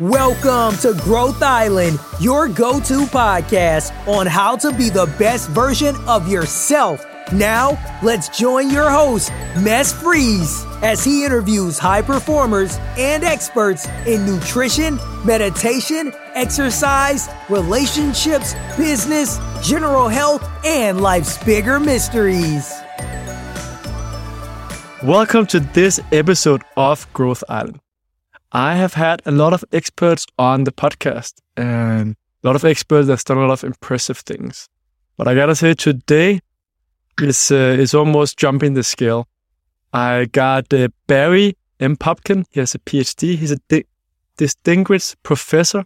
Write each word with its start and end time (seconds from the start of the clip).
Welcome 0.00 0.76
to 0.78 1.00
Growth 1.04 1.40
Island, 1.40 2.00
your 2.18 2.48
go 2.48 2.80
to 2.80 3.06
podcast 3.06 3.92
on 4.08 4.26
how 4.26 4.56
to 4.56 4.72
be 4.72 4.90
the 4.90 5.06
best 5.20 5.48
version 5.50 5.94
of 6.08 6.26
yourself. 6.26 7.06
Now, 7.32 7.78
let's 8.02 8.28
join 8.36 8.70
your 8.70 8.90
host, 8.90 9.30
Mess 9.60 9.92
Freeze, 9.92 10.64
as 10.82 11.04
he 11.04 11.24
interviews 11.24 11.78
high 11.78 12.02
performers 12.02 12.76
and 12.98 13.22
experts 13.22 13.86
in 14.04 14.26
nutrition, 14.26 14.98
meditation, 15.24 16.12
exercise, 16.34 17.28
relationships, 17.48 18.56
business, 18.76 19.38
general 19.62 20.08
health, 20.08 20.44
and 20.64 21.02
life's 21.02 21.38
bigger 21.44 21.78
mysteries. 21.78 22.68
Welcome 25.04 25.46
to 25.46 25.60
this 25.60 26.00
episode 26.10 26.62
of 26.76 27.06
Growth 27.12 27.44
Island. 27.48 27.78
I 28.54 28.76
have 28.76 28.94
had 28.94 29.20
a 29.26 29.32
lot 29.32 29.52
of 29.52 29.64
experts 29.72 30.26
on 30.38 30.62
the 30.62 30.70
podcast 30.70 31.32
and 31.56 32.14
a 32.44 32.46
lot 32.46 32.54
of 32.54 32.64
experts 32.64 33.08
that's 33.08 33.24
done 33.24 33.38
a 33.38 33.40
lot 33.40 33.50
of 33.50 33.64
impressive 33.64 34.18
things. 34.18 34.68
But 35.16 35.26
I 35.26 35.34
gotta 35.34 35.56
say, 35.56 35.74
today 35.74 36.40
is 37.20 37.50
uh, 37.50 37.76
is 37.80 37.94
almost 37.94 38.38
jumping 38.38 38.74
the 38.74 38.84
scale. 38.84 39.26
I 39.92 40.26
got 40.26 40.72
uh, 40.72 40.88
Barry 41.08 41.56
M. 41.80 41.96
Popkin. 41.96 42.44
He 42.50 42.60
has 42.60 42.76
a 42.76 42.78
PhD. 42.78 43.36
He's 43.36 43.50
a 43.50 43.58
di- 43.68 43.86
distinguished 44.36 45.20
professor, 45.24 45.84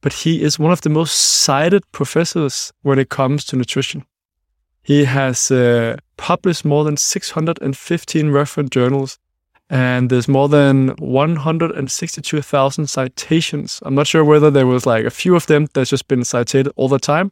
but 0.00 0.12
he 0.12 0.42
is 0.42 0.60
one 0.60 0.70
of 0.70 0.82
the 0.82 0.90
most 0.90 1.14
cited 1.14 1.82
professors 1.90 2.72
when 2.82 3.00
it 3.00 3.08
comes 3.08 3.44
to 3.46 3.56
nutrition. 3.56 4.04
He 4.82 5.06
has 5.06 5.50
uh, 5.50 5.96
published 6.16 6.64
more 6.64 6.84
than 6.84 6.96
615 6.96 8.30
reference 8.30 8.70
journals 8.70 9.18
and 9.70 10.10
there's 10.10 10.26
more 10.26 10.48
than 10.48 10.88
162,000 10.98 12.86
citations. 12.88 13.80
I'm 13.84 13.94
not 13.94 14.08
sure 14.08 14.24
whether 14.24 14.50
there 14.50 14.66
was 14.66 14.84
like 14.84 15.04
a 15.04 15.10
few 15.10 15.36
of 15.36 15.46
them 15.46 15.68
that's 15.72 15.90
just 15.90 16.08
been 16.08 16.24
cited 16.24 16.68
all 16.74 16.88
the 16.88 16.98
time, 16.98 17.30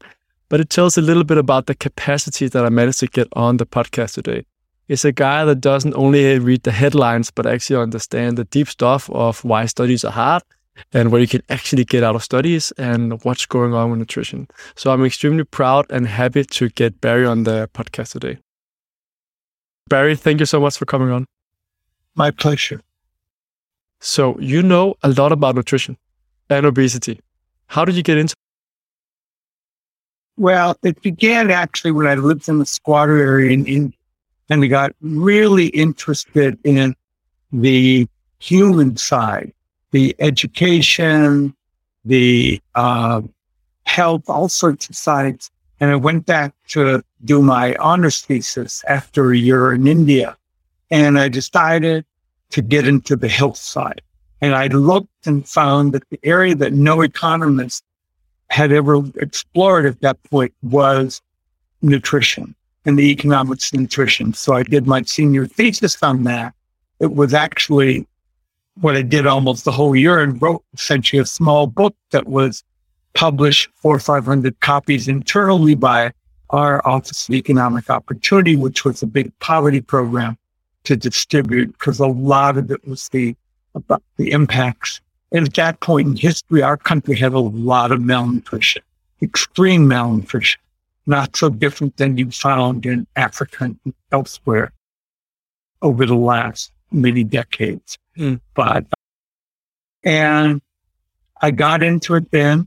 but 0.49 0.61
it 0.61 0.71
tells 0.71 0.97
a 0.97 1.03
little 1.03 1.25
bit 1.25 1.37
about 1.37 1.67
the 1.67 1.75
capacity 1.75 2.47
that 2.47 2.65
I 2.65 2.69
managed 2.69 3.01
to 3.01 3.09
get 3.09 3.27
on 3.33 3.57
the 3.57 3.67
podcast 3.67 4.15
today. 4.15 4.47
It's 4.87 5.05
a 5.05 5.13
guy 5.13 5.45
that 5.45 5.61
doesn't 5.61 5.95
only 5.95 6.39
read 6.39 6.63
the 6.63 6.71
headlines, 6.71 7.33
but 7.33 7.45
actually 7.45 7.83
understand 7.83 8.39
the 8.39 8.45
deep 8.45 8.69
stuff 8.69 9.11
of 9.11 9.45
why 9.45 9.67
studies 9.67 10.05
are 10.05 10.13
hard 10.13 10.45
and 10.93 11.11
what 11.11 11.21
you 11.21 11.27
can 11.27 11.43
actually 11.49 11.85
get 11.85 12.05
out 12.05 12.15
of 12.15 12.23
studies 12.23 12.73
and 12.79 13.21
what's 13.25 13.47
going 13.47 13.75
on 13.75 13.91
with 13.91 13.99
nutrition. 13.99 14.47
So 14.77 14.93
I'm 14.93 15.05
extremely 15.05 15.43
proud 15.45 15.87
and 15.91 16.07
happy 16.07 16.45
to 16.45 16.69
get 16.69 17.01
Barry 17.01 17.27
on 17.27 17.43
the 17.43 17.69
podcast 17.75 18.13
today. 18.13 18.39
Barry, 19.89 20.15
thank 20.15 20.39
you 20.39 20.47
so 20.47 20.61
much 20.61 20.79
for 20.79 20.87
coming 20.87 21.11
on. 21.11 21.27
My 22.19 22.33
pleasure. 22.33 22.83
So 24.01 24.37
you 24.41 24.61
know 24.61 24.97
a 25.05 25.11
lot 25.11 25.31
about 25.31 25.55
nutrition 25.55 25.97
and 26.51 26.67
obesity. 26.67 27.21
How 27.69 27.85
did 27.85 27.95
you 27.95 28.03
get 28.03 28.19
into? 28.19 28.35
Well, 30.37 30.77
it 30.83 31.01
began 31.01 31.53
actually 31.53 31.93
when 31.93 32.09
I 32.09 32.17
lived 32.17 32.49
in 32.49 32.59
the 32.59 32.67
squatter 32.67 33.19
area 33.19 33.53
in 33.53 33.67
India, 33.67 33.99
and 34.51 34.61
we 34.61 34.67
got 34.67 34.97
really 35.01 35.67
interested 35.69 36.59
in 36.65 36.97
the 37.53 38.09
human 38.41 38.97
side, 38.97 39.53
the 39.93 40.17
education, 40.19 41.55
the 42.05 42.61
uh, 42.75 43.23
health, 43.85 44.25
all 44.27 44.49
sorts 44.49 44.89
of 44.89 44.97
sides. 44.97 45.53
And 45.79 45.93
I 45.93 45.97
went 45.97 46.27
back 46.27 46.53
to 46.71 47.01
do 47.25 47.43
my 47.43 47.77
honors 47.77 48.23
thesis 48.23 48.83
after 48.89 49.31
a 49.31 49.37
year 49.37 49.73
in 49.73 49.87
India. 49.87 50.37
And 50.91 51.17
I 51.17 51.29
decided 51.29 52.05
to 52.51 52.63
get 52.63 52.87
into 52.87 53.17
the 53.17 53.29
health 53.29 53.57
side. 53.57 54.03
And 54.41 54.55
I 54.55 54.69
looked 54.69 55.27
and 55.27 55.47
found 55.49 55.93
that 55.93 56.09
the 56.11 56.21
area 56.23 56.55
that 56.55 56.73
no 56.73 57.03
economist 57.03 57.85
had 58.51 58.73
ever 58.73 59.03
explored 59.17 59.87
at 59.87 60.01
that 60.01 60.23
point 60.25 60.55
was 60.63 61.21
nutrition 61.83 62.55
and 62.85 62.99
the 62.99 63.11
economics 63.11 63.73
of 63.73 63.81
nutrition. 63.81 64.33
So 64.33 64.55
I 64.55 64.63
did 64.63 64.87
my 64.87 65.03
senior 65.03 65.47
thesis 65.47 66.03
on 66.03 66.25
that. 66.25 66.55
It 67.01 67.13
was 67.15 67.35
actually 67.35 68.07
what 68.81 68.97
I 68.97 69.03
did 69.03 69.27
almost 69.27 69.65
the 69.65 69.73
whole 69.73 69.95
year 69.95 70.21
and 70.21 70.41
wrote 70.41 70.65
essentially 70.73 71.21
a 71.21 71.27
small 71.27 71.67
book 71.67 71.95
that 72.11 72.29
was 72.29 72.63
published 73.15 73.69
four 73.75 73.97
or 73.97 74.01
500 74.01 74.61
copies 74.61 75.09
internally 75.09 75.75
by 75.75 76.13
our 76.51 76.87
Office 76.87 77.29
of 77.29 77.35
Economic 77.35 77.91
Opportunity, 77.91 78.57
which 78.57 78.85
was 78.85 79.03
a 79.03 79.07
big 79.07 79.37
poverty 79.41 79.81
program 79.81 80.39
to 80.89 80.97
distribute 80.97 81.71
because 81.73 82.01
a 82.01 82.07
lot 82.07 82.57
of 82.57 82.71
it 82.71 82.89
was 82.89 83.11
the 83.11 83.37
about 83.75 84.03
the 84.17 84.31
impacts. 84.31 85.03
And 85.31 85.47
at 85.47 85.55
that 85.55 85.81
point 85.81 86.09
in 86.09 86.17
history, 86.17 86.63
our 86.63 86.79
country 86.79 87.15
had 87.15 87.35
a 87.35 87.39
lot 87.39 87.93
of 87.93 88.01
malnutrition, 88.01 88.83
extreme 89.21 89.87
malnutrition, 89.87 90.59
not 91.05 91.37
so 91.37 91.51
different 91.51 91.99
than 91.99 92.17
you 92.17 92.31
found 92.31 92.87
in 92.87 93.07
Africa 93.17 93.65
and 93.65 93.95
elsewhere 94.11 94.73
over 95.83 96.07
the 96.07 96.17
last 96.17 96.73
many 96.91 97.23
decades. 97.23 97.99
Mm. 98.17 98.41
But, 98.55 98.87
and 100.03 100.63
I 101.43 101.51
got 101.51 101.83
into 101.83 102.15
it 102.15 102.31
then. 102.31 102.67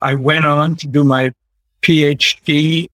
I 0.00 0.14
went 0.14 0.46
on 0.46 0.76
to 0.76 0.86
do 0.86 1.04
my 1.04 1.34
PhD 1.82 2.88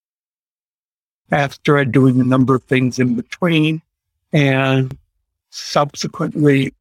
after 1.30 1.84
doing 1.84 2.20
a 2.20 2.24
number 2.24 2.56
of 2.56 2.64
things 2.64 2.98
in 2.98 3.14
between 3.14 3.80
and 4.34 4.98
subsequently 5.50 6.74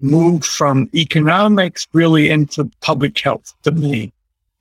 moved 0.00 0.44
from 0.44 0.90
economics 0.94 1.86
really 1.94 2.28
into 2.28 2.70
public 2.80 3.18
health 3.18 3.54
domain 3.62 4.12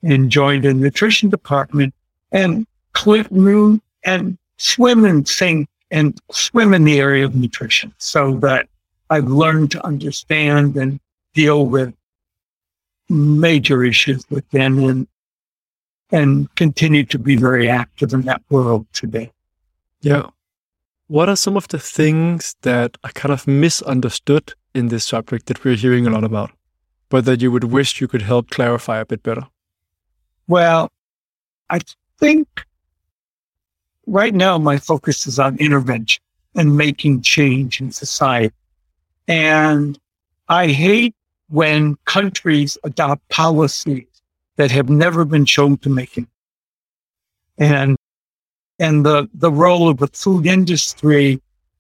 and 0.04 0.30
joined 0.30 0.64
a 0.64 0.74
nutrition 0.74 1.30
department 1.30 1.94
and 2.32 2.66
click 2.94 3.28
room 3.32 3.82
and 4.04 4.38
swim 4.58 5.04
and 5.04 5.28
sing 5.28 5.68
and 5.90 6.22
swim 6.32 6.74
in 6.74 6.86
the 6.86 7.00
area 7.00 7.26
of 7.26 7.36
nutrition 7.36 7.94
so 7.98 8.36
that 8.38 8.70
I've 9.10 9.28
learned 9.28 9.72
to 9.72 9.86
understand 9.86 10.78
and 10.78 11.00
deal 11.34 11.66
with 11.66 11.94
major 13.10 13.84
issues 13.84 14.24
within 14.30 14.90
and 14.90 15.08
and 16.14 16.54
continue 16.56 17.06
to 17.06 17.18
be 17.18 17.38
very 17.38 17.70
active 17.70 18.14
in 18.14 18.22
that 18.24 18.42
world 18.50 18.86
today. 18.94 19.32
Yeah 20.02 20.30
what 21.12 21.28
are 21.28 21.36
some 21.36 21.58
of 21.58 21.68
the 21.68 21.78
things 21.78 22.56
that 22.62 22.98
are 23.04 23.12
kind 23.12 23.34
of 23.34 23.46
misunderstood 23.46 24.54
in 24.74 24.88
this 24.88 25.04
subject 25.04 25.48
that 25.48 25.62
we're 25.62 25.76
hearing 25.76 26.08
a 26.08 26.10
lot 26.10 26.24
about, 26.24 26.52
but 27.10 27.26
that 27.26 27.42
you 27.42 27.52
would 27.52 27.66
wish 27.66 28.00
you 28.00 28.08
could 28.08 28.22
help 28.22 28.50
clarify 28.50 28.98
a 28.98 29.06
bit 29.06 29.22
better? 29.22 29.46
Well, 30.48 30.90
I 31.70 31.80
think 32.18 32.48
right 34.08 34.34
now 34.34 34.58
my 34.58 34.78
focus 34.78 35.28
is 35.28 35.38
on 35.38 35.58
intervention 35.58 36.24
and 36.56 36.78
making 36.78 37.24
change 37.24 37.82
in 37.82 37.92
society. 37.92 38.56
And 39.28 40.00
I 40.48 40.70
hate 40.70 41.14
when 41.50 41.98
countries 42.06 42.78
adopt 42.86 43.28
policies 43.28 44.08
that 44.56 44.72
have 44.72 44.88
never 44.88 45.26
been 45.26 45.44
shown 45.44 45.76
to 45.80 45.90
make 45.90 46.18
it. 46.18 46.28
And 47.58 47.98
and 48.82 49.06
the, 49.06 49.30
the 49.36 49.52
role 49.52 49.88
of 49.88 49.98
the 50.00 50.08
food 50.08 50.48
industry 50.48 51.40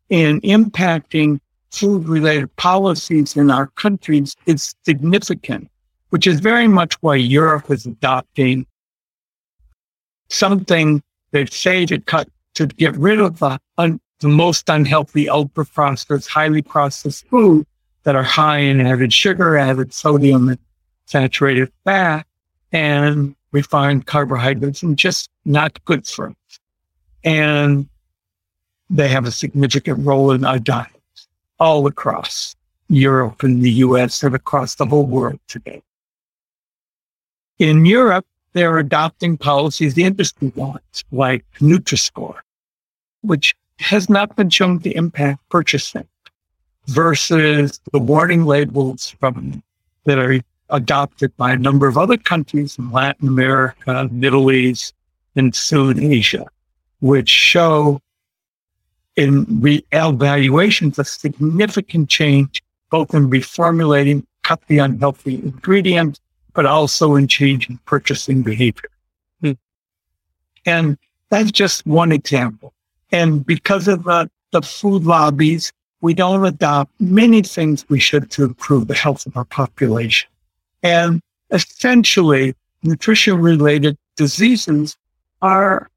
in 0.09 0.39
impacting 0.41 1.39
food 1.71 2.07
related 2.07 2.55
policies 2.57 3.35
in 3.35 3.49
our 3.49 3.67
countries 3.67 4.35
is 4.45 4.75
significant, 4.85 5.67
which 6.11 6.27
is 6.27 6.39
very 6.39 6.67
much 6.67 6.93
why 7.01 7.15
Europe 7.15 7.71
is 7.71 7.87
adopting 7.87 8.67
something 10.29 11.01
they 11.31 11.45
say 11.47 11.87
to 11.87 11.99
cut, 11.99 12.29
to 12.53 12.67
get 12.67 12.95
rid 12.97 13.19
of 13.19 13.39
the, 13.39 13.59
un, 13.79 13.99
the 14.19 14.27
most 14.27 14.69
unhealthy 14.69 15.27
ultra 15.27 15.65
processed, 15.65 16.29
highly 16.29 16.61
processed 16.61 17.25
food 17.29 17.65
that 18.03 18.15
are 18.15 18.23
high 18.23 18.59
in 18.59 18.79
added 18.79 19.11
sugar, 19.11 19.57
added 19.57 19.91
sodium 19.91 20.49
and 20.49 20.59
saturated 21.05 21.71
fat 21.83 22.27
and 22.71 23.35
refined 23.51 24.05
carbohydrates 24.05 24.83
and 24.83 24.97
just 24.97 25.29
not 25.45 25.83
good 25.85 26.05
for 26.05 26.29
us 26.29 26.35
and 27.23 27.87
they 28.89 29.07
have 29.07 29.25
a 29.25 29.31
significant 29.31 30.05
role 30.05 30.31
in 30.31 30.43
our 30.43 30.59
diets 30.59 31.27
all 31.59 31.87
across 31.87 32.55
Europe 32.89 33.43
and 33.43 33.61
the 33.61 33.71
US 33.71 34.21
and 34.23 34.35
across 34.35 34.75
the 34.75 34.85
whole 34.85 35.05
world 35.05 35.39
today. 35.47 35.81
In 37.59 37.85
Europe, 37.85 38.25
they're 38.53 38.79
adopting 38.79 39.37
policies 39.37 39.93
the 39.93 40.03
industry 40.03 40.51
wants, 40.55 41.03
like 41.11 41.45
Nutri-Score, 41.59 42.43
which 43.21 43.55
has 43.79 44.09
not 44.09 44.35
been 44.35 44.49
shown 44.49 44.79
to 44.79 44.91
impact 44.91 45.47
purchasing 45.49 46.07
versus 46.87 47.79
the 47.93 47.99
warning 47.99 48.45
labels 48.45 49.15
from 49.19 49.63
that 50.05 50.19
are 50.19 50.41
adopted 50.69 51.35
by 51.37 51.51
a 51.51 51.57
number 51.57 51.87
of 51.87 51.97
other 51.97 52.17
countries 52.17 52.77
in 52.77 52.91
Latin 52.91 53.27
America, 53.27 54.09
Middle 54.11 54.51
East, 54.51 54.93
and 55.35 55.55
soon 55.55 55.99
Asia 55.99 56.45
which 57.01 57.29
show 57.29 57.99
in 59.15 59.45
re- 59.59 59.85
evaluations 59.91 60.97
a 60.97 61.03
significant 61.03 62.09
change 62.09 62.63
both 62.89 63.13
in 63.13 63.29
reformulating 63.29 64.23
cut 64.43 64.61
the 64.67 64.79
unhealthy 64.79 65.35
ingredients, 65.35 66.19
but 66.53 66.65
also 66.65 67.15
in 67.15 67.27
changing 67.27 67.79
purchasing 67.85 68.41
behavior. 68.41 68.89
Hmm. 69.41 69.51
And 70.65 70.97
that's 71.29 71.51
just 71.51 71.85
one 71.85 72.11
example. 72.11 72.73
And 73.11 73.45
because 73.45 73.87
of 73.87 74.03
the, 74.03 74.29
the 74.51 74.61
food 74.61 75.05
lobbies, 75.05 75.71
we 76.01 76.13
don't 76.13 76.45
adopt 76.45 76.91
many 76.99 77.41
things 77.41 77.85
we 77.87 77.99
should 77.99 78.31
to 78.31 78.43
improve 78.43 78.87
the 78.87 78.95
health 78.95 79.25
of 79.25 79.37
our 79.37 79.45
population. 79.45 80.29
And 80.83 81.21
essentially, 81.51 82.55
nutrition 82.83 83.37
related 83.37 83.97
diseases 84.15 84.97
are 85.41 85.90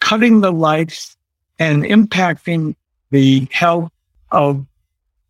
cutting 0.00 0.40
the 0.40 0.52
life 0.52 1.16
and 1.58 1.82
impacting 1.84 2.74
the 3.10 3.46
health 3.50 3.90
of 4.30 4.64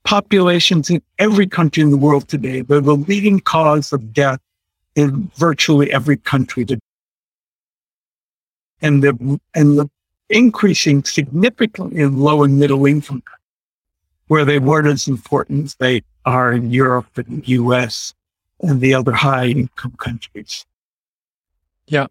populations 0.04 0.90
in 0.90 1.02
every 1.18 1.46
country 1.46 1.82
in 1.82 1.90
the 1.90 1.96
world 1.96 2.28
today. 2.28 2.62
They're 2.62 2.80
the 2.80 2.96
leading 2.96 3.40
cause 3.40 3.92
of 3.92 4.12
death 4.12 4.40
in 4.94 5.30
virtually 5.36 5.92
every 5.92 6.16
country 6.16 6.64
today. 6.64 6.80
And 8.80 9.02
the, 9.02 9.40
and 9.54 9.78
the 9.78 9.90
increasing 10.28 11.04
significantly 11.04 12.00
in 12.00 12.18
low 12.18 12.42
and 12.42 12.58
middle 12.58 12.86
income 12.86 13.22
where 14.28 14.44
they 14.44 14.58
weren't 14.58 14.86
as 14.86 15.08
important 15.08 15.64
as 15.64 15.74
they 15.76 16.02
are 16.24 16.52
in 16.52 16.70
Europe 16.70 17.16
and 17.16 17.42
the 17.42 17.48
US 17.52 18.14
and 18.60 18.80
the 18.80 18.94
other 18.94 19.12
high 19.12 19.46
income 19.46 19.94
countries. 19.98 20.66
Yeah. 21.86 22.06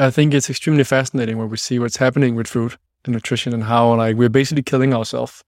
I 0.00 0.10
think 0.10 0.32
it's 0.32 0.48
extremely 0.48 0.84
fascinating 0.84 1.36
when 1.36 1.50
we 1.50 1.58
see 1.58 1.78
what's 1.78 1.98
happening 1.98 2.34
with 2.34 2.46
food 2.46 2.76
and 3.04 3.12
nutrition 3.12 3.52
and 3.52 3.62
how 3.62 3.94
like 3.94 4.16
we're 4.16 4.30
basically 4.30 4.62
killing 4.62 4.94
ourselves. 4.94 5.44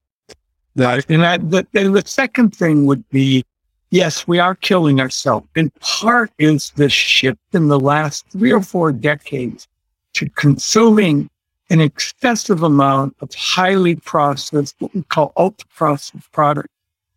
That, 0.75 1.09
and 1.09 1.23
that, 1.23 1.49
the, 1.49 1.67
and 1.73 1.95
the 1.95 2.03
second 2.05 2.55
thing 2.55 2.85
would 2.85 3.07
be, 3.09 3.43
yes, 3.89 4.27
we 4.27 4.37
are 4.37 4.53
killing 4.53 4.99
ourselves. 4.99 5.47
In 5.55 5.71
part 5.79 6.31
is 6.37 6.71
the 6.75 6.87
shift 6.87 7.39
in 7.53 7.67
the 7.67 7.79
last 7.79 8.27
three 8.29 8.51
or 8.51 8.61
four 8.61 8.91
decades 8.91 9.67
to 10.13 10.29
consuming 10.29 11.31
an 11.71 11.81
excessive 11.81 12.61
amount 12.61 13.15
of 13.21 13.33
highly 13.33 13.95
processed, 13.95 14.75
what 14.77 14.93
we 14.93 15.01
call 15.01 15.33
ultra 15.35 15.67
processed 15.75 16.31
products 16.31 16.69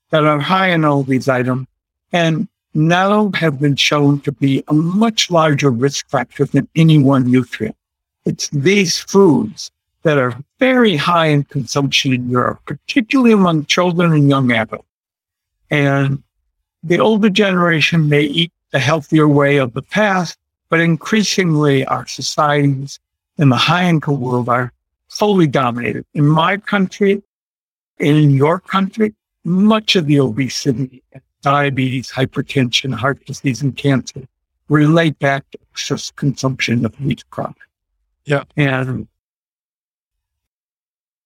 that 0.08 0.24
are 0.24 0.40
high 0.40 0.68
in 0.68 0.86
all 0.86 1.02
these 1.02 1.28
items 1.28 1.66
and 2.12 2.48
now 2.76 3.30
have 3.34 3.58
been 3.58 3.76
shown 3.76 4.20
to 4.20 4.32
be 4.32 4.62
a 4.68 4.74
much 4.74 5.30
larger 5.30 5.70
risk 5.70 6.08
factor 6.08 6.44
than 6.44 6.68
any 6.76 6.98
one 6.98 7.30
nutrient. 7.30 7.76
It's 8.24 8.48
these 8.50 8.98
foods 8.98 9.70
that 10.02 10.18
are 10.18 10.36
very 10.60 10.96
high 10.96 11.26
in 11.26 11.44
consumption 11.44 12.12
in 12.12 12.28
Europe, 12.30 12.60
particularly 12.66 13.32
among 13.32 13.66
children 13.66 14.12
and 14.12 14.28
young 14.28 14.52
adults. 14.52 14.86
And 15.70 16.22
the 16.82 17.00
older 17.00 17.30
generation 17.30 18.08
may 18.08 18.22
eat 18.22 18.52
the 18.70 18.78
healthier 18.78 19.26
way 19.26 19.56
of 19.56 19.72
the 19.72 19.82
past, 19.82 20.38
but 20.68 20.80
increasingly 20.80 21.84
our 21.86 22.06
societies 22.06 23.00
in 23.38 23.48
the 23.48 23.56
high 23.56 23.88
income 23.88 24.20
world 24.20 24.48
are 24.48 24.72
fully 25.08 25.46
dominated. 25.46 26.04
In 26.14 26.26
my 26.26 26.56
country, 26.58 27.22
in 27.98 28.30
your 28.30 28.60
country, 28.60 29.14
much 29.44 29.96
of 29.96 30.06
the 30.06 30.20
obesity, 30.20 31.02
diabetes, 31.46 32.10
hypertension, 32.10 32.92
heart 32.92 33.24
disease, 33.24 33.62
and 33.62 33.76
cancer 33.76 34.22
relate 34.68 35.16
back 35.20 35.48
to 35.52 35.58
excess 35.70 36.10
consumption 36.10 36.84
of 36.84 37.00
wheat 37.00 37.22
crop. 37.30 37.56
Yeah. 38.24 38.42
And 38.56 39.06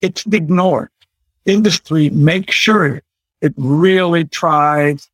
it's 0.03 0.27
ignored. 0.27 0.91
Industry 1.47 2.11
makes 2.11 2.55
sure 2.55 3.01
it 3.41 3.55
really 3.57 4.27
tries 4.27 5.09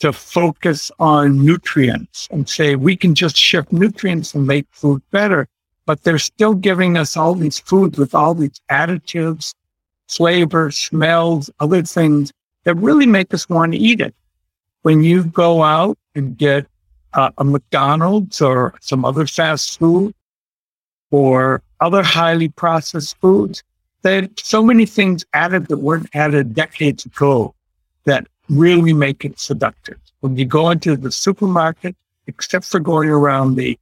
to 0.00 0.12
focus 0.12 0.90
on 0.98 1.42
nutrients 1.42 2.28
and 2.30 2.46
say 2.46 2.76
we 2.76 2.96
can 2.96 3.14
just 3.14 3.38
shift 3.38 3.72
nutrients 3.72 4.34
and 4.34 4.46
make 4.46 4.66
food 4.72 5.00
better. 5.10 5.48
But 5.86 6.02
they're 6.02 6.18
still 6.18 6.52
giving 6.52 6.98
us 6.98 7.16
all 7.16 7.34
these 7.34 7.58
foods 7.58 7.98
with 7.98 8.14
all 8.14 8.34
these 8.34 8.60
additives, 8.70 9.54
flavors, 10.06 10.76
smells, 10.76 11.48
other 11.60 11.82
things 11.82 12.30
that 12.64 12.74
really 12.74 13.06
make 13.06 13.32
us 13.32 13.48
want 13.48 13.72
to 13.72 13.78
eat 13.78 14.02
it. 14.02 14.14
When 14.82 15.02
you 15.02 15.24
go 15.24 15.62
out 15.62 15.98
and 16.14 16.36
get 16.36 16.66
uh, 17.12 17.30
a 17.38 17.44
McDonald's 17.44 18.40
or 18.40 18.74
some 18.80 19.04
other 19.04 19.26
fast 19.26 19.78
food 19.78 20.14
or 21.10 21.62
other 21.80 22.02
highly 22.02 22.48
processed 22.48 23.16
foods, 23.18 23.62
there's 24.02 24.28
so 24.36 24.62
many 24.62 24.86
things 24.86 25.24
added 25.34 25.66
that 25.68 25.78
weren't 25.78 26.08
added 26.14 26.54
decades 26.54 27.04
ago 27.04 27.54
that 28.04 28.26
really 28.48 28.92
make 28.92 29.24
it 29.24 29.38
seductive. 29.38 29.98
When 30.20 30.36
you 30.36 30.44
go 30.44 30.70
into 30.70 30.96
the 30.96 31.12
supermarket, 31.12 31.96
except 32.26 32.64
for 32.64 32.80
going 32.80 33.08
around 33.08 33.56
the 33.56 33.78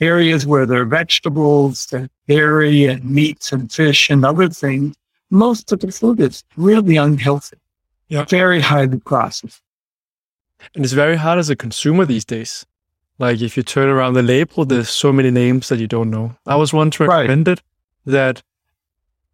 areas 0.00 0.46
where 0.46 0.66
there 0.66 0.82
are 0.82 0.86
vegetables 0.86 1.92
and 1.92 2.08
dairy 2.28 2.86
and 2.86 3.04
meats 3.04 3.52
and 3.52 3.70
fish 3.70 4.10
and 4.10 4.24
other 4.24 4.48
things, 4.48 4.96
most 5.30 5.72
of 5.72 5.80
the 5.80 5.92
food 5.92 6.20
is 6.20 6.44
really 6.56 6.96
unhealthy. 6.96 7.58
Yeah. 8.08 8.24
Very 8.24 8.60
highly 8.60 8.98
processed. 8.98 9.60
And 10.74 10.84
it's 10.84 10.94
very 10.94 11.16
hard 11.16 11.38
as 11.38 11.50
a 11.50 11.56
consumer 11.56 12.04
these 12.04 12.24
days. 12.24 12.66
Like 13.18 13.40
if 13.40 13.56
you 13.56 13.62
turn 13.62 13.88
around 13.88 14.14
the 14.14 14.22
label, 14.22 14.64
there's 14.64 14.88
so 14.90 15.12
many 15.12 15.30
names 15.30 15.68
that 15.68 15.78
you 15.78 15.86
don't 15.86 16.10
know. 16.10 16.36
I 16.46 16.56
was 16.56 16.72
once 16.72 16.98
Right. 16.98 17.08
recommended 17.08 17.60
that 18.06 18.42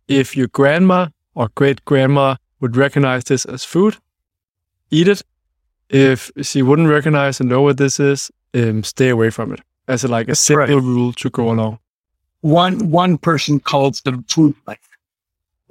if 0.08 0.36
your 0.36 0.48
grandma 0.48 1.08
or 1.34 1.48
great 1.54 1.84
grandma 1.84 2.36
would 2.60 2.76
recognize 2.76 3.24
this 3.24 3.44
as 3.44 3.64
food, 3.64 3.96
eat 4.90 5.08
it. 5.08 5.22
If 5.90 6.30
she 6.42 6.62
wouldn't 6.62 6.88
recognize 6.88 7.40
and 7.40 7.48
know 7.48 7.62
what 7.62 7.76
this 7.76 8.00
is, 8.00 8.30
um, 8.54 8.82
stay 8.84 9.10
away 9.10 9.30
from 9.30 9.52
it. 9.52 9.60
As 9.86 10.02
a, 10.02 10.08
like 10.08 10.28
a 10.28 10.34
simple 10.34 10.74
Right. 10.76 10.82
rule 10.82 11.12
to 11.12 11.30
go 11.30 11.50
along. 11.50 11.78
One, 12.40 12.90
one 12.90 13.18
person 13.18 13.60
calls 13.60 14.00
them 14.00 14.24
food 14.28 14.54
life. 14.66 14.88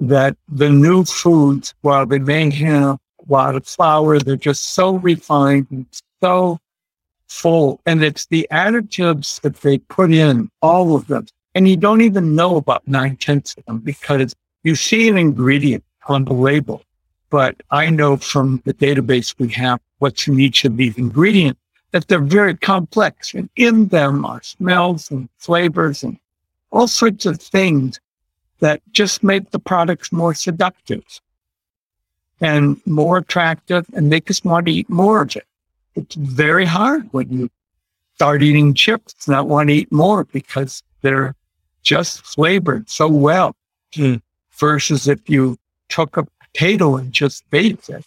That 0.00 0.36
the 0.48 0.70
new 0.70 1.04
foods, 1.04 1.74
while 1.82 2.04
they 2.04 2.18
may 2.18 2.50
have 2.50 2.98
a 3.20 3.32
lot 3.32 3.54
of 3.54 3.66
flour, 3.66 4.18
they're 4.18 4.36
just 4.36 4.74
so 4.74 4.96
refined 4.96 5.66
and 5.70 5.86
so 6.22 6.58
full. 7.28 7.80
And 7.86 8.02
it's 8.02 8.26
the 8.26 8.46
additives 8.50 9.40
that 9.42 9.56
they 9.60 9.78
put 9.78 10.12
in, 10.12 10.50
all 10.62 10.94
of 10.94 11.06
them. 11.06 11.26
And 11.54 11.68
you 11.68 11.76
don't 11.76 12.00
even 12.00 12.34
know 12.34 12.56
about 12.56 12.86
nine 12.88 13.16
tenths 13.16 13.54
of 13.56 13.64
them 13.66 13.78
because 13.78 14.34
you 14.64 14.74
see 14.74 15.08
an 15.08 15.16
ingredient 15.16 15.84
on 16.08 16.24
the 16.24 16.32
label. 16.32 16.82
But 17.30 17.56
I 17.70 17.90
know 17.90 18.16
from 18.16 18.62
the 18.64 18.74
database 18.74 19.34
we 19.38 19.48
have 19.50 19.80
what's 19.98 20.26
in 20.26 20.38
each 20.40 20.64
of 20.64 20.76
these 20.76 20.96
ingredients 20.98 21.60
that 21.92 22.08
they're 22.08 22.18
very 22.18 22.56
complex. 22.56 23.34
And 23.34 23.48
in 23.56 23.88
them 23.88 24.24
are 24.24 24.42
smells 24.42 25.10
and 25.10 25.28
flavors 25.38 26.02
and 26.02 26.18
all 26.72 26.88
sorts 26.88 27.24
of 27.26 27.40
things 27.40 28.00
that 28.60 28.80
just 28.92 29.22
make 29.22 29.50
the 29.50 29.58
products 29.58 30.12
more 30.12 30.34
seductive 30.34 31.04
and 32.40 32.80
more 32.86 33.18
attractive 33.18 33.86
and 33.94 34.08
make 34.08 34.30
us 34.30 34.44
want 34.44 34.66
to 34.66 34.72
eat 34.72 34.88
more 34.90 35.22
of 35.22 35.36
it. 35.36 35.46
It's 35.94 36.14
very 36.14 36.64
hard 36.64 37.08
when 37.12 37.30
you 37.30 37.50
start 38.14 38.42
eating 38.42 38.74
chips 38.74 39.26
and 39.26 39.34
not 39.34 39.48
want 39.48 39.68
to 39.68 39.74
eat 39.74 39.92
more 39.92 40.24
because 40.24 40.82
they're 41.02 41.34
just 41.82 42.24
flavored 42.24 42.88
so 42.88 43.08
well. 43.08 43.54
Hmm. 43.94 44.16
Versus 44.52 45.08
if 45.08 45.28
you 45.28 45.58
took 45.88 46.16
a 46.16 46.26
potato 46.40 46.96
and 46.96 47.12
just 47.12 47.48
baked 47.50 47.88
it 47.88 48.04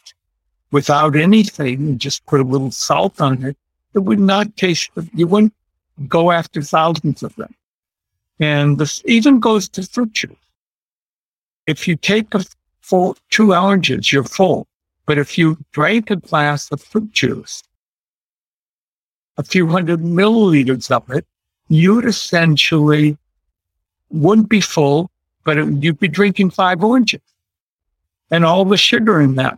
without 0.71 1.15
anything 1.15 1.75
and 1.79 1.99
just 1.99 2.25
put 2.25 2.39
a 2.39 2.43
little 2.43 2.71
salt 2.71 3.19
on 3.19 3.43
it, 3.43 3.57
it 3.93 3.99
would 3.99 4.19
not 4.19 4.55
taste, 4.55 4.89
you 5.13 5.27
wouldn't 5.27 5.53
go 6.07 6.31
after 6.31 6.61
thousands 6.61 7.23
of 7.23 7.35
them. 7.35 7.53
And 8.39 8.77
this 8.77 9.01
even 9.05 9.39
goes 9.39 9.67
to 9.69 9.83
fruit 9.83 10.13
juice. 10.13 10.35
If 11.65 11.87
you 11.87 11.95
take 11.95 12.33
a 12.33 12.45
full 12.81 13.17
two 13.29 13.53
oranges, 13.53 14.11
you're 14.11 14.23
full. 14.23 14.67
But 15.05 15.17
if 15.17 15.37
you 15.37 15.57
drank 15.71 16.11
a 16.11 16.17
glass 16.17 16.71
of 16.71 16.81
fruit 16.81 17.11
juice, 17.11 17.63
a 19.37 19.43
few 19.43 19.67
hundred 19.67 20.01
milliliters 20.01 20.91
of 20.91 21.09
it, 21.09 21.25
you'd 21.69 22.05
essentially 22.05 23.17
wouldn't 24.09 24.49
be 24.49 24.61
full, 24.61 25.09
but 25.43 25.57
it, 25.57 25.83
you'd 25.83 25.99
be 25.99 26.07
drinking 26.07 26.49
five 26.49 26.83
oranges 26.83 27.21
and 28.31 28.45
all 28.45 28.65
the 28.65 28.77
sugar 28.77 29.21
in 29.21 29.35
that. 29.35 29.57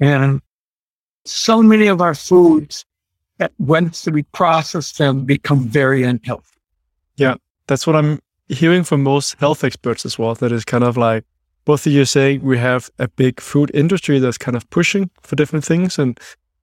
And 0.00 0.42
so 1.24 1.62
many 1.62 1.86
of 1.86 2.00
our 2.00 2.14
foods 2.14 2.84
that 3.38 3.52
once 3.58 4.06
we 4.06 4.22
process 4.24 4.92
them 4.92 5.24
become 5.24 5.68
very 5.68 6.02
unhealthy. 6.02 6.55
That's 7.66 7.86
what 7.86 7.96
I'm 7.96 8.20
hearing 8.48 8.84
from 8.84 9.02
most 9.02 9.38
health 9.38 9.64
experts 9.64 10.06
as 10.06 10.18
well. 10.18 10.34
That 10.34 10.52
is 10.52 10.64
kind 10.64 10.84
of 10.84 10.96
like 10.96 11.24
both 11.64 11.86
of 11.86 11.92
you 11.92 12.04
saying 12.04 12.42
we 12.42 12.58
have 12.58 12.90
a 12.98 13.08
big 13.08 13.40
food 13.40 13.70
industry 13.74 14.18
that's 14.18 14.38
kind 14.38 14.56
of 14.56 14.68
pushing 14.70 15.10
for 15.20 15.34
different 15.34 15.64
things 15.64 15.98
and 15.98 16.18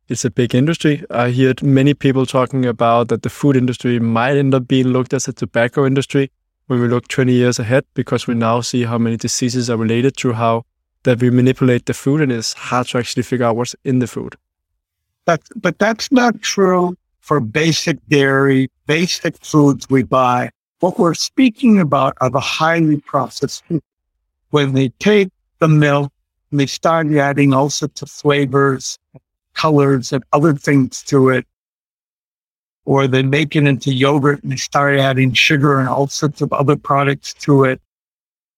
it's 0.08 0.26
a 0.26 0.32
big 0.32 0.56
industry. 0.56 1.04
I 1.10 1.32
heard 1.32 1.62
many 1.62 1.94
people 1.94 2.26
talking 2.26 2.66
about 2.66 3.10
that 3.10 3.24
the 3.24 3.30
food 3.30 3.56
industry 3.56 4.00
might 4.00 4.38
end 4.38 4.54
up 4.54 4.68
being 4.68 4.88
looked 4.88 5.14
as 5.14 5.28
a 5.28 5.34
tobacco 5.34 5.86
industry 5.86 6.32
when 6.68 6.80
we 6.80 6.88
look 6.88 7.08
20 7.08 7.34
years 7.34 7.60
ahead 7.60 7.86
because 7.94 8.28
we 8.28 8.34
now 8.34 8.62
see 8.62 8.84
how 8.84 8.98
many 8.98 9.18
diseases 9.18 9.70
are 9.70 9.78
related 9.78 10.16
to 10.18 10.34
how 10.34 10.66
that 11.04 11.22
we 11.22 11.30
manipulate 11.30 11.86
the 11.86 11.94
food 11.94 12.22
and 12.22 12.32
it's 12.32 12.54
hard 12.54 12.88
to 12.88 12.98
actually 12.98 13.24
figure 13.24 13.46
out 13.46 13.58
what's 13.58 13.76
in 13.84 14.00
the 14.00 14.08
food. 14.08 14.36
That's, 15.26 15.50
but 15.56 15.80
that's 15.80 16.12
not 16.12 16.42
true 16.42 16.96
for 17.20 17.40
basic 17.40 17.98
dairy, 18.08 18.70
basic 18.88 19.38
foods 19.44 19.90
we 19.90 20.04
buy. 20.04 20.50
What 20.84 21.00
we're 21.00 21.14
speaking 21.14 21.80
about 21.80 22.18
are 22.20 22.30
the 22.30 22.42
highly 22.42 23.00
processed 23.00 23.64
foods. 23.68 23.86
When 24.50 24.74
they 24.74 24.90
take 25.00 25.30
the 25.60 25.70
milk 25.70 26.12
and 26.52 26.60
they 26.60 26.66
start 26.66 27.08
adding 27.14 27.54
all 27.54 27.70
sorts 27.70 28.02
of 28.02 28.10
flavors, 28.10 29.00
colors, 29.54 30.12
and 30.12 30.26
other 30.34 30.54
things 30.54 31.02
to 31.04 31.30
it, 31.30 31.48
or 32.84 33.08
they 33.08 33.24
make 33.24 33.56
it 33.56 33.66
into 33.66 33.94
yogurt 33.94 34.44
and 34.44 34.52
they 34.52 34.58
start 34.58 35.00
adding 35.00 35.32
sugar 35.32 35.80
and 35.80 35.88
all 35.88 36.08
sorts 36.08 36.42
of 36.42 36.52
other 36.52 36.76
products 36.76 37.34
to 37.36 37.64
it. 37.64 37.82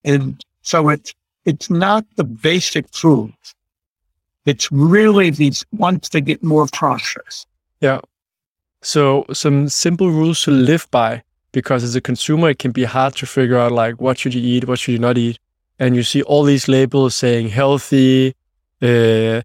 And 0.04 0.44
so 0.64 0.90
it's, 0.90 1.14
it's 1.46 1.70
not 1.70 2.08
the 2.16 2.24
basic 2.24 2.92
foods. 2.92 3.54
It's 4.48 4.72
really 4.72 5.30
these 5.30 5.64
once 5.74 6.10
they 6.10 6.22
get 6.22 6.42
more 6.42 6.66
processed. 6.74 7.46
Yeah. 7.82 8.02
So 8.82 9.28
some 9.32 9.70
simple 9.70 10.10
rules 10.10 10.42
to 10.46 10.50
live 10.50 10.88
by 10.90 11.22
because 11.56 11.86
as 11.86 11.96
a 11.96 12.02
consumer 12.02 12.50
it 12.50 12.60
can 12.60 12.72
be 12.72 12.84
hard 12.84 13.16
to 13.16 13.26
figure 13.26 13.58
out 13.58 13.72
like 13.72 14.02
what 14.02 14.20
should 14.20 14.34
you 14.34 14.42
eat, 14.42 14.68
what 14.68 14.78
should 14.78 14.92
you 14.92 15.00
not 15.00 15.18
eat. 15.18 15.40
And 15.80 15.96
you 15.96 16.04
see 16.04 16.22
all 16.24 16.44
these 16.44 16.68
labels 16.68 17.16
saying 17.16 17.48
healthy, 17.48 18.36
uh, 18.82 19.42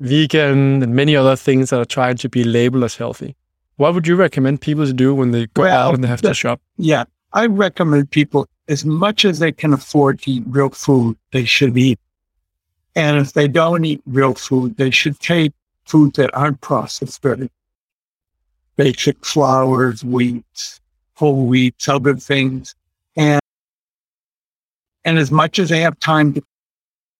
vegan, 0.00 0.82
and 0.82 0.94
many 0.94 1.14
other 1.14 1.36
things 1.36 1.68
that 1.70 1.78
are 1.78 1.92
trying 1.98 2.16
to 2.16 2.30
be 2.30 2.42
labeled 2.42 2.84
as 2.84 2.96
healthy. 2.96 3.36
What 3.76 3.92
would 3.92 4.06
you 4.06 4.16
recommend 4.16 4.62
people 4.62 4.86
to 4.86 4.94
do 4.94 5.14
when 5.14 5.32
they 5.32 5.46
go 5.48 5.62
well, 5.62 5.88
out 5.88 5.94
and 5.94 6.02
they 6.02 6.08
have 6.08 6.22
the, 6.22 6.28
to 6.28 6.34
shop? 6.34 6.60
Yeah, 6.78 7.04
I 7.34 7.46
recommend 7.46 8.10
people 8.10 8.48
as 8.68 8.86
much 8.86 9.26
as 9.26 9.38
they 9.38 9.52
can 9.52 9.74
afford 9.74 10.22
to 10.22 10.30
eat 10.30 10.44
real 10.46 10.70
food, 10.70 11.18
they 11.32 11.44
should 11.44 11.76
eat. 11.76 12.00
And 12.94 13.18
if 13.18 13.34
they 13.34 13.46
don't 13.46 13.84
eat 13.84 14.00
real 14.06 14.34
food, 14.34 14.78
they 14.78 14.90
should 14.90 15.20
take 15.20 15.52
foods 15.84 16.16
that 16.16 16.34
aren't 16.34 16.62
processed 16.62 17.20
very 17.20 17.50
basic 18.76 19.24
flours, 19.24 20.02
wheats, 20.02 20.80
whole 21.16 21.46
wheats, 21.46 21.88
other 21.88 22.14
things. 22.14 22.74
And, 23.16 23.40
and 25.04 25.18
as 25.18 25.30
much 25.30 25.58
as 25.58 25.68
they 25.68 25.80
have 25.80 25.98
time 25.98 26.34
to 26.34 26.42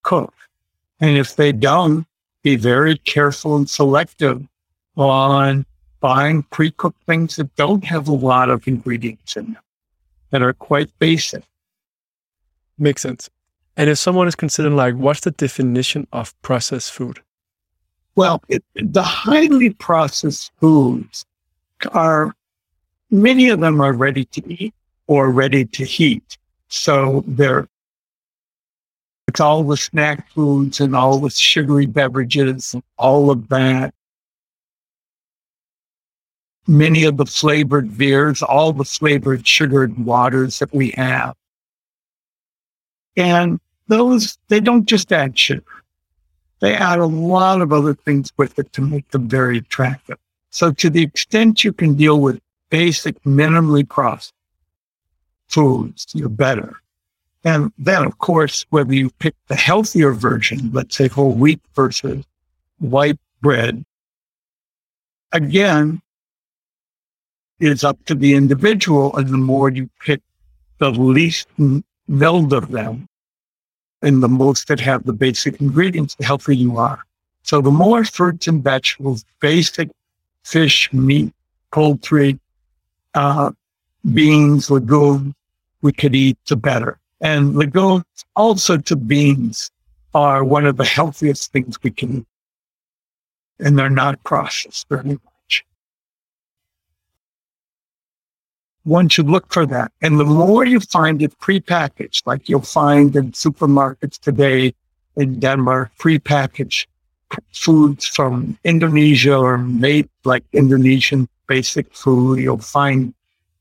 cook. 0.03 0.33
And 1.00 1.17
if 1.17 1.37
they 1.37 1.53
don't, 1.53 2.07
be 2.43 2.57
very 2.57 2.97
careful 2.99 3.57
and 3.57 3.69
selective 3.69 4.47
on 4.97 5.67
buying 6.00 6.45
pre-cooked 6.45 7.03
things 7.05 7.37
that 7.37 7.55
don't 7.57 7.85
have 7.85 8.07
a 8.07 8.15
lot 8.15 8.50
of 8.50 8.69
ingredients 8.69 9.37
in 9.37 9.55
them, 9.55 9.62
that 10.31 10.43
are 10.43 10.53
quite 10.53 10.91
basic. 10.99 11.43
Makes 12.79 13.03
sense. 13.03 13.29
And 13.76 13.91
if 13.91 13.99
someone 13.99 14.29
is 14.29 14.35
considering 14.35 14.76
like, 14.76 14.95
what's 14.95 15.21
the 15.21 15.33
definition 15.33 16.07
of 16.12 16.41
processed 16.43 16.93
food? 16.93 17.21
Well, 18.15 18.43
it, 18.49 18.62
the 18.75 19.03
highly 19.03 19.71
processed 19.71 20.53
foods 20.61 21.25
are 21.93 22.35
many 23.10 23.48
of 23.48 23.60
them 23.60 23.80
are 23.80 23.92
ready 23.92 24.25
to 24.25 24.52
eat 24.52 24.75
or 25.06 25.30
ready 25.30 25.64
to 25.64 25.84
heat. 25.84 26.38
So 26.68 27.25
they're 27.26 27.68
it's 29.28 29.40
all 29.40 29.64
the 29.64 29.76
snack 29.76 30.30
foods 30.30 30.80
and 30.80 30.94
all 30.94 31.18
the 31.18 31.30
sugary 31.30 31.86
beverages 31.86 32.75
and 32.75 32.82
all 32.96 33.30
of 33.30 33.48
that. 33.48 33.92
Many 36.68 37.04
of 37.04 37.16
the 37.16 37.26
flavored 37.26 37.98
beers, 37.98 38.42
all 38.42 38.72
the 38.72 38.84
flavored 38.84 39.46
sugared 39.46 39.98
waters 39.98 40.58
that 40.60 40.72
we 40.72 40.90
have. 40.92 41.34
And 43.16 43.60
those, 43.88 44.38
they 44.48 44.60
don't 44.60 44.86
just 44.86 45.12
add 45.12 45.38
sugar. 45.38 45.64
They 46.60 46.75
add 46.75 46.98
a 46.98 47.06
lot 47.06 47.60
of 47.60 47.72
other 47.72 47.94
things 47.94 48.32
with 48.36 48.58
it 48.58 48.72
to 48.75 48.80
make 48.80 49.10
them 49.10 49.28
very 49.28 49.58
attractive. 49.58 50.18
So 50.50 50.72
to 50.72 50.88
the 50.88 51.02
extent 51.02 51.62
you 51.64 51.72
can 51.72 51.94
deal 51.94 52.20
with 52.20 52.40
basic, 52.70 53.20
minimally 53.23 53.88
processed 53.88 54.35
foods, 55.49 56.06
you're 56.14 56.28
better. 56.28 56.76
And 57.44 57.73
then, 57.78 58.04
of 58.04 58.18
course, 58.18 58.66
whether 58.70 58.92
you 58.92 59.11
pick 59.18 59.35
the 59.46 59.54
healthier 59.54 60.12
version, 60.12 60.70
let's 60.73 60.96
say 60.96 61.06
whole 61.06 61.32
wheat 61.32 61.61
versus 61.75 62.25
white 62.78 63.18
bread, 63.40 63.85
again, 65.32 66.02
it's 67.61 67.85
up 67.85 68.04
to 68.06 68.14
the 68.14 68.35
individual. 68.35 69.16
And 69.16 69.28
the 69.28 69.38
more 69.38 69.70
you 69.70 69.88
pick 70.00 70.20
the 70.78 70.90
least 70.90 71.49
milled 72.08 72.52
of 72.52 72.70
them 72.70 73.08
and 74.02 74.23
the 74.23 74.28
most 74.28 74.68
that 74.68 74.80
have 74.80 75.04
the 75.04 75.12
basic 75.12 75.61
ingredients, 75.61 76.16
the 76.16 76.25
healthier 76.25 76.54
you 76.54 76.76
are. 76.78 77.02
So 77.42 77.61
the 77.61 77.70
more 77.70 78.04
fruits 78.04 78.49
and 78.49 78.62
vegetables, 78.62 79.25
basic 79.40 79.88
fish, 80.42 80.92
meat, 80.92 81.32
poultry, 81.70 82.40
uh, 83.16 83.50
beans, 84.14 84.70
legumes 84.70 85.35
we 85.82 85.92
could 85.92 86.14
eat, 86.14 86.38
the 86.46 86.56
better. 86.56 86.99
And 87.20 87.56
legumes, 87.56 88.04
also 88.35 88.76
to 88.76 88.96
beans, 88.96 89.70
are 90.14 90.44
one 90.44 90.66
of 90.66 90.76
the 90.76 90.85
healthiest 90.85 91.52
things 91.52 91.82
we 91.82 91.90
can 91.90 92.18
eat. 92.18 92.26
And 93.58 93.78
they're 93.78 93.90
not 93.90 94.23
processed 94.23 94.88
very 94.88 95.08
much. 95.08 95.64
One 98.85 99.08
should 99.08 99.28
look 99.28 99.52
for 99.52 99.66
that. 99.66 99.92
And 100.02 100.20
the 100.20 100.25
more 100.25 100.64
you 100.64 100.78
find 100.78 101.23
it 101.23 101.38
prepackaged, 101.38 102.23
like 102.26 102.49
you'll 102.49 102.61
find 102.61 103.16
in 103.16 103.32
supermarkets 103.32 104.18
today 104.18 104.75
in 105.16 105.40
Denmark, 105.40 105.92
prepackaged 105.99 106.87
foods 107.52 108.06
from 108.06 108.59
Indonesia 108.64 109.37
or 109.37 109.59
made 109.59 110.09
like 110.25 110.45
Indonesian 110.52 111.28
basic 111.47 111.92
food. 111.95 112.38
You'll 112.38 112.59
find 112.59 113.14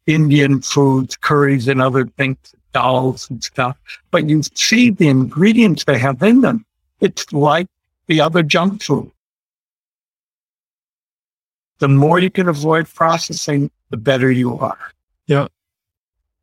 Indian 0.07 0.61
foods, 0.61 1.15
curries 1.15 1.67
and 1.67 1.81
other 1.81 2.05
things, 2.05 2.37
dals 2.73 3.29
and 3.29 3.43
stuff. 3.43 3.77
But 4.11 4.29
you 4.29 4.43
see 4.53 4.91
the 4.91 5.07
ingredients 5.07 5.85
they 5.85 5.97
have 5.97 6.21
in 6.21 6.41
them. 6.41 6.65
It's 7.01 7.31
like 7.33 7.67
the 8.07 8.21
other 8.21 8.43
junk 8.43 8.83
food. 8.83 9.11
The 11.79 11.87
more 11.87 12.19
you 12.19 12.29
can 12.29 12.47
avoid 12.47 12.87
processing, 12.87 13.69
the 13.89 13.97
better 13.97 14.31
you 14.31 14.57
are. 14.59 14.77
Yeah. 15.27 15.47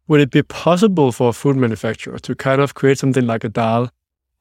Would 0.09 0.21
it 0.21 0.31
be 0.31 0.43
possible 0.43 1.13
for 1.13 1.31
a 1.31 1.33
food 1.33 1.57
manufacturer 1.57 2.19
to 2.19 2.35
kind 2.35 2.61
of 2.61 2.75
create 2.75 2.99
something 2.99 3.27
like 3.27 3.45
a 3.45 3.49
dal 3.49 3.91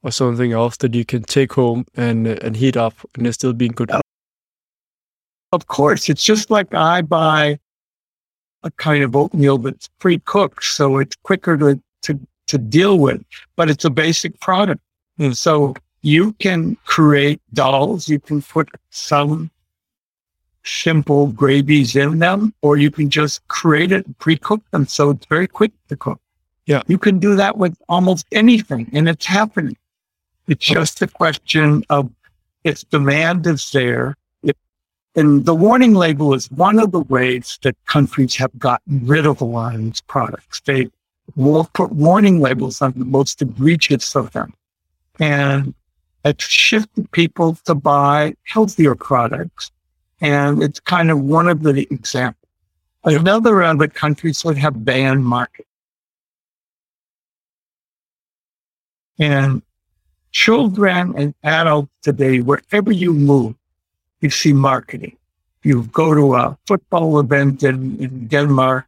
or 0.02 0.10
something 0.10 0.52
else 0.52 0.76
that 0.78 0.94
you 0.94 1.04
can 1.04 1.22
take 1.22 1.52
home 1.52 1.84
and 1.94 2.26
and 2.26 2.56
heat 2.56 2.76
up 2.76 2.94
and 3.16 3.26
it's 3.26 3.36
still 3.36 3.52
being 3.52 3.72
good? 3.72 3.90
Of 5.52 5.66
course, 5.66 6.08
it's 6.08 6.24
just 6.24 6.50
like 6.50 6.72
I 6.74 7.02
buy 7.02 7.58
a 8.62 8.70
kind 8.72 9.02
of 9.04 9.14
oatmeal 9.16 9.58
that's 9.58 9.88
pre-cooked, 9.98 10.64
so 10.64 10.98
it's 10.98 11.16
quicker 11.22 11.56
to 11.56 11.80
to 12.02 12.18
to 12.48 12.58
deal 12.58 12.98
with, 12.98 13.22
but 13.56 13.70
it's 13.70 13.84
a 13.84 13.90
basic 13.90 14.38
product. 14.40 14.80
Mm. 15.18 15.36
So 15.36 15.74
you 16.02 16.32
can 16.34 16.76
create 16.84 17.40
dals. 17.54 18.08
you 18.08 18.18
can 18.18 18.42
put 18.42 18.68
some 18.90 19.50
simple 20.64 21.28
gravies 21.28 21.96
in 21.96 22.18
them, 22.18 22.54
or 22.62 22.76
you 22.76 22.90
can 22.90 23.10
just 23.10 23.46
create 23.48 23.92
it 23.92 24.06
and 24.06 24.18
pre-cook 24.18 24.62
them. 24.70 24.86
So 24.86 25.10
it's 25.10 25.26
very 25.26 25.46
quick 25.46 25.72
to 25.88 25.96
cook. 25.96 26.20
Yeah. 26.66 26.82
You 26.86 26.98
can 26.98 27.18
do 27.18 27.34
that 27.36 27.56
with 27.56 27.76
almost 27.88 28.26
anything 28.32 28.88
and 28.92 29.08
it's 29.08 29.26
happening. 29.26 29.76
It's 30.48 30.64
just 30.64 31.02
a 31.02 31.06
question 31.06 31.84
of 31.88 32.10
if 32.64 32.88
demand 32.90 33.46
is 33.46 33.70
there. 33.70 34.16
If, 34.42 34.56
and 35.14 35.44
the 35.44 35.54
warning 35.54 35.94
label 35.94 36.34
is 36.34 36.50
one 36.50 36.78
of 36.78 36.92
the 36.92 37.00
ways 37.00 37.58
that 37.62 37.76
countries 37.86 38.34
have 38.36 38.56
gotten 38.58 39.06
rid 39.06 39.26
of 39.26 39.40
a 39.40 39.44
lot 39.44 39.74
of 39.74 39.82
these 39.82 40.00
products. 40.00 40.60
They 40.60 40.88
will 41.36 41.68
put 41.74 41.92
warning 41.92 42.40
labels 42.40 42.82
on 42.82 42.92
the 42.96 43.04
most 43.04 43.40
egregious 43.40 44.16
of 44.16 44.32
them. 44.32 44.52
And 45.20 45.74
it's 46.24 46.44
shifted 46.44 47.10
people 47.12 47.54
to 47.64 47.74
buy 47.74 48.34
healthier 48.44 48.94
products. 48.94 49.70
And 50.20 50.62
it's 50.62 50.80
kind 50.80 51.10
of 51.10 51.20
one 51.20 51.48
of 51.48 51.62
the 51.62 51.86
examples. 51.90 52.38
Another 53.04 53.62
other 53.62 53.88
countries 53.88 54.44
would 54.44 54.56
have 54.58 54.84
banned 54.84 55.24
market. 55.24 55.66
And 59.18 59.62
children 60.32 61.14
and 61.16 61.34
adults 61.44 61.92
today, 62.02 62.40
wherever 62.40 62.90
you 62.90 63.12
move, 63.12 63.54
you 64.20 64.30
see 64.30 64.52
marketing. 64.52 65.16
You 65.62 65.84
go 65.84 66.14
to 66.14 66.34
a 66.34 66.58
football 66.66 67.20
event 67.20 67.62
in, 67.62 67.96
in 67.98 68.26
Denmark, 68.26 68.86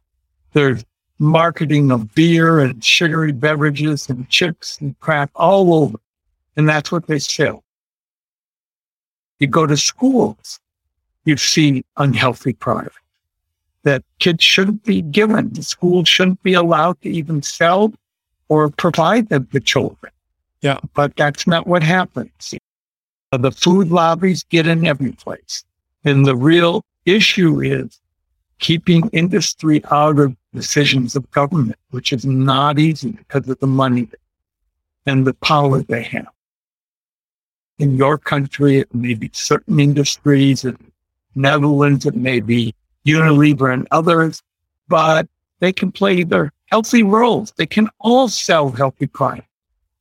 there's 0.53 0.83
marketing 1.19 1.91
of 1.91 2.13
beer 2.13 2.59
and 2.59 2.83
sugary 2.83 3.31
beverages 3.31 4.09
and 4.09 4.27
chips 4.29 4.79
and 4.81 4.99
crap 4.99 5.31
all 5.35 5.73
over. 5.73 5.97
And 6.57 6.67
that's 6.67 6.91
what 6.91 7.07
they 7.07 7.19
sell. 7.19 7.63
You 9.39 9.47
go 9.47 9.65
to 9.65 9.77
schools, 9.77 10.59
you 11.25 11.37
see 11.37 11.85
unhealthy 11.97 12.53
products 12.53 12.99
that 13.83 14.03
kids 14.19 14.43
shouldn't 14.43 14.83
be 14.83 15.01
given. 15.01 15.53
The 15.53 15.63
schools 15.63 16.09
shouldn't 16.09 16.41
be 16.43 16.53
allowed 16.53 16.99
to 17.01 17.09
even 17.09 17.41
sell 17.41 17.93
or 18.49 18.69
provide 18.69 19.29
them 19.29 19.47
to 19.51 19.59
children. 19.59 20.11
Yeah. 20.65 20.79
But 20.95 21.15
that's 21.15 21.45
not 21.45 21.67
what 21.67 21.83
happens. 21.83 22.55
The 23.31 23.51
food 23.51 23.91
lobbies 23.91 24.41
get 24.41 24.65
in 24.65 24.87
every 24.87 25.11
place. 25.11 25.63
And 26.03 26.25
the 26.25 26.35
real 26.35 26.83
issue 27.05 27.61
is 27.61 28.01
keeping 28.57 29.07
industry 29.09 29.83
out 29.91 30.17
of 30.17 30.35
decisions 30.55 31.15
of 31.15 31.29
government, 31.29 31.77
which 31.91 32.11
is 32.11 32.25
not 32.25 32.79
easy 32.79 33.11
because 33.11 33.47
of 33.47 33.59
the 33.59 33.67
money 33.67 34.09
and 35.05 35.27
the 35.27 35.35
power 35.35 35.83
they 35.83 36.01
have. 36.01 36.29
In 37.77 37.95
your 37.95 38.17
country, 38.17 38.79
it 38.79 38.95
may 38.95 39.13
be 39.13 39.29
certain 39.33 39.79
industries. 39.79 40.65
In 40.65 40.79
Netherlands, 41.35 42.07
it 42.07 42.15
may 42.15 42.39
be 42.39 42.73
Unilever 43.05 43.71
and 43.71 43.87
others, 43.91 44.41
but 44.87 45.27
they 45.59 45.71
can 45.71 45.91
play 45.91 46.23
their 46.23 46.51
healthy 46.71 47.03
roles. 47.03 47.53
They 47.55 47.67
can 47.67 47.87
all 47.99 48.29
sell 48.29 48.71
healthy 48.71 49.05
products. 49.05 49.47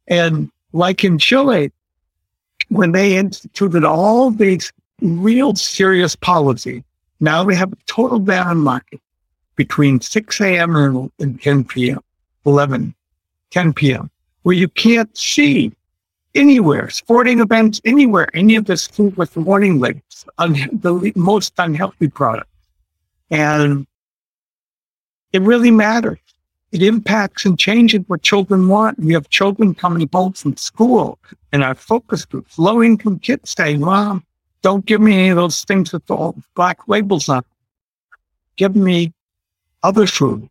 And 0.07 0.51
like 0.75 1.05
in 1.05 1.19
Chile, 1.19 1.73
when 2.69 2.93
they 2.93 3.17
instituted 3.17 3.85
all 3.85 4.31
these 4.31 4.73
real 5.01 5.55
serious 5.55 6.17
policy, 6.17 6.85
now 7.21 7.45
we 7.45 7.55
have 7.55 7.73
a 7.73 7.77
total 7.87 8.31
on 8.31 8.59
market 8.59 9.01
between 9.57 10.01
6 10.01 10.41
a.m. 10.41 11.11
and 11.21 11.41
10 11.41 11.65
p.m., 11.65 12.01
11, 12.45 12.95
10 13.51 13.73
p.m., 13.73 14.11
where 14.43 14.57
you 14.57 14.69
can't 14.69 15.17
see 15.17 15.73
anywhere, 16.35 16.91
sporting 16.91 17.39
events, 17.39 17.81
anywhere, 17.85 18.29
any 18.35 18.57
of 18.57 18.65
this 18.65 18.89
food 18.89 19.17
with 19.17 19.37
warning 19.37 19.79
labels, 19.79 20.25
un- 20.39 20.69
the 20.73 21.13
most 21.15 21.53
unhealthy 21.57 22.09
product. 22.09 22.51
And 23.31 23.87
it 25.33 25.43
really 25.43 25.71
matters. 25.71 26.19
It 26.75 26.83
impacts 26.83 27.45
and 27.45 27.57
changes 27.57 28.01
what 28.09 28.23
children 28.23 28.67
want. 28.67 28.99
We 28.99 29.13
have 29.13 29.29
children 29.29 29.77
coming 29.77 30.09
home 30.13 30.33
from 30.33 30.57
school 30.57 31.21
and 31.53 31.63
our 31.63 31.77
focus 31.77 32.25
groups, 32.25 32.59
low 32.59 32.83
income 32.83 33.21
kids 33.21 33.55
saying, 33.57 33.79
Mom, 33.79 34.25
don't 34.61 34.85
give 34.85 35.01
me 35.01 35.15
any 35.15 35.29
of 35.29 35.37
those 35.37 35.63
things 35.63 35.93
with 35.93 36.11
all 36.11 36.35
black 36.57 36.89
labels 36.89 37.29
on. 37.29 37.45
Give 38.57 38.75
me 38.75 39.13
other 39.85 40.09
food. 40.09 40.51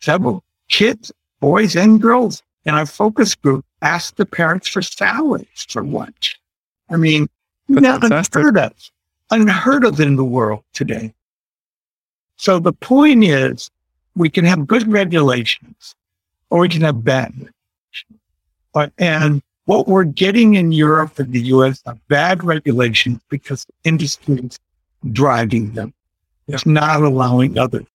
Several 0.00 0.44
kids, 0.68 1.10
boys 1.40 1.74
and 1.74 2.00
girls 2.00 2.44
in 2.64 2.72
our 2.76 2.86
focus 2.86 3.34
group 3.34 3.64
asked 3.82 4.16
the 4.16 4.26
parents 4.26 4.68
for 4.68 4.80
salads 4.80 5.66
for 5.68 5.82
lunch. 5.82 6.38
I 6.88 6.98
mean, 6.98 7.26
not 7.66 8.04
unheard 8.04 8.58
of, 8.58 8.72
unheard 9.32 9.84
of 9.84 9.98
in 9.98 10.14
the 10.14 10.24
world 10.24 10.62
today. 10.72 11.12
So 12.36 12.60
the 12.60 12.72
point 12.72 13.24
is, 13.24 13.72
we 14.14 14.30
can 14.30 14.44
have 14.44 14.66
good 14.66 14.86
regulations 14.90 15.94
or 16.50 16.60
we 16.60 16.68
can 16.68 16.82
have 16.82 17.04
bad. 17.04 17.32
But, 18.72 18.92
and 18.98 19.42
what 19.66 19.88
we're 19.88 20.04
getting 20.04 20.54
in 20.54 20.72
Europe 20.72 21.18
and 21.18 21.32
the 21.32 21.40
US 21.40 21.82
are 21.86 21.98
bad 22.08 22.44
regulations 22.44 23.20
because 23.28 23.66
industry 23.84 24.36
is 24.36 24.58
driving 25.12 25.72
them. 25.72 25.94
It's 26.46 26.66
not 26.66 27.02
allowing 27.02 27.58
others. 27.58 27.86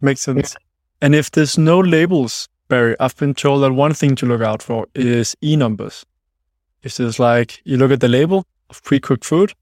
Makes 0.00 0.20
sense. 0.20 0.56
And 1.00 1.14
if 1.14 1.30
there's 1.30 1.56
no 1.56 1.80
labels, 1.80 2.48
Barry, 2.68 2.96
I've 3.00 3.16
been 3.16 3.34
told 3.34 3.62
that 3.62 3.72
one 3.72 3.94
thing 3.94 4.14
to 4.16 4.26
look 4.26 4.42
out 4.42 4.62
for 4.62 4.86
is 4.94 5.36
E 5.42 5.56
numbers. 5.56 6.04
If 6.82 6.96
there's 6.96 7.18
like, 7.18 7.60
you 7.64 7.76
look 7.76 7.90
at 7.90 8.00
the 8.00 8.08
label 8.08 8.44
of 8.70 8.82
pre 8.82 9.00
cooked 9.00 9.24
food, 9.24 9.52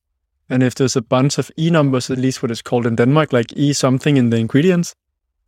and 0.49 0.63
if 0.63 0.75
there's 0.75 0.97
a 0.97 1.03
bunch 1.03 1.39
of 1.39 1.51
E 1.59 1.71
numbers, 1.71 2.11
at 2.11 2.19
least 2.19 2.43
what 2.43 2.51
it's 2.51 2.63
called 2.63 2.87
in 2.87 2.97
Denmark, 2.97 3.33
like 3.33 3.53
E 3.57 3.73
something 3.73 4.17
in 4.17 4.31
the 4.31 4.37
ingredients, 4.37 4.95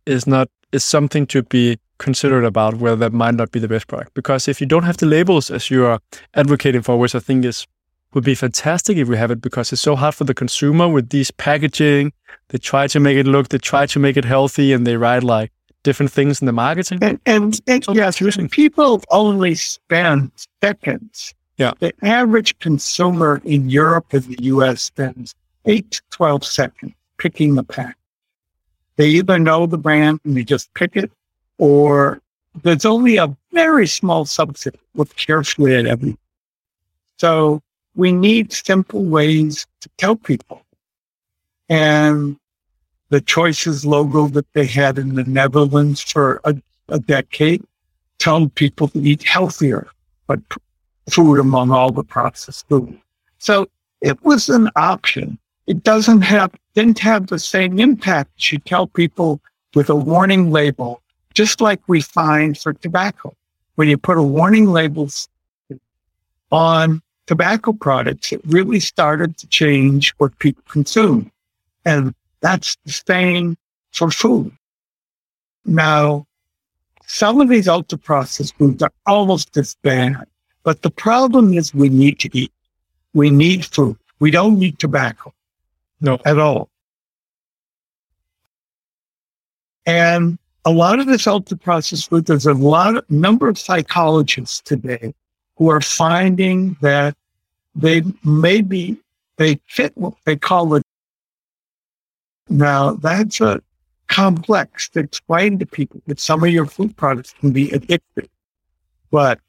is 0.05 0.27
not 0.27 0.49
is 0.71 0.83
something 0.83 1.25
to 1.27 1.41
be 1.43 1.77
considered 1.97 2.45
about 2.45 2.75
whether 2.75 2.95
that 2.95 3.13
might 3.13 3.35
not 3.35 3.51
be 3.51 3.59
the 3.59 3.67
best 3.67 3.87
product. 3.87 4.13
Because 4.13 4.47
if 4.47 4.61
you 4.61 4.67
don't 4.67 4.83
have 4.83 4.97
the 4.97 5.05
labels 5.05 5.51
as 5.51 5.69
you 5.69 5.85
are 5.85 5.99
advocating 6.33 6.81
for, 6.81 6.97
which 6.97 7.15
I 7.15 7.19
think 7.19 7.45
is 7.45 7.67
would 8.13 8.23
be 8.23 8.35
fantastic 8.35 8.97
if 8.97 9.07
we 9.07 9.17
have 9.17 9.31
it 9.31 9.41
because 9.41 9.71
it's 9.71 9.81
so 9.81 9.95
hard 9.95 10.15
for 10.15 10.23
the 10.23 10.33
consumer 10.33 10.87
with 10.87 11.09
these 11.09 11.31
packaging. 11.31 12.11
They 12.49 12.57
try 12.57 12.87
to 12.87 12.99
make 12.99 13.17
it 13.17 13.27
look, 13.27 13.49
they 13.49 13.59
try 13.59 13.85
to 13.85 13.99
make 13.99 14.17
it 14.17 14.25
healthy, 14.25 14.73
and 14.73 14.85
they 14.85 14.97
write 14.97 15.23
like 15.23 15.51
different 15.83 16.11
things 16.11 16.41
in 16.41 16.45
the 16.47 16.51
marketing. 16.51 16.99
And, 17.01 17.19
and, 17.25 17.59
and 17.67 17.83
So 17.83 17.93
yes, 17.93 18.17
confusing. 18.17 18.49
people 18.49 19.01
only 19.11 19.55
spend 19.55 20.31
seconds. 20.63 21.33
Yeah. 21.59 21.73
The 21.79 21.93
average 22.01 22.57
consumer 22.59 23.41
in 23.43 23.69
Europe 23.69 24.13
and 24.13 24.23
the 24.23 24.43
US 24.45 24.81
spends 24.81 25.35
eight 25.65 25.91
to 25.91 26.01
12 26.11 26.45
seconds 26.45 26.93
picking 27.17 27.55
the 27.55 27.63
pack. 27.63 27.97
They 28.95 29.09
either 29.09 29.37
know 29.37 29.65
the 29.65 29.77
brand 29.77 30.21
and 30.23 30.37
they 30.37 30.45
just 30.45 30.73
pick 30.73 30.95
it, 30.95 31.11
or 31.57 32.21
there's 32.63 32.85
only 32.85 33.17
a 33.17 33.35
very 33.51 33.87
small 33.87 34.23
subset 34.23 34.75
look 34.95 35.13
carefully 35.17 35.75
at 35.75 35.85
everything. 35.85 36.17
So 37.17 37.61
we 37.93 38.13
need 38.13 38.53
simple 38.53 39.03
ways 39.03 39.67
to 39.81 39.89
tell 39.97 40.15
people. 40.15 40.63
And 41.67 42.37
the 43.09 43.19
Choices 43.19 43.85
logo 43.85 44.27
that 44.29 44.51
they 44.53 44.65
had 44.65 44.97
in 44.97 45.15
the 45.15 45.25
Netherlands 45.25 46.01
for 46.01 46.39
a, 46.45 46.55
a 46.87 46.99
decade 46.99 47.65
told 48.17 48.55
people 48.55 48.87
to 48.89 48.99
eat 49.01 49.23
healthier, 49.23 49.87
but 50.25 50.39
food 51.09 51.39
among 51.39 51.71
all 51.71 51.91
the 51.91 52.03
processed 52.03 52.67
food. 52.67 52.99
So 53.37 53.67
it 54.01 54.23
was 54.23 54.49
an 54.49 54.69
option. 54.75 55.37
It 55.67 55.83
doesn't 55.83 56.21
have, 56.21 56.51
didn't 56.73 56.99
have 56.99 57.27
the 57.27 57.39
same 57.39 57.79
impact. 57.79 58.51
You 58.51 58.59
tell 58.59 58.87
people 58.87 59.41
with 59.75 59.89
a 59.89 59.95
warning 59.95 60.51
label, 60.51 61.01
just 61.33 61.61
like 61.61 61.81
we 61.87 62.01
find 62.01 62.57
for 62.57 62.73
tobacco. 62.73 63.35
When 63.75 63.87
you 63.87 63.97
put 63.97 64.17
a 64.17 64.23
warning 64.23 64.67
label 64.67 65.09
on 66.51 67.01
tobacco 67.27 67.73
products, 67.73 68.31
it 68.31 68.41
really 68.45 68.79
started 68.79 69.37
to 69.37 69.47
change 69.47 70.13
what 70.17 70.37
people 70.39 70.63
consume. 70.67 71.31
And 71.85 72.13
that's 72.41 72.75
the 72.85 72.91
same 72.91 73.57
for 73.91 74.11
food. 74.11 74.51
Now, 75.65 76.25
some 77.05 77.41
of 77.41 77.49
these 77.49 77.67
ultra 77.67 77.97
processed 77.97 78.55
foods 78.57 78.81
are 78.83 78.91
almost 79.05 79.55
as 79.57 79.75
bad, 79.81 80.25
but 80.63 80.81
the 80.81 80.91
problem 80.91 81.53
is 81.53 81.73
we 81.73 81.89
need 81.89 82.19
to 82.19 82.37
eat. 82.37 82.51
We 83.13 83.29
need 83.29 83.65
food. 83.65 83.97
We 84.19 84.31
don't 84.31 84.59
need 84.59 84.79
tobacco 84.79 85.33
No. 86.01 86.19
at 86.25 86.37
all. 86.39 86.69
And 89.85 90.37
a 90.65 90.71
lot 90.71 90.99
of 90.99 91.07
this 91.07 91.25
ultra 91.25 91.57
processed 91.57 92.09
food, 92.09 92.25
there's 92.25 92.45
a 92.45 92.53
lot 92.53 92.97
of 92.97 93.09
number 93.09 93.47
of 93.47 93.57
psychologists 93.57 94.61
today 94.61 95.13
who 95.55 95.69
are 95.69 95.81
finding 95.81 96.77
that 96.81 97.15
they 97.75 98.03
maybe 98.23 98.97
they 99.37 99.59
fit 99.67 99.93
what 99.95 100.13
they 100.25 100.35
call 100.35 100.75
it. 100.75 100.83
Now 102.49 102.93
that's 102.93 103.41
a 103.41 103.61
complex 104.07 104.89
to 104.89 104.99
explain 104.99 105.59
to 105.59 105.65
people 105.65 106.01
that 106.07 106.19
some 106.19 106.43
of 106.43 106.49
your 106.49 106.65
food 106.65 106.95
products 106.97 107.33
can 107.39 107.51
be 107.51 107.69
addictive, 107.69 108.27
but 109.11 109.39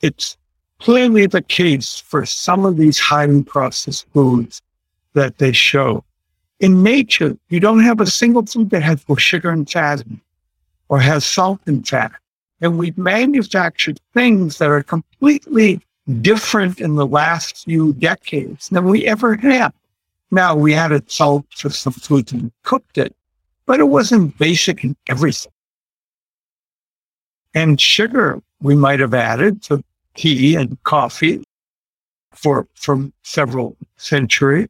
it's 0.00 0.36
clearly 0.78 1.26
the 1.26 1.42
case 1.42 1.98
for 1.98 2.24
some 2.24 2.64
of 2.64 2.76
these 2.76 2.98
highly 2.98 3.42
processed 3.42 4.06
foods 4.12 4.62
that 5.14 5.38
they 5.38 5.52
show. 5.52 6.04
In 6.60 6.82
nature, 6.82 7.36
you 7.48 7.60
don't 7.60 7.80
have 7.80 8.00
a 8.00 8.06
single 8.06 8.44
food 8.46 8.70
that 8.70 8.82
has 8.82 9.04
both 9.04 9.20
sugar 9.20 9.50
and 9.50 9.68
fat 9.68 10.02
or 10.88 11.00
has 11.00 11.24
salt 11.24 11.60
and 11.66 11.86
fat. 11.86 12.12
And 12.60 12.78
we've 12.78 12.98
manufactured 12.98 14.00
things 14.14 14.58
that 14.58 14.68
are 14.68 14.82
completely 14.82 15.80
different 16.20 16.80
in 16.80 16.96
the 16.96 17.06
last 17.06 17.64
few 17.64 17.92
decades 17.94 18.68
than 18.68 18.84
we 18.86 19.06
ever 19.06 19.36
have. 19.36 19.72
Now 20.30 20.56
we 20.56 20.74
added 20.74 21.10
salt 21.10 21.46
for 21.54 21.70
some 21.70 21.92
foods 21.92 22.32
and 22.32 22.50
cooked 22.62 22.98
it, 22.98 23.14
but 23.66 23.80
it 23.80 23.88
wasn't 23.88 24.36
basic 24.38 24.82
in 24.84 24.96
everything. 25.08 25.52
And 27.54 27.80
sugar 27.80 28.42
we 28.60 28.74
might 28.74 29.00
have 29.00 29.14
added 29.14 29.62
to 29.64 29.84
tea 30.18 30.56
and 30.56 30.82
coffee 30.82 31.42
for 32.32 32.66
from 32.74 33.12
several 33.22 33.76
centuries, 33.96 34.68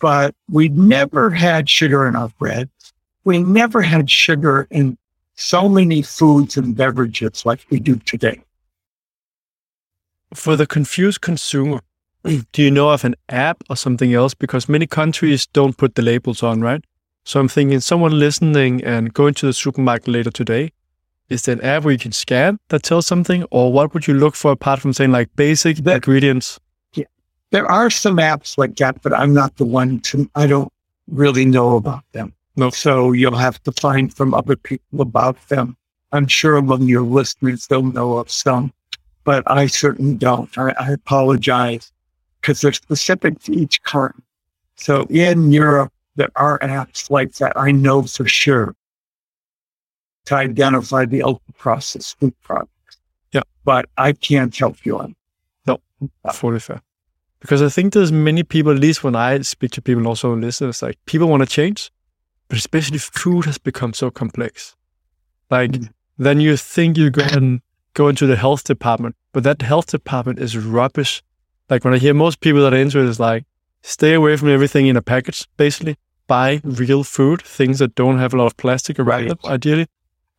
but 0.00 0.34
we 0.50 0.70
never 0.70 1.30
had 1.30 1.68
sugar 1.68 2.06
in 2.08 2.16
our 2.16 2.30
bread. 2.38 2.70
We 3.24 3.42
never 3.42 3.82
had 3.82 4.10
sugar 4.10 4.66
in 4.70 4.96
so 5.34 5.68
many 5.68 6.02
foods 6.02 6.56
and 6.56 6.74
beverages 6.74 7.44
like 7.44 7.60
we 7.70 7.78
do 7.78 7.96
today. 7.96 8.40
For 10.34 10.56
the 10.56 10.66
confused 10.66 11.20
consumer, 11.20 11.80
do 12.24 12.62
you 12.62 12.70
know 12.70 12.90
of 12.90 13.04
an 13.04 13.14
app 13.28 13.62
or 13.68 13.76
something 13.76 14.14
else? 14.14 14.34
Because 14.34 14.68
many 14.68 14.86
countries 14.86 15.46
don't 15.46 15.76
put 15.76 15.94
the 15.94 16.02
labels 16.02 16.42
on, 16.42 16.60
right? 16.62 16.82
So 17.24 17.38
I'm 17.40 17.48
thinking 17.48 17.80
someone 17.80 18.18
listening 18.18 18.82
and 18.82 19.12
going 19.12 19.34
to 19.34 19.46
the 19.46 19.52
supermarket 19.52 20.08
later 20.08 20.30
today, 20.30 20.72
is 21.28 21.42
there 21.42 21.54
an 21.54 21.60
app 21.62 21.84
where 21.84 21.92
you 21.92 21.98
can 21.98 22.12
scan 22.12 22.58
that 22.68 22.82
tells 22.82 23.06
something? 23.06 23.44
Or 23.50 23.72
what 23.72 23.92
would 23.92 24.06
you 24.06 24.14
look 24.14 24.34
for 24.34 24.52
apart 24.52 24.80
from 24.80 24.92
saying 24.92 25.12
like 25.12 25.34
basic 25.36 25.78
ingredients? 25.78 26.58
There 27.50 27.66
are 27.66 27.88
some 27.88 28.18
apps 28.18 28.58
like 28.58 28.76
that, 28.76 29.00
but 29.00 29.14
I'm 29.14 29.32
not 29.32 29.56
the 29.56 29.64
one 29.64 30.00
to, 30.00 30.30
I 30.34 30.46
don't 30.46 30.70
really 31.06 31.46
know 31.46 31.76
about 31.76 32.04
them. 32.12 32.34
No. 32.56 32.68
So 32.70 33.12
you'll 33.12 33.36
have 33.36 33.62
to 33.62 33.72
find 33.72 34.12
from 34.12 34.34
other 34.34 34.56
people 34.56 35.00
about 35.00 35.48
them. 35.48 35.74
I'm 36.12 36.26
sure 36.26 36.56
among 36.56 36.82
your 36.82 37.02
listeners 37.02 37.66
they'll 37.66 37.82
know 37.82 38.18
of 38.18 38.30
some, 38.30 38.72
but 39.24 39.50
I 39.50 39.66
certainly 39.66 40.14
don't. 40.14 40.56
I, 40.58 40.74
I 40.78 40.90
apologize 40.90 41.90
because 42.40 42.60
they're 42.60 42.72
specific 42.72 43.40
to 43.44 43.52
each 43.52 43.82
country. 43.82 44.22
So 44.76 45.06
in 45.08 45.50
Europe, 45.50 45.92
there 46.16 46.30
are 46.36 46.58
apps 46.58 47.10
like 47.10 47.32
that. 47.36 47.52
I 47.56 47.70
know 47.72 48.02
for 48.02 48.26
sure 48.28 48.74
to 50.28 50.34
identify 50.34 51.06
the 51.06 51.22
ultra 51.22 51.54
processed 51.56 52.18
food 52.20 52.34
products. 52.42 52.98
Yeah. 53.32 53.40
But 53.64 53.86
I 53.96 54.12
can't 54.12 54.54
help 54.54 54.84
you 54.84 54.98
on. 54.98 55.16
No, 55.66 55.80
fully 56.32 56.60
fair. 56.60 56.82
Because 57.40 57.62
I 57.62 57.70
think 57.70 57.94
there's 57.94 58.12
many 58.12 58.42
people, 58.42 58.72
at 58.72 58.78
least 58.78 59.02
when 59.02 59.16
I 59.16 59.40
speak 59.40 59.70
to 59.72 59.82
people, 59.82 60.06
also 60.06 60.36
listeners, 60.36 60.82
like 60.82 60.98
people 61.06 61.28
want 61.28 61.42
to 61.42 61.48
change, 61.48 61.90
but 62.48 62.58
especially 62.58 62.98
food 62.98 63.46
has 63.46 63.56
become 63.56 63.94
so 63.94 64.10
complex. 64.10 64.76
Like 65.50 65.70
mm. 65.70 65.88
then 66.18 66.40
you 66.40 66.58
think 66.58 66.98
you 66.98 67.08
go 67.08 67.24
and 67.24 67.62
go 67.94 68.08
into 68.08 68.26
the 68.26 68.36
health 68.36 68.64
department, 68.64 69.16
but 69.32 69.44
that 69.44 69.62
health 69.62 69.86
department 69.86 70.40
is 70.40 70.58
rubbish. 70.58 71.22
Like 71.70 71.84
when 71.84 71.94
I 71.94 71.98
hear 71.98 72.12
most 72.12 72.40
people 72.40 72.60
that 72.62 72.74
are 72.74 72.76
into 72.76 72.98
it 72.98 73.06
is 73.06 73.18
like, 73.18 73.46
stay 73.80 74.12
away 74.12 74.36
from 74.36 74.50
everything 74.50 74.88
in 74.88 74.96
a 74.96 75.02
package, 75.02 75.48
basically. 75.56 75.96
Buy 76.26 76.60
real 76.64 77.02
food, 77.02 77.40
things 77.40 77.78
that 77.78 77.94
don't 77.94 78.18
have 78.18 78.34
a 78.34 78.36
lot 78.36 78.44
of 78.44 78.56
plastic 78.58 78.98
around 78.98 79.20
right. 79.20 79.28
them, 79.28 79.38
ideally. 79.46 79.86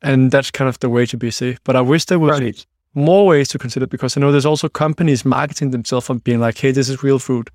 And 0.01 0.31
that's 0.31 0.51
kind 0.51 0.69
of 0.69 0.79
the 0.79 0.89
way 0.89 1.05
to 1.05 1.17
be 1.17 1.31
safe. 1.31 1.59
But 1.63 1.75
I 1.75 1.81
wish 1.81 2.05
there 2.05 2.19
was 2.19 2.39
right. 2.39 2.65
more 2.93 3.25
ways 3.25 3.49
to 3.49 3.57
consider 3.57 3.87
because 3.87 4.15
I 4.15 4.21
know 4.21 4.31
there's 4.31 4.45
also 4.45 4.69
companies 4.69 5.25
marketing 5.25 5.71
themselves 5.71 6.09
on 6.09 6.19
being 6.19 6.39
like, 6.39 6.57
hey, 6.57 6.71
this 6.71 6.89
is 6.89 7.03
real 7.03 7.19
food. 7.19 7.49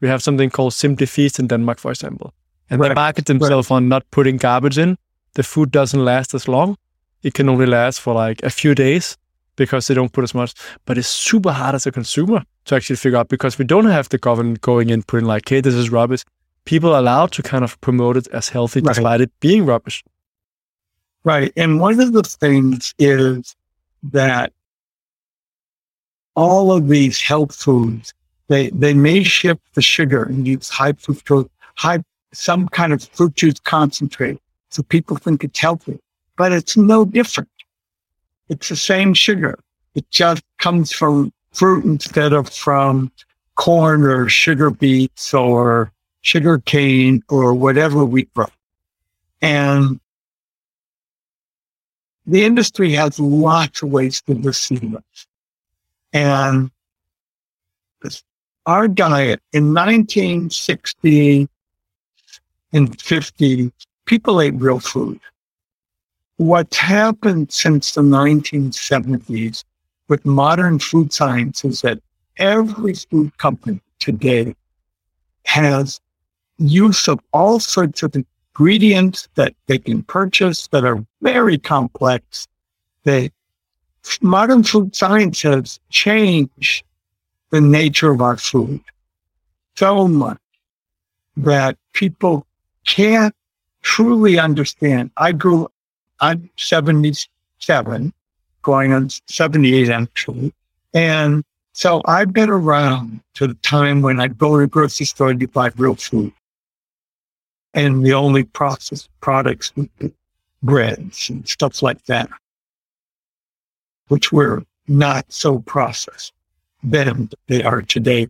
We 0.00 0.08
have 0.08 0.22
something 0.22 0.50
called 0.50 0.72
Simply 0.72 1.06
Feast 1.06 1.38
in 1.38 1.46
Denmark, 1.48 1.78
for 1.78 1.90
example. 1.90 2.32
And 2.70 2.80
right. 2.80 2.88
they 2.88 2.94
market 2.94 3.26
themselves 3.26 3.70
on 3.70 3.88
not 3.88 4.10
putting 4.10 4.38
garbage 4.38 4.78
in. 4.78 4.96
The 5.34 5.42
food 5.42 5.70
doesn't 5.70 6.04
last 6.04 6.34
as 6.34 6.48
long. 6.48 6.76
It 7.22 7.34
can 7.34 7.48
only 7.48 7.66
last 7.66 8.00
for 8.00 8.14
like 8.14 8.42
a 8.42 8.50
few 8.50 8.74
days 8.74 9.16
because 9.56 9.86
they 9.86 9.94
don't 9.94 10.12
put 10.12 10.24
as 10.24 10.34
much. 10.34 10.54
But 10.84 10.98
it's 10.98 11.08
super 11.08 11.52
hard 11.52 11.74
as 11.74 11.86
a 11.86 11.92
consumer 11.92 12.44
to 12.66 12.74
actually 12.74 12.96
figure 12.96 13.18
out 13.18 13.28
because 13.28 13.58
we 13.58 13.64
don't 13.64 13.86
have 13.86 14.08
the 14.08 14.18
government 14.18 14.60
going 14.60 14.90
in 14.90 15.02
putting 15.02 15.26
like, 15.26 15.48
hey, 15.48 15.60
this 15.60 15.74
is 15.74 15.90
rubbish. 15.90 16.24
People 16.64 16.94
are 16.94 16.98
allowed 16.98 17.32
to 17.32 17.42
kind 17.42 17.64
of 17.64 17.78
promote 17.80 18.16
it 18.16 18.26
as 18.28 18.48
healthy 18.48 18.80
right. 18.80 18.94
despite 18.94 19.20
it 19.20 19.30
being 19.40 19.66
rubbish. 19.66 20.02
Right. 21.24 21.52
And 21.56 21.80
one 21.80 22.00
of 22.00 22.12
the 22.12 22.22
things 22.22 22.94
is 22.98 23.56
that 24.02 24.52
all 26.36 26.72
of 26.72 26.88
these 26.88 27.20
health 27.20 27.54
foods, 27.54 28.12
they, 28.48 28.68
they 28.70 28.92
may 28.92 29.22
shift 29.22 29.62
the 29.74 29.80
sugar 29.80 30.24
and 30.24 30.46
use 30.46 30.68
high 30.68 30.92
fructose, 30.92 31.48
high, 31.76 32.02
some 32.32 32.68
kind 32.68 32.92
of 32.92 33.02
fruit 33.02 33.34
juice 33.36 33.58
concentrate. 33.60 34.38
So 34.70 34.82
people 34.82 35.16
think 35.16 35.44
it's 35.44 35.58
healthy, 35.58 35.98
but 36.36 36.52
it's 36.52 36.76
no 36.76 37.06
different. 37.06 37.48
It's 38.48 38.68
the 38.68 38.76
same 38.76 39.14
sugar. 39.14 39.58
It 39.94 40.10
just 40.10 40.42
comes 40.58 40.92
from 40.92 41.32
fruit 41.52 41.84
instead 41.84 42.32
of 42.32 42.50
from 42.50 43.10
corn 43.54 44.02
or 44.02 44.28
sugar 44.28 44.68
beets 44.70 45.32
or 45.32 45.92
sugar 46.20 46.58
cane 46.58 47.22
or 47.28 47.54
whatever 47.54 48.04
we 48.04 48.24
grow. 48.34 48.46
And 49.40 50.00
the 52.26 52.44
industry 52.44 52.92
has 52.92 53.18
lots 53.18 53.82
of 53.82 53.90
ways 53.90 54.22
to 54.22 54.34
deceive 54.34 54.94
us. 54.94 55.26
And 56.12 56.70
our 58.66 58.88
diet 58.88 59.40
in 59.52 59.74
1960 59.74 61.48
and 62.72 63.02
50, 63.02 63.72
people 64.06 64.40
ate 64.40 64.54
real 64.54 64.78
food. 64.78 65.20
What's 66.36 66.76
happened 66.76 67.52
since 67.52 67.92
the 67.92 68.00
1970s 68.00 69.64
with 70.08 70.24
modern 70.24 70.78
food 70.78 71.12
science 71.12 71.64
is 71.64 71.82
that 71.82 72.00
every 72.38 72.94
food 72.94 73.36
company 73.38 73.80
today 73.98 74.54
has 75.44 76.00
use 76.58 77.06
of 77.06 77.20
all 77.32 77.60
sorts 77.60 78.02
of 78.02 78.12
ingredients 78.54 79.28
that 79.34 79.52
they 79.66 79.78
can 79.78 80.02
purchase 80.04 80.68
that 80.68 80.84
are 80.84 81.04
very 81.20 81.58
complex. 81.58 82.46
They, 83.02 83.30
modern 84.22 84.62
food 84.62 84.94
science 84.94 85.42
has 85.42 85.80
changed 85.90 86.84
the 87.50 87.60
nature 87.60 88.12
of 88.12 88.20
our 88.20 88.36
food 88.36 88.80
so 89.76 90.06
much 90.06 90.38
that 91.36 91.76
people 91.94 92.46
can't 92.86 93.34
truly 93.82 94.38
understand. 94.38 95.10
I 95.16 95.32
grew 95.32 95.68
I'm 96.20 96.48
77, 96.56 98.12
going 98.62 98.92
on 98.92 99.10
78 99.26 99.88
actually. 99.90 100.54
And 100.94 101.42
so 101.72 102.02
I've 102.04 102.32
been 102.32 102.50
around 102.50 103.20
to 103.34 103.48
the 103.48 103.54
time 103.54 104.00
when 104.00 104.20
I'd 104.20 104.38
go 104.38 104.56
to 104.56 104.62
the 104.62 104.68
grocery 104.68 105.06
store 105.06 105.34
to 105.34 105.48
buy 105.48 105.72
real 105.76 105.96
food. 105.96 106.32
And 107.74 108.04
the 108.04 108.14
only 108.14 108.44
processed 108.44 109.10
products 109.20 109.72
breads 110.62 111.28
and 111.28 111.46
stuff 111.46 111.82
like 111.82 112.04
that, 112.04 112.30
which 114.08 114.32
were 114.32 114.62
not 114.86 115.30
so 115.32 115.58
processed 115.60 116.32
then 116.84 117.30
they 117.48 117.62
are 117.62 117.82
today. 117.82 118.28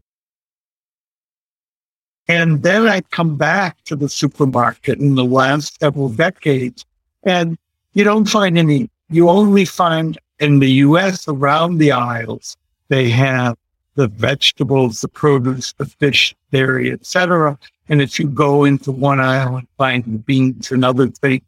And 2.28 2.62
then 2.62 2.88
I 2.88 3.02
come 3.02 3.36
back 3.36 3.82
to 3.84 3.96
the 3.96 4.08
supermarket 4.08 4.98
in 4.98 5.14
the 5.14 5.24
last 5.24 5.78
several 5.80 6.08
decades 6.08 6.86
and 7.24 7.58
you 7.92 8.04
don't 8.04 8.24
find 8.24 8.56
any, 8.56 8.88
you 9.10 9.28
only 9.28 9.64
find 9.64 10.18
in 10.38 10.60
the 10.60 10.70
US 10.70 11.28
around 11.28 11.78
the 11.78 11.92
aisles, 11.92 12.56
they 12.88 13.10
have 13.10 13.58
the 13.94 14.08
vegetables, 14.08 15.00
the 15.00 15.08
produce, 15.08 15.72
the 15.74 15.86
fish, 15.86 16.34
dairy, 16.50 16.92
etc. 16.92 17.58
And 17.88 18.00
if 18.00 18.18
you 18.18 18.26
go 18.26 18.64
into 18.64 18.90
one 18.90 19.20
aisle 19.20 19.56
and 19.56 19.68
find 19.78 20.04
the 20.04 20.18
beans 20.18 20.72
and 20.72 20.84
other 20.84 21.08
things, 21.08 21.42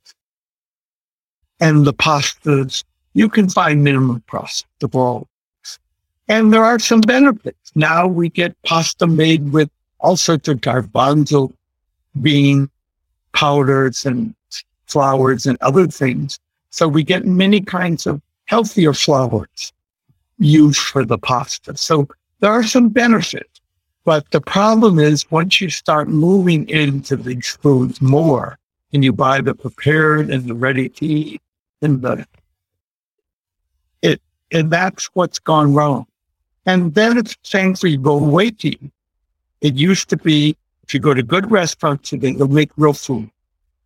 and 1.60 1.86
the 1.86 1.94
pastas, 1.94 2.84
you 3.14 3.28
can 3.28 3.48
find 3.48 3.82
minimum 3.82 4.22
processed 4.26 4.82
of 4.82 4.94
all. 4.94 5.26
And 6.28 6.52
there 6.52 6.64
are 6.64 6.78
some 6.78 7.00
benefits. 7.00 7.72
Now 7.74 8.06
we 8.06 8.28
get 8.28 8.60
pasta 8.62 9.06
made 9.06 9.52
with 9.52 9.70
all 10.00 10.16
sorts 10.16 10.48
of 10.48 10.60
garbanzo 10.60 11.52
bean 12.20 12.68
powders 13.32 14.04
and 14.04 14.34
flours 14.86 15.46
and 15.46 15.56
other 15.60 15.86
things. 15.86 16.38
So 16.70 16.88
we 16.88 17.02
get 17.02 17.24
many 17.24 17.60
kinds 17.60 18.06
of 18.06 18.20
healthier 18.46 18.92
flours 18.92 19.72
used 20.38 20.80
for 20.80 21.04
the 21.04 21.18
pasta. 21.18 21.76
So 21.76 22.08
there 22.40 22.52
are 22.52 22.64
some 22.64 22.88
benefits. 22.88 23.60
But 24.04 24.30
the 24.30 24.40
problem 24.40 24.98
is 24.98 25.30
once 25.30 25.60
you 25.60 25.68
start 25.68 26.08
moving 26.08 26.68
into 26.68 27.16
these 27.16 27.48
foods 27.60 28.00
more 28.00 28.58
and 28.92 29.02
you 29.04 29.12
buy 29.12 29.40
the 29.40 29.54
prepared 29.54 30.30
and 30.30 30.44
the 30.44 30.54
ready 30.54 30.88
to 30.88 31.04
eat 31.04 31.42
and 31.82 32.02
the 32.02 32.24
it 34.02 34.22
and 34.52 34.70
that's 34.70 35.06
what's 35.14 35.40
gone 35.40 35.74
wrong. 35.74 36.06
And 36.66 36.94
then 36.94 37.18
it's 37.18 37.32
the 37.32 37.40
same 37.42 37.74
for 37.74 37.88
you 37.88 37.98
go 37.98 38.18
to. 38.50 38.76
It 39.60 39.74
used 39.74 40.08
to 40.10 40.16
be 40.16 40.56
if 40.84 40.94
you 40.94 41.00
go 41.00 41.12
to 41.12 41.22
good 41.22 41.50
restaurants 41.50 42.10
they'll 42.10 42.46
make 42.46 42.70
real 42.76 42.92
food. 42.92 43.28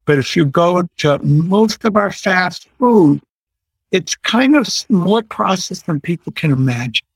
But 0.05 0.19
if 0.19 0.37
you 0.37 0.45
go 0.45 0.83
to 0.99 1.19
most 1.21 1.85
of 1.85 1.97
our 1.97 2.13
fast 2.13 2.69
food, 2.79 3.23
it's 3.91 4.15
kind 4.17 4.55
of 4.55 4.69
more 4.91 5.23
processed 5.23 5.87
than 5.87 6.01
people 6.01 6.33
can 6.33 6.51
imagine. 6.51 7.07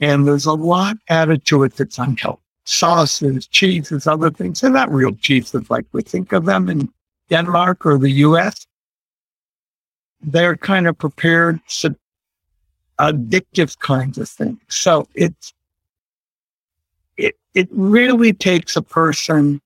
And 0.00 0.26
there's 0.26 0.46
a 0.46 0.52
lot 0.52 0.96
added 1.08 1.44
to 1.46 1.62
it 1.64 1.76
that's 1.76 1.98
unhealthy. 1.98 2.42
Sauces, 2.64 3.46
cheeses, 3.46 4.06
other 4.06 4.30
things. 4.30 4.60
They're 4.60 4.70
not 4.70 4.90
real 4.90 5.14
cheeses 5.14 5.70
like 5.70 5.86
we 5.92 6.02
think 6.02 6.32
of 6.32 6.44
them 6.44 6.68
in 6.68 6.88
Denmark 7.30 7.86
or 7.86 7.96
the 7.96 8.10
US. 8.10 8.66
They're 10.20 10.56
kind 10.56 10.86
of 10.86 10.98
prepared 10.98 11.60
addictive 12.98 13.78
kinds 13.78 14.18
of 14.18 14.28
things. 14.28 14.60
So 14.68 15.06
it's 15.14 15.52
it 17.16 17.36
it 17.54 17.68
really 17.70 18.32
takes 18.32 18.76
a 18.76 18.82
person 18.82 19.60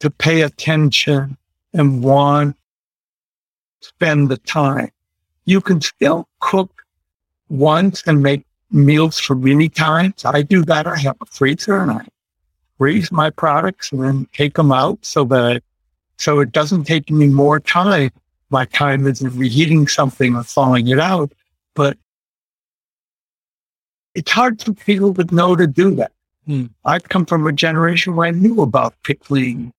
to 0.00 0.10
pay 0.10 0.42
attention 0.42 1.36
and 1.72 2.02
want 2.02 2.56
spend 3.80 4.28
the 4.28 4.38
time. 4.38 4.90
You 5.44 5.60
can 5.60 5.80
still 5.80 6.28
cook 6.40 6.82
once 7.48 8.02
and 8.06 8.22
make 8.22 8.44
meals 8.70 9.18
for 9.18 9.34
many 9.34 9.68
times. 9.68 10.24
I 10.24 10.42
do 10.42 10.64
that. 10.64 10.86
I 10.86 10.96
have 10.98 11.16
a 11.20 11.26
freezer 11.26 11.78
and 11.78 11.90
I 11.90 12.06
freeze 12.78 13.10
my 13.10 13.30
products 13.30 13.92
and 13.92 14.02
then 14.02 14.28
take 14.32 14.54
them 14.54 14.72
out 14.72 14.98
so 15.02 15.24
that 15.24 15.62
so 16.16 16.40
it 16.40 16.52
doesn't 16.52 16.84
take 16.84 17.10
me 17.10 17.28
more 17.28 17.60
time. 17.60 18.10
My 18.50 18.64
time 18.64 19.06
is 19.06 19.22
in 19.22 19.36
reheating 19.36 19.86
something 19.86 20.34
or 20.34 20.42
thawing 20.42 20.88
it 20.88 20.98
out. 20.98 21.32
But 21.74 21.96
it's 24.14 24.30
hard 24.30 24.60
for 24.60 24.72
people 24.72 25.14
to 25.14 25.34
know 25.34 25.54
to 25.54 25.66
do 25.66 25.94
that. 25.96 26.12
Hmm. 26.46 26.66
I've 26.84 27.08
come 27.08 27.26
from 27.26 27.46
a 27.46 27.52
generation 27.52 28.16
where 28.16 28.26
I 28.26 28.30
knew 28.32 28.62
about 28.62 28.94
pickling, 29.04 29.72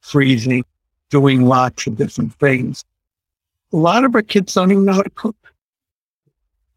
freezing, 0.00 0.64
doing 1.10 1.44
lots 1.44 1.86
of 1.86 1.96
different 1.96 2.34
things. 2.34 2.84
a 3.72 3.76
lot 3.76 4.04
of 4.04 4.14
our 4.14 4.22
kids 4.22 4.54
don't 4.54 4.70
even 4.70 4.84
know 4.84 4.94
how 4.94 5.02
to 5.02 5.10
cook. 5.10 5.36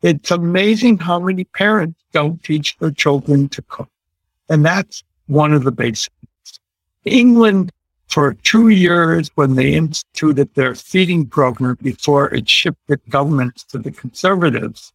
It's 0.02 0.32
amazing 0.32 1.00
how 1.00 1.20
many 1.20 1.44
parents 1.44 2.00
don't 2.12 2.44
teach 2.44 2.78
their 2.78 2.92
children 2.92 3.50
to 3.50 3.62
cook. 3.64 3.90
And 4.50 4.64
that's 4.64 5.04
one 5.26 5.54
of 5.54 5.64
the 5.64 5.72
basics. 5.72 6.14
England, 7.04 7.72
for 8.08 8.34
two 8.36 8.70
years, 8.70 9.30
when 9.36 9.56
they 9.56 9.74
instituted 9.74 10.54
their 10.54 10.76
feeding 10.76 11.26
program 11.26 11.78
before 11.82 12.34
it 12.34 12.48
shifted 12.48 13.02
governments 13.10 13.64
to 13.66 13.78
the 13.78 13.92
conservatives, 13.92 14.94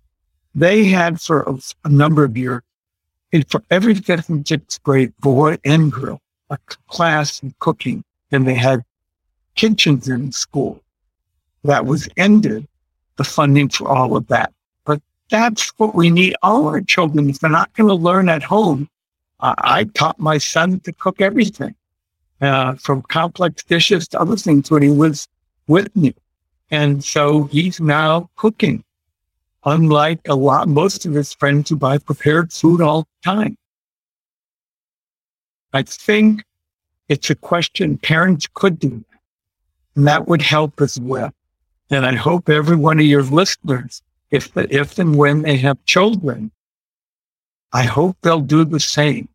they 0.54 0.84
had 0.84 1.20
for 1.20 1.42
a, 1.42 1.58
a 1.84 1.88
number 1.88 2.24
of 2.24 2.36
years, 2.36 2.62
for 3.48 3.62
every 3.70 3.94
fifth 3.94 4.28
and 4.28 4.46
sixth 4.46 4.82
grade 4.82 5.12
boy 5.18 5.58
and 5.64 5.90
girl, 5.90 6.20
a 6.50 6.58
class 6.86 7.42
in 7.42 7.54
cooking. 7.58 8.04
And 8.30 8.46
they 8.46 8.54
had 8.54 8.82
kitchens 9.54 10.08
in 10.08 10.32
school. 10.32 10.80
That 11.64 11.86
was 11.86 12.08
ended, 12.16 12.66
the 13.16 13.24
funding 13.24 13.68
for 13.68 13.88
all 13.88 14.16
of 14.16 14.26
that. 14.28 14.52
That's 15.32 15.70
what 15.78 15.94
we 15.94 16.10
need. 16.10 16.36
All 16.42 16.68
our 16.68 16.82
children, 16.82 17.30
if 17.30 17.40
they're 17.40 17.48
not 17.48 17.72
going 17.72 17.88
to 17.88 17.94
learn 17.94 18.28
at 18.28 18.42
home, 18.42 18.86
I 19.40 19.84
taught 19.94 20.20
my 20.20 20.36
son 20.36 20.80
to 20.80 20.92
cook 20.92 21.22
everything, 21.22 21.74
uh, 22.42 22.74
from 22.74 23.00
complex 23.00 23.64
dishes 23.64 24.06
to 24.08 24.20
other 24.20 24.36
things 24.36 24.70
when 24.70 24.82
he 24.82 24.90
was 24.90 25.26
with 25.66 25.96
me. 25.96 26.14
And 26.70 27.02
so 27.02 27.44
he's 27.44 27.80
now 27.80 28.28
cooking, 28.36 28.84
unlike 29.64 30.20
a 30.28 30.34
lot, 30.34 30.68
most 30.68 31.06
of 31.06 31.14
his 31.14 31.32
friends 31.32 31.70
who 31.70 31.76
buy 31.76 31.96
prepared 31.96 32.52
food 32.52 32.82
all 32.82 33.00
the 33.00 33.30
time. 33.30 33.56
I 35.72 35.82
think 35.82 36.44
it's 37.08 37.30
a 37.30 37.34
question 37.34 37.96
parents 37.96 38.46
could 38.52 38.78
do 38.78 39.02
and 39.96 40.06
that 40.06 40.28
would 40.28 40.42
help 40.42 40.82
as 40.82 41.00
well. 41.00 41.32
And 41.88 42.04
I 42.04 42.14
hope 42.16 42.50
every 42.50 42.76
one 42.76 42.98
of 42.98 43.06
your 43.06 43.22
listeners, 43.22 44.02
if, 44.32 44.50
if 44.56 44.98
and 44.98 45.16
when 45.16 45.42
they 45.42 45.58
have 45.58 45.84
children, 45.84 46.50
I 47.72 47.84
hope 47.84 48.16
they'll 48.22 48.40
do 48.40 48.64
the 48.64 48.80
same 48.80 49.28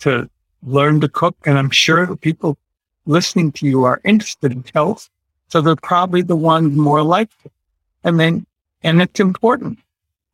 to 0.00 0.28
learn 0.62 1.00
to 1.00 1.08
cook. 1.08 1.36
And 1.46 1.58
I'm 1.58 1.70
sure 1.70 2.06
the 2.06 2.16
people 2.16 2.58
listening 3.06 3.52
to 3.52 3.66
you 3.66 3.84
are 3.84 4.00
interested 4.04 4.52
in 4.52 4.64
health. 4.74 5.08
So 5.48 5.60
they're 5.62 5.76
probably 5.76 6.20
the 6.20 6.36
ones 6.36 6.76
more 6.76 7.02
likely. 7.02 7.50
And 8.04 8.20
then, 8.20 8.46
and 8.82 9.00
it's 9.00 9.18
important. 9.18 9.78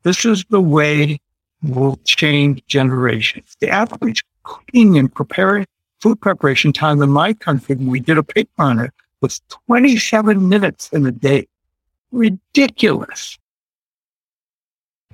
This 0.02 0.24
is 0.24 0.44
the 0.50 0.60
way 0.60 1.20
we'll 1.62 1.98
change 2.04 2.62
generations. 2.66 3.56
The 3.60 3.70
average 3.70 4.24
cooking 4.42 4.98
and 4.98 5.14
preparing 5.14 5.66
food 6.00 6.20
preparation 6.20 6.72
time 6.72 7.00
in 7.00 7.10
my 7.10 7.32
country, 7.32 7.76
we 7.76 8.00
did 8.00 8.18
a 8.18 8.24
paper 8.24 8.50
on 8.58 8.80
it, 8.80 8.90
was 9.20 9.40
27 9.66 10.48
minutes 10.48 10.90
in 10.90 11.06
a 11.06 11.12
day. 11.12 11.46
Ridiculous. 12.10 13.38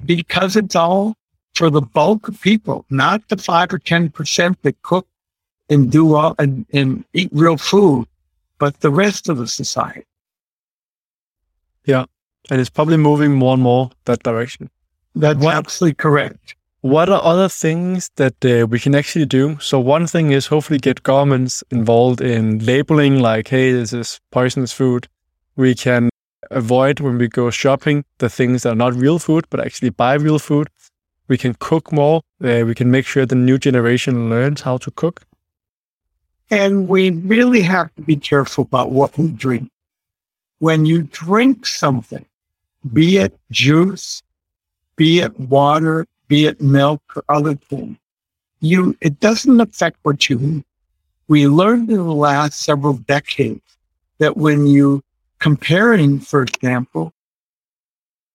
Because 0.04 0.56
it's 0.56 0.76
all 0.76 1.14
for 1.54 1.70
the 1.70 1.82
bulk 1.82 2.28
of 2.28 2.40
people, 2.40 2.84
not 2.90 3.28
the 3.28 3.36
five 3.36 3.72
or 3.72 3.78
10% 3.78 4.56
that 4.62 4.82
cook 4.82 5.06
and 5.68 5.90
do 5.90 6.14
all 6.14 6.34
and, 6.38 6.66
and 6.72 7.04
eat 7.12 7.30
real 7.32 7.56
food, 7.56 8.06
but 8.58 8.80
the 8.80 8.90
rest 8.90 9.28
of 9.28 9.38
the 9.38 9.46
society. 9.46 10.04
Yeah. 11.84 12.04
And 12.50 12.60
it's 12.60 12.70
probably 12.70 12.96
moving 12.96 13.34
more 13.34 13.54
and 13.54 13.62
more 13.62 13.90
that 14.04 14.22
direction. 14.22 14.70
That's 15.14 15.38
what, 15.38 15.54
absolutely 15.54 15.94
correct. 15.94 16.54
What 16.82 17.08
are 17.08 17.22
other 17.22 17.48
things 17.48 18.10
that 18.16 18.44
uh, 18.44 18.66
we 18.66 18.80
can 18.80 18.94
actually 18.94 19.26
do? 19.26 19.58
So 19.60 19.78
one 19.78 20.06
thing 20.06 20.32
is 20.32 20.46
hopefully 20.46 20.78
get 20.78 21.02
governments 21.02 21.62
involved 21.70 22.20
in 22.20 22.58
labeling 22.64 23.20
like, 23.20 23.48
hey, 23.48 23.72
this 23.72 23.92
is 23.92 24.20
poisonous 24.30 24.72
food. 24.72 25.08
We 25.56 25.74
can 25.74 26.09
avoid 26.50 27.00
when 27.00 27.18
we 27.18 27.28
go 27.28 27.50
shopping 27.50 28.04
the 28.18 28.28
things 28.28 28.62
that 28.62 28.72
are 28.72 28.76
not 28.76 28.94
real 28.94 29.18
food, 29.18 29.46
but 29.50 29.60
actually 29.60 29.90
buy 29.90 30.14
real 30.14 30.38
food. 30.38 30.68
We 31.28 31.38
can 31.38 31.54
cook 31.54 31.92
more. 31.92 32.22
Uh, 32.42 32.64
we 32.66 32.74
can 32.74 32.90
make 32.90 33.06
sure 33.06 33.24
the 33.24 33.34
new 33.34 33.58
generation 33.58 34.30
learns 34.30 34.62
how 34.62 34.78
to 34.78 34.90
cook. 34.90 35.22
And 36.50 36.88
we 36.88 37.10
really 37.10 37.62
have 37.62 37.94
to 37.94 38.02
be 38.02 38.16
careful 38.16 38.62
about 38.62 38.90
what 38.90 39.16
we 39.16 39.28
drink. 39.28 39.70
When 40.58 40.84
you 40.84 41.02
drink 41.04 41.66
something, 41.66 42.26
be 42.92 43.18
it 43.18 43.38
juice, 43.50 44.22
be 44.96 45.20
it 45.20 45.38
water, 45.38 46.06
be 46.26 46.46
it 46.46 46.60
milk 46.60 47.02
or 47.14 47.24
other 47.28 47.54
things, 47.54 47.96
you, 48.60 48.96
it 49.00 49.20
doesn't 49.20 49.60
affect 49.60 49.98
what 50.02 50.28
you 50.28 50.40
eat. 50.40 50.64
We 51.28 51.46
learned 51.46 51.90
in 51.90 51.96
the 51.98 52.14
last 52.14 52.60
several 52.60 52.94
decades 52.94 53.62
that 54.18 54.36
when 54.36 54.66
you 54.66 55.02
comparing, 55.40 56.20
for 56.20 56.42
example, 56.42 57.12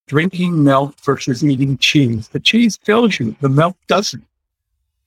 drinking 0.06 0.62
milk 0.62 0.94
versus 1.02 1.44
eating 1.44 1.78
cheese. 1.78 2.28
The 2.28 2.40
cheese 2.40 2.78
fills 2.82 3.18
you, 3.18 3.34
the 3.40 3.48
milk 3.48 3.76
doesn't. 3.86 4.24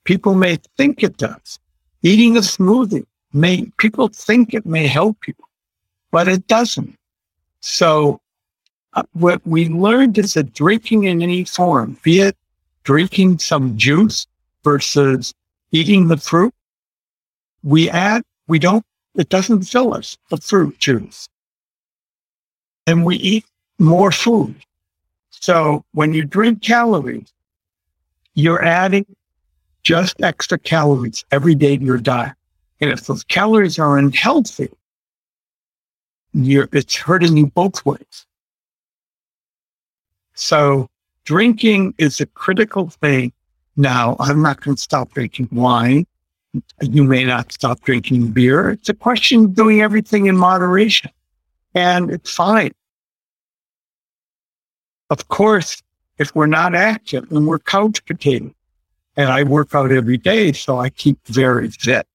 People 0.04 0.34
may 0.34 0.58
think 0.76 1.02
it 1.02 1.16
does. 1.16 1.58
Eating 2.02 2.36
a 2.36 2.40
smoothie 2.40 3.06
may, 3.32 3.70
people 3.76 4.08
think 4.08 4.54
it 4.54 4.66
may 4.66 4.86
help 4.86 5.16
you, 5.28 5.34
but 6.10 6.26
it 6.26 6.46
doesn't. 6.46 6.96
So 7.60 8.20
uh, 8.94 9.02
what 9.12 9.46
we 9.46 9.68
learned 9.68 10.18
is 10.18 10.34
that 10.34 10.54
drinking 10.54 11.04
in 11.04 11.22
any 11.22 11.44
form, 11.44 11.98
be 12.02 12.20
it 12.20 12.36
drinking 12.84 13.38
some 13.38 13.76
juice 13.76 14.26
versus 14.64 15.34
eating 15.70 16.08
the 16.08 16.16
fruit, 16.16 16.54
we 17.62 17.90
add, 17.90 18.22
we 18.48 18.58
don't, 18.58 18.84
it 19.16 19.28
doesn't 19.28 19.62
fill 19.64 19.94
us, 19.94 20.16
the 20.30 20.38
fruit 20.38 20.78
juice. 20.78 21.28
And 22.90 23.04
we 23.04 23.14
eat 23.16 23.44
more 23.78 24.10
food. 24.10 24.56
So 25.30 25.84
when 25.92 26.12
you 26.12 26.24
drink 26.24 26.60
calories, 26.60 27.32
you're 28.34 28.64
adding 28.64 29.06
just 29.84 30.20
extra 30.20 30.58
calories 30.58 31.24
every 31.30 31.54
day 31.54 31.76
to 31.76 31.84
your 31.84 31.98
diet. 31.98 32.32
And 32.80 32.90
if 32.90 33.06
those 33.06 33.22
calories 33.22 33.78
are 33.78 33.96
unhealthy, 33.96 34.70
it's 36.34 36.96
hurting 36.96 37.36
you 37.36 37.46
both 37.46 37.86
ways. 37.86 38.26
So 40.34 40.88
drinking 41.24 41.94
is 41.96 42.20
a 42.20 42.26
critical 42.26 42.88
thing. 42.88 43.32
Now, 43.76 44.16
I'm 44.18 44.42
not 44.42 44.62
going 44.62 44.74
to 44.74 44.82
stop 44.82 45.12
drinking 45.12 45.48
wine. 45.52 46.08
You 46.82 47.04
may 47.04 47.24
not 47.24 47.52
stop 47.52 47.82
drinking 47.82 48.32
beer. 48.32 48.70
It's 48.70 48.88
a 48.88 48.94
question 48.94 49.44
of 49.44 49.54
doing 49.54 49.80
everything 49.80 50.26
in 50.26 50.36
moderation. 50.36 51.12
And 51.72 52.10
it's 52.10 52.32
fine. 52.34 52.72
Of 55.10 55.28
course, 55.28 55.82
if 56.18 56.34
we're 56.34 56.46
not 56.46 56.74
active 56.74 57.30
and 57.30 57.46
we're 57.46 57.58
couch 57.58 58.04
potato, 58.04 58.54
and 59.16 59.28
I 59.28 59.42
work 59.42 59.74
out 59.74 59.90
every 59.90 60.16
day, 60.16 60.52
so 60.52 60.78
I 60.78 60.88
keep 60.88 61.18
very 61.26 61.68
fit, 61.70 62.06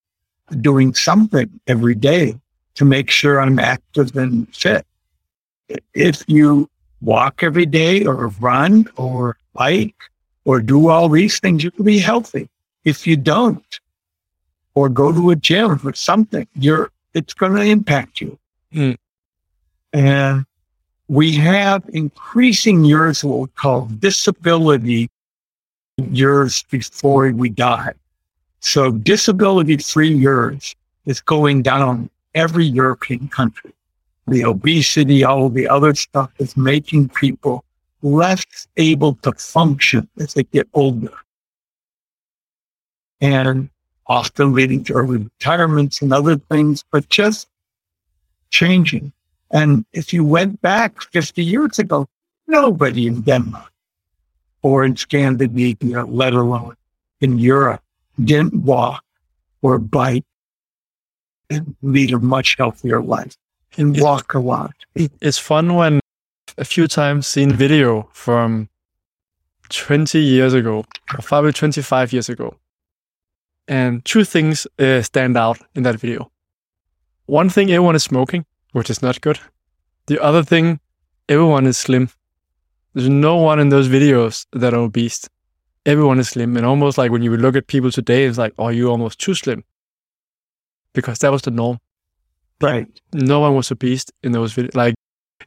doing 0.61 0.93
something 0.93 1.59
every 1.67 1.95
day 1.95 2.39
to 2.75 2.85
make 2.85 3.09
sure 3.09 3.39
I'm 3.39 3.59
active 3.59 4.15
and 4.15 4.53
fit. 4.55 4.85
If 5.93 6.23
you 6.27 6.69
walk 7.01 7.43
every 7.43 7.65
day 7.65 8.05
or 8.05 8.27
run 8.39 8.89
or 8.95 9.37
bike 9.53 9.95
or 10.45 10.61
do 10.61 10.87
all 10.87 11.09
these 11.09 11.39
things, 11.39 11.63
you 11.63 11.71
can 11.71 11.85
be 11.85 11.99
healthy. 11.99 12.49
If 12.85 13.05
you 13.05 13.17
don't, 13.17 13.79
or 14.75 14.89
go 14.89 15.11
to 15.11 15.31
a 15.31 15.35
gym 15.35 15.79
or 15.83 15.93
something, 15.93 16.47
you're, 16.53 16.91
it's 17.13 17.33
going 17.33 17.55
to 17.55 17.61
impact 17.61 18.21
you. 18.21 18.37
Mm. 18.73 18.97
And 19.93 20.45
we 21.07 21.33
have 21.35 21.83
increasing 21.93 22.83
years 22.83 23.23
what 23.23 23.39
we 23.39 23.47
call 23.55 23.85
disability 23.99 25.09
years 25.97 26.63
before 26.63 27.31
we 27.31 27.49
die. 27.49 27.93
So 28.59 28.91
disability 28.91 29.77
free 29.77 30.13
years 30.13 30.75
is 31.05 31.21
going 31.21 31.61
down 31.61 32.09
every 32.33 32.65
European 32.65 33.27
country. 33.27 33.73
The 34.27 34.43
obesity, 34.43 35.23
all 35.23 35.49
the 35.49 35.67
other 35.67 35.93
stuff 35.93 36.31
is 36.39 36.57
making 36.57 37.09
people 37.09 37.63
less 38.01 38.43
able 38.77 39.15
to 39.21 39.31
function 39.33 40.09
as 40.19 40.33
they 40.33 40.43
get 40.43 40.67
older. 40.73 41.13
And 43.21 43.69
often 44.07 44.53
leading 44.53 44.83
to 44.85 44.93
early 44.93 45.17
retirements 45.17 46.01
and 46.01 46.11
other 46.11 46.37
things, 46.37 46.83
but 46.91 47.07
just 47.09 47.47
changing. 48.49 49.11
And 49.51 49.85
if 49.93 50.13
you 50.13 50.23
went 50.23 50.61
back 50.61 51.01
50 51.01 51.43
years 51.43 51.79
ago, 51.79 52.07
nobody 52.47 53.07
in 53.07 53.21
Denmark 53.21 53.71
or 54.61 54.83
in 54.83 54.95
Scandinavia, 54.95 56.05
let 56.05 56.33
alone 56.33 56.75
in 57.21 57.37
Europe, 57.37 57.81
didn't 58.23 58.53
walk 58.53 59.03
or 59.61 59.77
bike 59.77 60.25
and 61.49 61.75
lead 61.81 62.13
a 62.13 62.19
much 62.19 62.55
healthier 62.57 63.01
life 63.01 63.35
and 63.77 63.99
walk 63.99 64.33
a 64.33 64.39
lot. 64.39 64.73
It's 64.95 65.37
fun 65.37 65.75
when 65.75 65.99
a 66.57 66.65
few 66.65 66.87
times 66.87 67.27
seen 67.27 67.51
video 67.51 68.09
from 68.13 68.69
20 69.69 70.19
years 70.19 70.53
ago, 70.53 70.85
or 71.13 71.19
probably 71.21 71.51
25 71.51 72.13
years 72.13 72.29
ago. 72.29 72.55
And 73.67 74.05
two 74.05 74.23
things 74.23 74.67
uh, 74.79 75.01
stand 75.01 75.37
out 75.37 75.59
in 75.73 75.83
that 75.83 75.99
video. 75.99 76.31
One 77.25 77.49
thing, 77.49 77.71
everyone 77.71 77.95
is 77.95 78.03
smoking, 78.03 78.45
which 78.75 78.89
is 78.89 79.01
not 79.01 79.21
good. 79.21 79.39
The 80.07 80.21
other 80.21 80.43
thing, 80.43 80.79
everyone 81.29 81.65
is 81.65 81.77
slim. 81.77 82.09
There's 82.93 83.07
no 83.09 83.37
one 83.37 83.57
in 83.57 83.69
those 83.69 83.87
videos 83.87 84.45
that 84.51 84.73
are 84.73 84.81
obese. 84.81 85.29
Everyone 85.85 86.19
is 86.19 86.29
slim. 86.29 86.57
And 86.57 86.65
almost 86.65 86.97
like 86.97 87.09
when 87.09 87.21
you 87.21 87.35
look 87.37 87.55
at 87.55 87.67
people 87.67 87.89
today, 87.89 88.25
it's 88.25 88.37
like, 88.37 88.53
oh, 88.57 88.67
you're 88.67 88.91
almost 88.91 89.17
too 89.19 89.33
slim. 89.33 89.63
Because 90.93 91.19
that 91.19 91.31
was 91.31 91.43
the 91.43 91.51
norm. 91.51 91.79
Right. 92.61 92.87
No 93.13 93.39
one 93.39 93.55
was 93.55 93.71
obese 93.71 94.05
in 94.23 94.33
those 94.33 94.53
videos. 94.53 94.75
Like, 94.75 94.95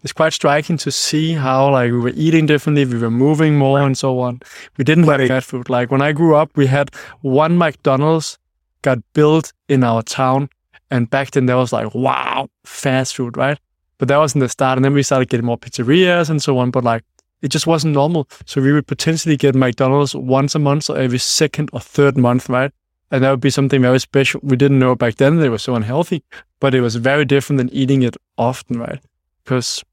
it's 0.03 0.13
quite 0.15 0.33
striking 0.33 0.79
to 0.79 0.91
see 0.91 1.33
how 1.35 1.71
like 1.71 1.91
we 1.93 1.99
were 1.99 2.13
eating 2.15 2.47
differently, 2.47 2.87
we 2.87 2.99
were 2.99 3.11
moving 3.11 3.59
more 3.59 3.81
and 3.83 3.97
so 3.99 4.21
on. 4.21 4.41
We 4.79 4.85
didn't 4.85 5.05
Right. 5.05 5.21
have 5.21 5.29
fast 5.29 5.49
food. 5.49 5.69
Like 5.69 5.91
when 5.91 6.01
I 6.03 6.13
grew 6.13 6.35
up, 6.35 6.51
we 6.57 6.67
had 6.67 6.91
one 7.21 7.59
McDonald's 7.59 8.39
got 8.83 8.99
built 9.13 9.53
in 9.69 9.85
our 9.85 10.03
town, 10.03 10.49
and 10.91 11.09
back 11.11 11.31
then 11.33 11.47
there 11.47 11.57
was 11.57 11.73
like 11.73 11.95
wow, 11.95 12.49
fast 12.65 13.17
food, 13.17 13.37
right? 13.37 13.59
But 13.99 14.09
that 14.09 14.19
was 14.19 14.35
in 14.35 14.41
the 14.41 14.49
start, 14.49 14.79
and 14.79 14.85
then 14.85 14.95
we 14.95 15.03
started 15.03 15.29
getting 15.29 15.47
more 15.47 15.59
pizzerias 15.59 16.31
and 16.31 16.43
so 16.43 16.59
on. 16.59 16.71
But 16.71 16.85
like 16.85 17.05
it 17.43 17.49
just 17.49 17.67
wasn't 17.67 17.95
normal. 17.95 18.29
So 18.47 18.61
we 18.61 18.73
would 18.73 18.87
potentially 18.87 19.37
get 19.37 19.55
McDonald's 19.55 20.15
once 20.15 20.55
a 20.55 20.59
month 20.59 20.91
or 20.91 20.99
every 20.99 21.19
second 21.19 21.71
or 21.73 21.81
third 21.81 22.17
month, 22.17 22.49
right? 22.49 22.73
And 23.11 23.25
that 23.25 23.31
would 23.31 23.41
be 23.41 23.51
something 23.51 23.81
very 23.81 24.01
special. 24.01 24.41
We 24.43 24.57
didn't 24.57 24.79
know 24.79 24.95
back 24.95 25.17
then 25.17 25.39
they 25.39 25.49
were 25.49 25.59
so 25.59 25.75
unhealthy, 25.75 26.23
but 26.61 26.75
it 26.75 26.81
was 26.81 26.97
very 26.97 27.25
different 27.25 27.59
than 27.59 27.71
eating 27.71 28.03
it 28.03 28.17
often, 28.37 28.79
right? 28.79 29.01
Because 29.45 29.85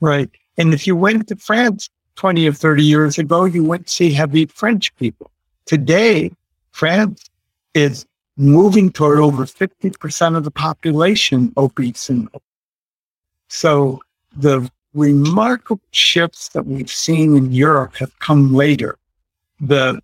Right. 0.00 0.28
And 0.58 0.74
if 0.74 0.86
you 0.86 0.96
went 0.96 1.28
to 1.28 1.36
France 1.36 1.88
20 2.16 2.48
or 2.48 2.52
30 2.52 2.82
years 2.82 3.18
ago, 3.18 3.44
you 3.44 3.64
to 3.76 3.82
see 3.86 4.12
heavy 4.12 4.46
French 4.46 4.94
people. 4.96 5.30
Today, 5.64 6.32
France 6.72 7.24
is 7.74 8.04
moving 8.36 8.90
toward 8.90 9.18
over 9.18 9.44
50% 9.44 10.36
of 10.36 10.44
the 10.44 10.50
population 10.50 11.52
obese. 11.56 12.08
And 12.08 12.28
so 13.48 14.00
the 14.34 14.70
remarkable 14.94 15.82
shifts 15.90 16.48
that 16.50 16.66
we've 16.66 16.90
seen 16.90 17.36
in 17.36 17.52
Europe 17.52 17.96
have 17.96 18.18
come 18.18 18.54
later. 18.54 18.98
The 19.60 20.00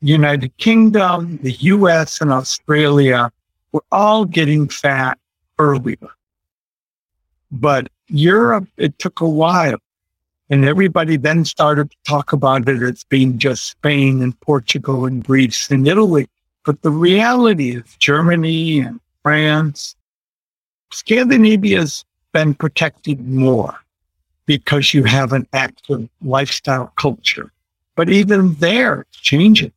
United 0.00 0.56
Kingdom, 0.58 1.38
the 1.42 1.52
US, 1.52 2.20
and 2.20 2.32
Australia 2.32 3.30
were 3.72 3.84
all 3.90 4.24
getting 4.24 4.68
fat 4.68 5.18
earlier. 5.58 6.08
But 7.50 7.88
Europe, 8.08 8.68
it 8.76 8.98
took 8.98 9.20
a 9.20 9.28
while. 9.28 9.78
And 10.50 10.64
everybody 10.64 11.16
then 11.18 11.44
started 11.44 11.90
to 11.90 11.96
talk 12.06 12.32
about 12.32 12.68
it 12.68 12.82
as 12.82 13.04
being 13.04 13.38
just 13.38 13.66
Spain 13.66 14.22
and 14.22 14.38
Portugal 14.40 15.04
and 15.04 15.22
Greece 15.22 15.70
and 15.70 15.86
Italy. 15.86 16.26
But 16.68 16.82
the 16.82 16.90
reality 16.90 17.76
is 17.76 17.96
Germany 17.98 18.80
and 18.80 19.00
France, 19.22 19.96
Scandinavia's 20.92 22.04
been 22.34 22.52
protected 22.52 23.26
more 23.26 23.74
because 24.44 24.92
you 24.92 25.04
have 25.04 25.32
an 25.32 25.46
active 25.54 26.06
lifestyle 26.20 26.92
culture. 26.98 27.50
But 27.96 28.10
even 28.10 28.52
there, 28.56 29.00
it's 29.00 29.16
changing. 29.16 29.72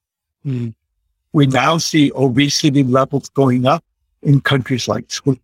Mm. 0.46 0.74
We 1.32 1.48
now 1.48 1.78
see 1.78 2.12
obesity 2.14 2.84
levels 2.84 3.30
going 3.30 3.66
up 3.66 3.86
in 4.22 4.42
countries 4.42 4.90
like 4.90 5.10
Sweden, 5.10 5.42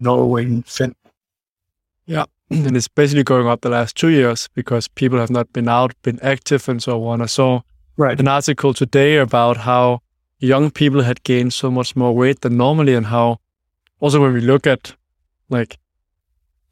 Norway, 0.00 0.44
and 0.44 0.66
Finland. 0.66 0.96
Yeah. 2.04 2.26
And 2.50 2.76
it's 2.76 2.88
basically 2.88 3.24
going 3.24 3.46
up 3.46 3.62
the 3.62 3.70
last 3.70 3.96
two 3.96 4.08
years 4.08 4.50
because 4.52 4.86
people 4.86 5.18
have 5.18 5.30
not 5.30 5.50
been 5.54 5.66
out, 5.66 5.94
been 6.02 6.20
active, 6.20 6.68
and 6.68 6.82
so 6.82 7.02
on. 7.06 7.22
I 7.22 7.26
saw 7.26 7.62
Right. 7.96 8.20
an 8.20 8.28
article 8.28 8.74
today 8.74 9.16
about 9.16 9.56
how 9.56 10.02
young 10.40 10.70
people 10.70 11.02
had 11.02 11.22
gained 11.22 11.52
so 11.52 11.70
much 11.70 11.94
more 11.94 12.14
weight 12.14 12.40
than 12.40 12.56
normally, 12.56 12.94
and 12.94 13.06
how 13.06 13.38
also 14.00 14.20
when 14.20 14.32
we 14.32 14.40
look 14.40 14.66
at 14.66 14.94
like 15.48 15.78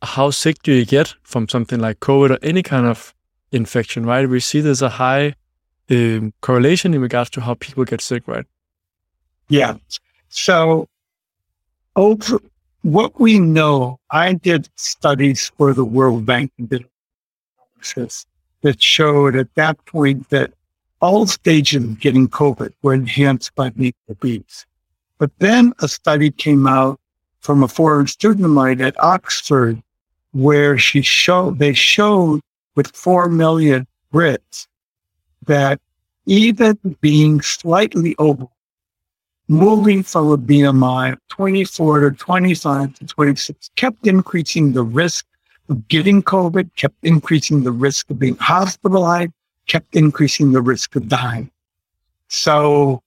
how 0.03 0.31
sick 0.31 0.63
do 0.63 0.73
you 0.73 0.85
get 0.85 1.15
from 1.23 1.49
something 1.49 1.81
like 1.81 2.01
COVID 2.01 2.31
or 2.31 2.39
any 2.43 2.63
kind 2.63 2.87
of 2.87 3.15
infection, 3.53 4.07
right? 4.07 4.29
We 4.29 4.41
see 4.41 4.61
there's 4.61 4.83
a 4.83 4.89
high 4.89 5.35
um, 5.91 6.33
correlation 6.41 6.95
in 6.95 7.01
regards 7.01 7.31
to 7.31 7.41
how 7.41 7.55
people 7.55 7.85
get 7.85 8.01
sick, 8.01 8.27
right? 8.27 8.47
Yeah. 9.49 9.77
So 10.29 10.89
over 11.97 12.41
what 12.83 13.19
we 13.19 13.39
know, 13.39 13.99
I 14.11 14.35
did 14.35 14.69
studies 14.77 15.51
for 15.57 15.73
the 15.73 15.85
World 15.85 16.25
Bank 16.27 16.53
that 16.59 16.85
showed 18.83 19.37
at 19.37 19.55
that 19.55 19.85
point 19.87 20.29
that 20.31 20.53
all 21.01 21.27
stages 21.27 21.85
of 21.85 22.01
getting 22.01 22.29
COVID 22.29 22.73
were 22.83 22.95
enhanced 22.95 23.55
by 23.55 23.71
being 23.71 23.95
obese. 24.11 24.67
But 25.19 25.31
then 25.39 25.73
a 25.81 25.89
study 25.89 26.31
came 26.31 26.67
out 26.67 27.01
from 27.41 27.63
a 27.63 27.69
foreign 27.69 28.07
student 28.07 28.45
of 28.45 28.51
mine 28.51 28.81
at 28.81 28.99
Oxford 29.03 29.83
where 30.33 30.79
she 30.79 31.03
showed, 31.03 31.59
they 31.59 31.73
showed 31.73 32.41
with 32.77 32.89
4 32.89 33.29
million 33.29 33.87
Brits 34.13 34.67
that 35.47 35.81
even 36.27 36.79
being 37.01 37.41
slightly 37.41 38.15
over 38.19 38.47
moving 39.49 40.03
from 40.03 40.31
a 40.31 40.39
BMI 40.39 41.15
of 41.15 41.19
24 41.29 42.01
to 42.01 42.11
25 42.17 42.95
to 42.95 43.07
26 43.07 43.71
kept 43.77 44.07
increasing 44.07 44.73
the 44.73 44.83
risk 44.83 45.27
of 45.71 45.89
getting 45.89 46.23
COVID, 46.23 46.71
kept 46.77 46.97
increasing 47.03 47.65
the 47.65 47.73
risk 47.73 48.11
of 48.11 48.19
being 48.19 48.37
hospitalized, 48.37 49.33
kept 49.69 49.95
increasing 49.95 50.53
the 50.53 50.61
risk 50.61 50.97
of 50.97 51.09
dying. 51.09 51.51
So 52.29 53.03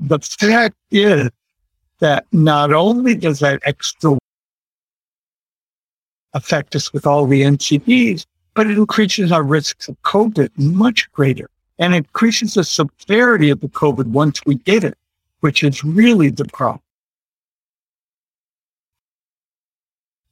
the 0.00 0.18
fact 0.18 0.76
is 0.90 1.30
that 2.00 2.26
not 2.32 2.72
only 2.72 3.14
does 3.14 3.40
that 3.40 3.60
extra 3.64 4.18
affect 6.32 6.74
us 6.74 6.92
with 6.92 7.06
all 7.06 7.26
the 7.26 7.42
NCDs, 7.42 8.26
but 8.54 8.66
it 8.66 8.78
increases 8.78 9.32
our 9.32 9.42
risks 9.42 9.88
of 9.88 10.00
COVID 10.02 10.50
much 10.56 11.10
greater 11.12 11.50
and 11.78 11.94
increases 11.94 12.54
the 12.54 12.64
severity 12.64 13.50
of 13.50 13.60
the 13.60 13.68
COVID 13.68 14.06
once 14.06 14.40
we 14.46 14.54
get 14.54 14.82
it 14.82 14.96
which 15.40 15.62
is 15.62 15.84
really 15.84 16.30
the 16.30 16.44
problem. 16.46 16.80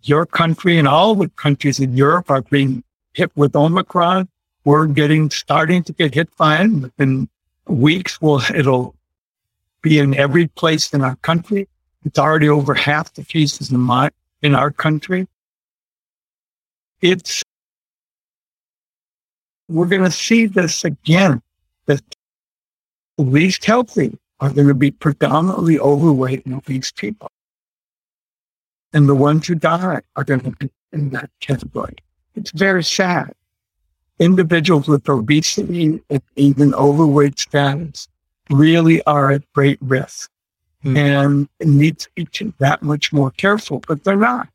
Your 0.03 0.27
country 0.27 0.79
and 0.79 0.87
all 0.87 1.15
the 1.15 1.29
countries 1.31 1.81
in 1.81 1.97
Europe 1.97 2.31
are 2.31 2.43
being 2.43 2.83
hit 3.13 3.31
with 3.37 3.57
Omicron. 3.57 4.29
We're 4.64 4.87
getting 4.87 5.31
starting 5.31 5.83
to 5.85 5.92
get 5.92 6.14
hit 6.14 6.35
by 6.37 6.59
it. 6.62 6.70
Within 6.70 7.29
weeks, 7.66 8.20
will 8.20 8.40
it'll 8.55 8.94
be 9.83 9.98
in 9.98 10.14
every 10.14 10.48
place 10.48 10.92
in 10.94 11.03
our 11.03 11.16
country. 11.16 11.68
It's 12.05 12.18
already 12.18 12.48
over 12.48 12.74
half 12.74 13.12
the 13.14 13.24
cases 13.24 13.70
in 13.70 13.79
my 13.79 14.11
in 14.42 14.55
our 14.55 14.70
country. 14.70 15.29
It's 17.00 17.42
we're 19.68 19.87
going 19.87 20.05
to 20.05 20.11
see 20.11 20.46
this 20.46 20.85
again. 20.85 21.42
The 21.87 22.03
least 23.18 23.64
healthy 23.64 24.18
are 24.40 24.50
going 24.50 24.68
to 24.68 24.74
be 24.74 24.90
predominantly 24.90 25.79
overweight 25.79 26.44
and 26.44 26.55
obese 26.55 26.92
people. 26.92 27.31
And 28.92 29.09
the 29.09 29.14
ones 29.14 29.46
who 29.46 29.55
die 29.55 30.00
are 30.16 30.24
going 30.24 30.40
to 30.40 30.50
be 30.50 30.70
in 30.92 31.11
that 31.11 31.31
category. 31.40 31.96
It's 32.35 32.50
very 32.50 32.85
sad. 32.85 33.33
Individuals 34.18 34.87
with 34.88 35.09
obesity 35.09 36.00
and 36.11 36.22
even 36.37 36.74
overweight 36.74 37.38
status 37.38 38.09
really 38.50 39.03
are 39.05 39.33
at 39.33 39.42
great 39.53 39.79
risk 39.81 40.31
Hmm. 40.83 40.96
and 40.98 41.48
need 41.64 41.98
to 42.00 42.09
be 42.14 42.29
that 42.59 42.83
much 42.83 43.11
more 43.12 43.31
careful, 43.31 43.83
but 43.88 44.05
they're 44.05 44.16
not. 44.16 44.48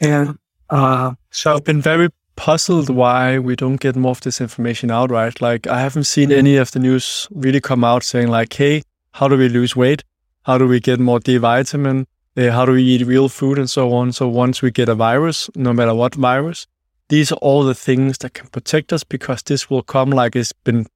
And 0.00 0.38
uh, 0.70 1.12
so, 1.30 1.54
I've 1.54 1.64
been 1.64 1.80
very 1.80 2.08
puzzled 2.36 2.90
why 2.90 3.38
we 3.38 3.54
don't 3.54 3.76
get 3.80 3.94
more 3.94 4.10
of 4.10 4.20
this 4.22 4.40
information 4.40 4.90
out, 4.90 5.10
right? 5.10 5.40
Like 5.40 5.68
I 5.68 5.80
haven't 5.80 6.04
seen 6.04 6.30
Mhm. 6.30 6.36
any 6.38 6.56
of 6.56 6.72
the 6.72 6.80
news 6.80 7.28
really 7.30 7.60
come 7.60 7.84
out 7.84 8.02
saying 8.02 8.26
like, 8.28 8.52
hey, 8.52 8.82
how 9.12 9.28
do 9.28 9.36
we 9.36 9.48
lose 9.48 9.76
weight? 9.76 10.02
How 10.42 10.58
do 10.58 10.66
we 10.66 10.80
get 10.80 10.98
more 10.98 11.20
D 11.20 11.36
vitamin? 11.36 12.06
Uh, 12.36 12.50
how 12.50 12.64
do 12.66 12.72
we 12.72 12.82
eat 12.82 13.06
real 13.06 13.28
food 13.28 13.56
and 13.58 13.70
so 13.70 13.92
on? 13.92 14.10
So 14.12 14.26
once 14.28 14.62
we 14.62 14.72
get 14.72 14.88
a 14.88 14.96
virus, 14.96 15.48
no 15.54 15.72
matter 15.72 15.94
what 15.94 16.16
virus, 16.16 16.66
these 17.08 17.30
are 17.32 17.36
all 17.36 17.64
the 17.64 17.74
things 17.74 18.18
that 18.18 18.34
can 18.34 18.48
protect 18.48 18.92
us 18.92 19.04
because 19.04 19.42
this 19.42 19.68
will 19.68 19.82
come 19.82 20.10
like 20.10 20.34
it's 20.36 20.52
been 20.52 20.86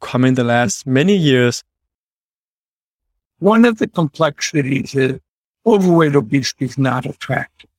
coming 0.00 0.34
the 0.34 0.44
last 0.44 0.86
many 0.86 1.16
years. 1.16 1.62
one 3.38 3.64
of 3.64 3.78
the 3.78 3.88
complexities 3.88 4.94
is 4.94 5.18
overweight 5.66 6.14
obesity 6.14 6.64
is 6.64 6.78
not 6.78 7.06
attractive. 7.06 7.70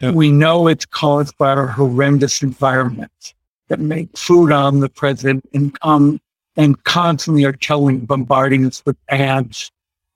Yeah. 0.00 0.12
We 0.12 0.30
know 0.30 0.68
it's 0.68 0.86
caused 0.86 1.36
by 1.38 1.50
our 1.50 1.66
horrendous 1.66 2.42
environment 2.42 3.34
that 3.68 3.80
make 3.80 4.16
food 4.16 4.52
omnipresent 4.52 5.44
and 5.52 5.78
come 5.80 6.20
and 6.56 6.82
constantly 6.84 7.44
are 7.44 7.52
telling, 7.52 8.00
bombarding 8.00 8.66
us 8.66 8.82
with 8.86 8.96
ads 9.08 9.70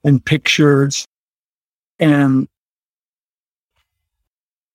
and 0.04 0.24
pictures 0.24 1.06
and 1.98 2.46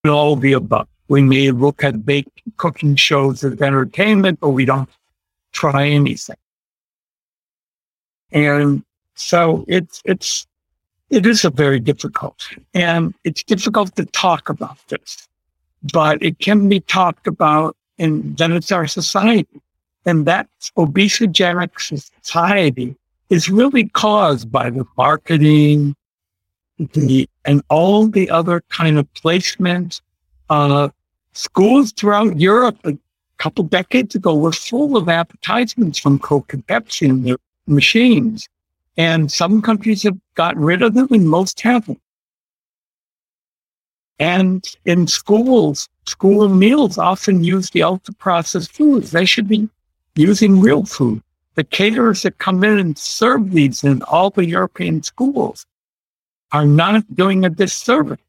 all 0.05 0.35
the 0.35 0.53
above. 0.53 0.87
We 1.07 1.21
may 1.21 1.51
look 1.51 1.83
at 1.83 2.05
big 2.05 2.25
cooking 2.57 2.95
shows 2.95 3.43
as 3.43 3.61
entertainment, 3.61 4.39
but 4.39 4.49
we 4.49 4.65
don't 4.65 4.89
try 5.51 5.87
anything. 5.87 6.37
And 8.31 8.83
so 9.15 9.65
it's 9.67 10.01
it's 10.05 10.47
it 11.09 11.25
is 11.25 11.45
a 11.45 11.51
very 11.51 11.79
difficult, 11.79 12.47
and 12.73 13.13
it's 13.23 13.43
difficult 13.43 13.95
to 13.97 14.05
talk 14.05 14.49
about 14.49 14.77
this 14.87 15.27
but 15.91 16.21
it 16.23 16.39
can 16.39 16.69
be 16.69 16.79
talked 16.79 17.27
about 17.27 17.75
and 17.99 18.37
then 18.37 18.51
it's 18.51 18.71
our 18.71 18.87
society. 18.87 19.61
And 20.05 20.25
that 20.25 20.47
obesogenic 20.77 21.79
society 21.79 22.95
is 23.29 23.49
really 23.49 23.89
caused 23.89 24.51
by 24.51 24.69
the 24.69 24.85
marketing, 24.97 25.95
the, 26.77 27.29
and 27.45 27.61
all 27.69 28.07
the 28.07 28.29
other 28.29 28.61
kind 28.69 28.97
of 28.97 29.11
placements. 29.13 30.01
Uh, 30.49 30.89
schools 31.33 31.91
throughout 31.91 32.39
Europe 32.39 32.77
a 32.85 32.97
couple 33.37 33.63
decades 33.63 34.15
ago 34.15 34.35
were 34.35 34.51
full 34.51 34.95
of 34.97 35.09
advertisements 35.09 35.97
from 35.99 36.19
Coke 36.19 36.53
and 36.53 36.65
Pepsi 36.67 37.23
their 37.23 37.37
machines. 37.67 38.47
And 38.97 39.31
some 39.31 39.61
countries 39.61 40.03
have 40.03 40.17
gotten 40.35 40.61
rid 40.61 40.81
of 40.81 40.93
them 40.93 41.07
and 41.11 41.27
most 41.27 41.59
haven't. 41.61 41.99
And 44.19 44.63
in 44.85 45.07
schools, 45.07 45.89
school 46.05 46.47
meals 46.49 46.97
often 46.97 47.43
use 47.43 47.71
the 47.71 47.83
ultra 47.83 48.13
processed 48.13 48.71
foods. 48.71 49.11
They 49.11 49.25
should 49.25 49.47
be 49.47 49.67
using 50.15 50.61
real 50.61 50.85
food. 50.85 51.21
The 51.55 51.63
caterers 51.63 52.21
that 52.21 52.37
come 52.37 52.63
in 52.63 52.77
and 52.77 52.97
serve 52.97 53.51
these 53.51 53.83
in 53.83 54.01
all 54.03 54.29
the 54.29 54.45
European 54.45 55.03
schools 55.03 55.65
are 56.51 56.65
not 56.65 57.15
doing 57.15 57.43
a 57.43 57.49
disservice. 57.49 58.19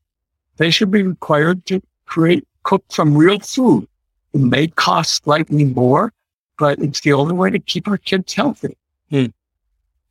They 0.57 0.71
should 0.71 0.91
be 0.91 1.03
required 1.03 1.67
to 1.67 1.83
create, 2.07 2.47
cook 2.63 2.85
some 2.89 3.17
real 3.17 3.39
food. 3.41 3.87
It 4.33 4.41
may 4.41 4.69
cost 4.69 5.25
slightly 5.25 5.65
more, 5.65 6.13
but 6.59 6.79
it's 6.81 7.01
the 7.01 7.13
only 7.13 7.35
way 7.35 7.51
to 7.51 7.59
keep 7.59 7.89
our 7.89 7.99
kids 7.99 8.33
healthy. 8.35 8.77
Hmm. 9.11 9.27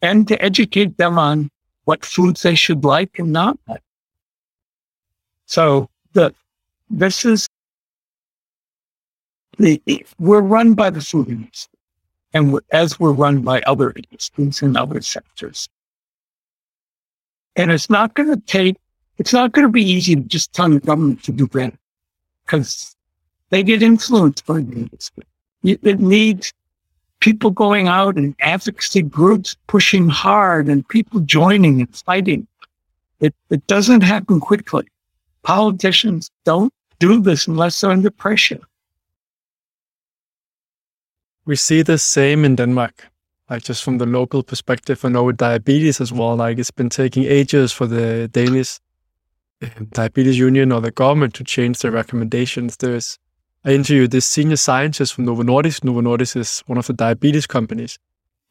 And 0.02 0.28
to 0.28 0.41
educate 0.41 0.98
them 0.98 1.18
on 1.18 1.50
what 1.86 2.06
foods 2.06 2.41
they 2.41 2.56
should 2.56 2.84
like 2.84 3.20
and 3.20 3.32
not 3.32 3.58
like. 3.68 3.82
So 5.46 5.89
the 6.14 6.34
this 6.89 7.26
is 7.26 7.48
the 9.58 9.82
we're 10.20 10.41
run 10.41 10.74
by 10.74 10.89
the 10.89 11.02
food 11.02 11.30
industry, 11.30 11.80
and 12.34 12.60
as 12.72 13.00
we're 13.00 13.14
run 13.14 13.41
by 13.41 13.62
other 13.62 13.91
industries 13.96 14.62
and 14.62 14.76
other 14.78 15.02
sectors. 15.02 15.70
And 17.56 17.72
it's 17.72 17.89
not 17.89 18.14
going 18.14 18.30
to 18.30 18.41
take. 18.41 18.78
It's 19.18 19.34
not 19.34 19.52
going 19.52 19.68
to 19.68 19.72
be 19.72 19.84
easy 19.84 20.16
to 20.16 20.22
just 20.22 20.54
tell 20.54 20.70
the 20.70 20.80
government 20.80 21.24
to 21.24 21.32
do 21.32 21.48
better 21.48 21.78
because 22.54 22.95
they 23.49 23.64
get 23.64 23.82
influenced 23.82 24.45
by 24.45 24.62
the 24.62 24.74
industry. 24.74 25.24
It 25.64 25.99
needs 25.99 26.54
people 27.20 27.51
going 27.51 27.88
out 27.88 28.16
and 28.16 28.36
advocacy 28.39 29.01
groups 29.01 29.56
pushing 29.68 30.10
hard 30.10 30.68
and 30.68 30.88
people 30.88 31.22
joining 31.22 31.80
and 31.82 31.95
fighting. 31.95 32.47
It, 33.20 33.34
it 33.49 33.66
doesn't 33.68 34.01
happen 34.01 34.39
quickly 34.39 34.88
politicians 35.43 36.32
don't 36.45 36.74
do 36.99 37.22
this 37.22 37.47
unless 37.47 37.82
they're 37.82 37.91
under 37.91 38.12
pressure. 38.12 38.62
We 41.45 41.58
see 41.58 41.82
the 41.82 41.97
same 41.97 42.45
in 42.45 42.56
Denmark, 42.56 43.10
like 43.49 43.64
just 43.64 43.84
from 43.84 43.97
the 43.97 44.06
local 44.06 44.41
perspective. 44.41 45.04
I 45.04 45.10
know 45.10 45.26
with 45.26 45.36
diabetes 45.36 45.99
as 45.99 46.14
well, 46.14 46.38
like 46.38 46.60
it's 46.60 46.72
been 46.72 46.89
taking 46.89 47.26
ages 47.26 47.74
for 47.74 47.88
the 47.88 48.30
Danish 48.30 48.80
Diabetes 49.91 50.38
Union 50.38 50.72
or 50.72 50.82
the 50.82 50.91
government 50.91 51.34
to 51.36 51.43
change 51.43 51.80
their 51.80 51.91
recommendations. 51.91 52.78
There's 52.78 53.20
I 53.66 53.72
interviewed 53.72 54.11
this 54.11 54.26
senior 54.26 54.57
scientist 54.57 55.14
from 55.14 55.26
Novo 55.26 55.41
Nordisk. 55.41 55.86
Novo 55.86 56.01
Nordisk 56.01 56.36
is 56.36 56.59
one 56.68 56.78
of 56.78 56.88
the 56.88 56.93
diabetes 56.93 57.47
companies. 57.47 57.97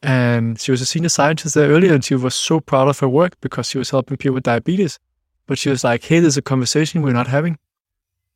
And 0.03 0.59
she 0.59 0.71
was 0.71 0.81
a 0.81 0.87
senior 0.87 1.11
scientist 1.11 1.55
there 1.55 1.69
earlier, 1.69 1.93
and 1.93 2.05
she 2.05 2.15
was 2.15 2.35
so 2.35 2.61
proud 2.61 2.89
of 2.89 2.99
her 3.01 3.09
work 3.09 3.39
because 3.41 3.69
she 3.69 3.79
was 3.79 3.91
helping 3.91 4.17
people 4.17 4.35
with 4.35 4.45
diabetes. 4.45 4.99
But 5.47 5.59
she 5.59 5.69
was 5.69 5.85
like, 5.85 6.03
hey, 6.03 6.21
there's 6.21 6.39
a 6.39 6.43
conversation 6.43 7.03
we're 7.03 7.13
not 7.13 7.27
having. 7.27 7.59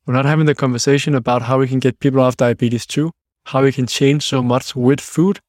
We're 0.05 0.13
not 0.13 0.25
having 0.25 0.45
the 0.45 0.55
conversation 0.55 1.15
about 1.15 1.41
how 1.41 1.57
we 1.57 1.67
can 1.67 1.79
get 1.79 1.99
people 1.99 2.21
off 2.21 2.37
diabetes 2.37 2.85
too, 2.85 3.11
how 3.45 3.63
we 3.63 3.71
can 3.71 3.87
change 3.87 4.23
so 4.23 4.43
much 4.43 4.75
with 4.75 5.01
food. 5.01 5.39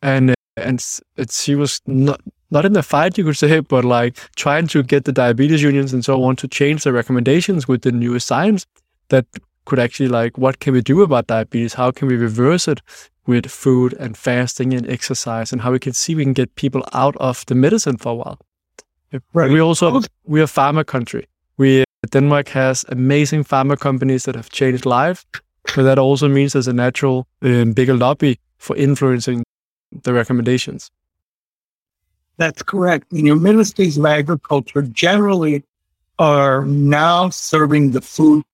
And, 0.00 0.30
uh, 0.30 0.34
and 0.56 0.84
she 1.30 1.54
was 1.54 1.80
not, 1.86 2.20
not 2.50 2.64
in 2.64 2.72
the 2.72 2.82
fight, 2.82 3.18
you 3.18 3.24
could 3.24 3.36
say, 3.36 3.60
but 3.60 3.84
like 3.84 4.16
trying 4.36 4.66
to 4.68 4.82
get 4.82 5.04
the 5.04 5.12
diabetes 5.12 5.62
unions 5.62 5.92
and 5.92 6.04
so 6.04 6.22
on 6.24 6.36
to 6.36 6.48
change 6.48 6.84
the 6.84 6.92
recommendations 6.92 7.66
with 7.66 7.82
the 7.82 7.92
newest 7.92 8.26
science 8.26 8.66
that 9.08 9.26
could 9.64 9.78
actually 9.78 10.08
like, 10.08 10.38
what 10.38 10.60
can 10.60 10.72
we 10.72 10.80
do 10.80 11.02
about 11.02 11.26
diabetes? 11.26 11.74
How 11.74 11.90
can 11.90 12.08
we 12.08 12.16
reverse 12.16 12.68
it 12.68 12.80
with 13.26 13.50
food 13.50 13.92
and 13.94 14.16
fasting 14.16 14.72
and 14.72 14.88
exercise 14.88 15.52
and 15.52 15.60
how 15.60 15.72
we 15.72 15.78
can 15.78 15.92
see 15.92 16.14
we 16.14 16.24
can 16.24 16.32
get 16.32 16.54
people 16.54 16.82
out 16.92 17.16
of 17.16 17.44
the 17.46 17.54
medicine 17.54 17.96
for 17.96 18.12
a 18.12 18.14
while. 18.14 18.38
Right. 19.32 19.50
We 19.50 19.60
also 19.60 20.02
we're 20.24 20.44
a 20.44 20.46
pharma 20.46 20.84
country. 20.84 21.26
We 21.56 21.84
Denmark 22.10 22.48
has 22.50 22.84
amazing 22.88 23.44
pharma 23.44 23.78
companies 23.78 24.24
that 24.24 24.34
have 24.34 24.50
changed 24.50 24.86
life, 24.86 25.24
but 25.74 25.82
that 25.82 25.98
also 25.98 26.28
means 26.28 26.52
there's 26.52 26.68
a 26.68 26.72
natural 26.72 27.26
um, 27.42 27.72
bigger 27.72 27.94
lobby 27.94 28.38
for 28.58 28.76
influencing 28.76 29.42
the 30.02 30.12
recommendations. 30.12 30.90
That's 32.38 32.62
correct. 32.62 33.12
And 33.12 33.26
your 33.26 33.36
ministries 33.36 33.96
of 33.96 34.06
agriculture 34.06 34.82
generally 34.82 35.64
are 36.18 36.64
now 36.64 37.30
serving 37.30 37.92
the 37.92 38.00
food, 38.00 38.44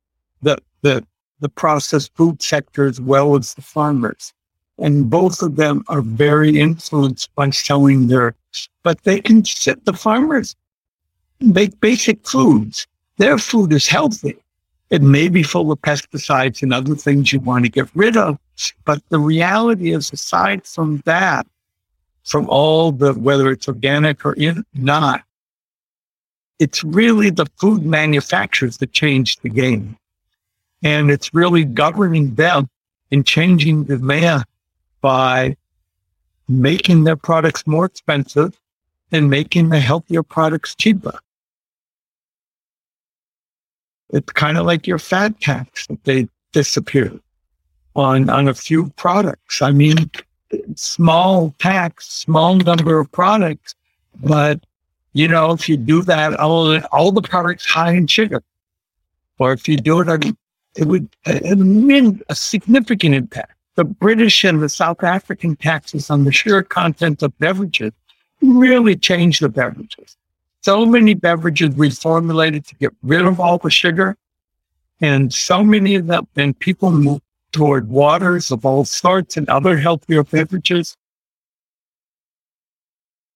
the 0.43 0.59
the 0.83 1.05
the 1.41 1.49
processed 1.49 2.15
food 2.15 2.41
sector 2.41 2.87
as 2.87 3.01
well 3.01 3.37
as 3.37 3.55
the 3.55 3.63
farmers. 3.63 4.33
And 4.79 5.11
both 5.11 5.43
of 5.43 5.57
them 5.57 5.85
are 5.89 6.03
very 6.03 6.59
influenced 6.59 7.35
by 7.35 7.51
selling 7.51 8.09
their 8.09 8.35
but 8.83 9.03
they 9.03 9.21
can 9.21 9.45
sit 9.45 9.85
the 9.85 9.93
farmers 9.93 10.55
make 11.43 11.81
basic 11.81 12.27
foods. 12.27 12.87
Their 13.19 13.39
food 13.39 13.73
is 13.73 13.87
healthy. 13.87 14.37
It 14.91 15.03
may 15.03 15.29
be 15.29 15.43
full 15.43 15.73
of 15.73 15.81
pesticides 15.81 16.63
and 16.63 16.73
other 16.73 16.95
things 16.95 17.33
you 17.33 17.41
want 17.41 17.65
to 17.65 17.71
get 17.71 17.89
rid 17.95 18.17
of. 18.17 18.39
But 18.85 19.03
the 19.09 19.19
reality 19.19 19.93
is, 19.93 20.13
aside 20.13 20.67
from 20.67 21.03
that, 21.05 21.47
from 22.25 22.49
all 22.49 22.93
the, 22.93 23.13
whether 23.15 23.51
it's 23.51 23.69
organic 23.69 24.25
or 24.25 24.35
in, 24.35 24.65
not, 24.75 25.23
it's 26.59 26.85
really 26.85 27.31
the 27.31 27.47
food 27.59 27.85
manufacturers 27.85 28.79
that 28.79 28.93
change 28.93 29.39
the 29.41 29.49
game. 29.49 29.97
And 30.83 31.11
it's 31.11 31.35
really 31.35 31.65
governing 31.65 32.35
them 32.35 32.69
and 33.11 33.27
changing 33.27 33.85
demand 33.85 34.45
by 35.01 35.57
making 36.49 37.05
their 37.05 37.17
products 37.17 37.67
more 37.67 37.85
expensive 37.85 38.59
and 39.11 39.29
making 39.29 39.69
the 39.69 39.81
healthier 39.81 40.23
products 40.23 40.75
cheaper. 40.75 41.19
It's 44.11 44.33
kind 44.33 44.59
of 44.59 44.67
like 44.67 44.87
your 44.87 44.99
fat 44.99 45.41
tax 45.41 45.87
that 45.87 46.05
they 46.05 46.29
disappeared 46.53 47.21
on, 47.97 48.29
on 48.29 48.49
a 48.49 48.55
few 48.55 48.91
products. 48.91 49.63
I 49.63 49.73
mean, 49.73 50.11
small 50.75 51.55
tax, 51.59 52.09
small 52.11 52.57
number 52.57 52.99
of 52.99 53.11
products, 53.13 53.75
but 54.23 54.61
you 55.15 55.29
know, 55.29 55.53
if 55.53 55.69
you 55.69 55.77
do 55.77 56.03
that, 56.03 56.35
all, 56.35 56.79
all 56.87 57.13
the 57.13 57.23
products 57.23 57.67
high 57.67 57.93
in 57.93 58.07
sugar, 58.07 58.43
or 59.39 59.53
if 59.53 59.69
you 59.69 59.77
do 59.77 60.01
it, 60.01 60.35
it 60.77 60.87
would 60.87 61.09
have 61.25 62.23
a 62.29 62.35
significant 62.35 63.15
impact 63.15 63.53
the 63.75 63.85
British 63.85 64.45
and 64.45 64.63
the 64.63 64.69
South 64.69 65.03
African 65.03 65.57
taxes 65.57 66.11
on 66.11 66.25
the 66.25 66.33
sugar 66.33 66.63
content 66.63 67.23
of 67.23 67.37
beverages 67.39 67.93
really 68.41 68.97
changed 68.97 69.41
the 69.41 69.49
beverages. 69.49 70.17
So 70.61 70.85
many 70.85 71.15
beverages 71.15 71.71
reformulated 71.71 72.67
to 72.69 72.75
get 72.77 72.93
rid 73.03 73.23
of 73.23 73.41
all 73.41 73.59
the 73.59 73.71
sugar. 73.71 74.17
And 75.01 75.33
so 75.33 75.65
many 75.65 75.97
of 75.97 76.07
them, 76.07 76.29
and 76.37 76.57
people 76.59 77.21
toward 77.53 77.89
waters 77.89 78.51
of 78.51 78.65
all 78.65 78.85
sorts 78.85 79.37
and 79.37 79.49
other 79.49 79.77
healthier 79.77 80.25
beverages. 80.25 80.97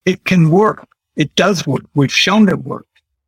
It 0.05 0.23
can 0.25 0.49
work. 0.49 0.87
It 1.15 1.33
does 1.35 1.65
work. 1.67 1.83
We've 1.95 2.13
shown 2.13 2.49
it 2.49 2.63
works. 2.63 2.87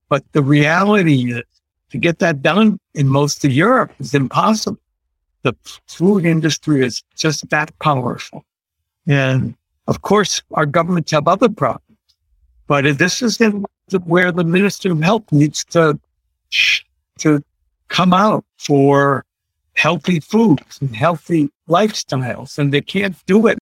But 0.09 0.23
the 0.31 0.41
reality 0.41 1.33
is 1.33 1.43
to 1.91 1.97
get 1.97 2.19
that 2.19 2.41
done 2.41 2.79
in 2.93 3.07
most 3.07 3.45
of 3.45 3.51
Europe 3.51 3.91
is 3.99 4.13
impossible 4.13 4.79
the 5.43 5.55
food 5.87 6.25
industry 6.25 6.85
is 6.85 7.03
just 7.15 7.49
that 7.49 7.77
powerful. 7.79 8.43
And 9.07 9.55
of 9.87 10.01
course, 10.01 10.41
our 10.53 10.65
governments 10.65 11.11
have 11.11 11.27
other 11.27 11.49
problems, 11.49 11.97
but 12.67 12.97
this 12.97 13.21
is 13.21 13.39
where 14.05 14.31
the 14.31 14.43
Minister 14.43 14.91
of 14.91 15.01
Health 15.01 15.31
needs 15.31 15.63
to, 15.65 15.99
to 17.19 17.43
come 17.87 18.13
out 18.13 18.45
for 18.57 19.25
healthy 19.79 20.19
foods 20.19 20.77
and 20.81 20.93
healthy 20.93 21.49
lifestyles. 21.69 22.57
And 22.57 22.73
they 22.73 22.81
can't 22.81 23.15
do 23.25 23.47
it 23.47 23.57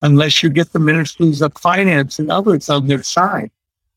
unless 0.00 0.42
you 0.42 0.48
get 0.48 0.72
the 0.72 0.78
ministries 0.78 1.42
of 1.42 1.52
finance 1.58 2.18
and 2.18 2.30
others 2.30 2.70
on 2.70 2.86
their 2.86 3.02
side. 3.02 3.50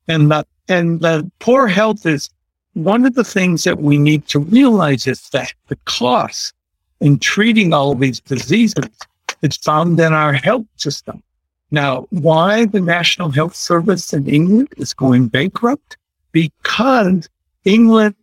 And 0.08 0.30
that, 0.32 0.48
and 0.68 1.00
the 1.00 1.30
poor 1.40 1.68
health 1.68 2.06
is 2.06 2.30
one 2.74 3.06
of 3.06 3.16
the 3.16 3.24
things 3.24 3.64
that 3.64 3.80
we 3.80 3.98
need 3.98 4.28
to 4.28 4.40
realize 4.40 5.08
is 5.08 5.30
that 5.30 5.54
the 5.68 5.78
cost 5.86 6.54
in 7.00 7.18
treating 7.20 7.74
all 7.74 7.94
of 7.94 8.00
these 8.00 8.20
diseases 8.20 8.90
is 9.42 9.56
found 9.58 10.00
in 10.00 10.14
our 10.14 10.34
health 10.34 10.66
system. 10.76 11.24
Now, 11.72 12.08
why 12.10 12.66
the 12.66 12.82
National 12.82 13.30
Health 13.30 13.56
Service 13.56 14.12
in 14.12 14.28
England 14.28 14.70
is 14.78 14.94
going 14.94 15.28
bankrupt? 15.28 15.98
Because 16.32 17.30
England 17.64 18.16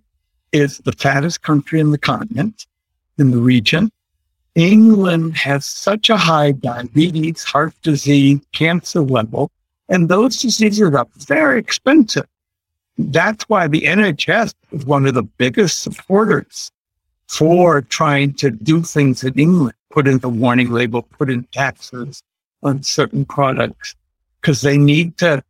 is 0.53 0.79
the 0.79 0.93
fattest 0.93 1.43
country 1.43 1.81
in 1.81 1.91
the 1.91 1.99
continent, 1.99 2.67
in 3.19 3.31
the 3.31 3.39
region. 3.39 3.91
England 4.55 5.37
has 5.37 5.67
such 5.67 6.09
a 6.09 6.17
high 6.17 6.53
diabetes, 6.53 7.45
heart 7.45 7.75
disease, 7.83 8.41
cancer 8.53 9.01
level, 9.01 9.51
and 9.89 10.09
those 10.09 10.39
diseases 10.39 10.81
are 10.81 11.07
very 11.17 11.59
expensive. 11.59 12.27
That's 12.99 13.45
why 13.49 13.69
the 13.69 13.83
NHS 13.83 14.55
is 14.73 14.87
one 14.87 15.07
of 15.07 15.15
the 15.15 15.23
biggest 15.23 15.81
supporters 15.83 16.71
for 17.29 17.83
trying 17.83 18.33
to 18.35 18.51
do 18.51 18.83
things 18.83 19.23
in 19.23 19.39
England, 19.39 19.75
put 19.91 20.09
in 20.09 20.19
the 20.19 20.29
warning 20.29 20.71
label, 20.71 21.03
put 21.03 21.29
in 21.29 21.45
taxes 21.53 22.23
on 22.63 22.83
certain 22.83 23.27
products, 23.27 23.95
because 24.41 24.63
they 24.63 24.79
need 24.79 25.19
to 25.19 25.43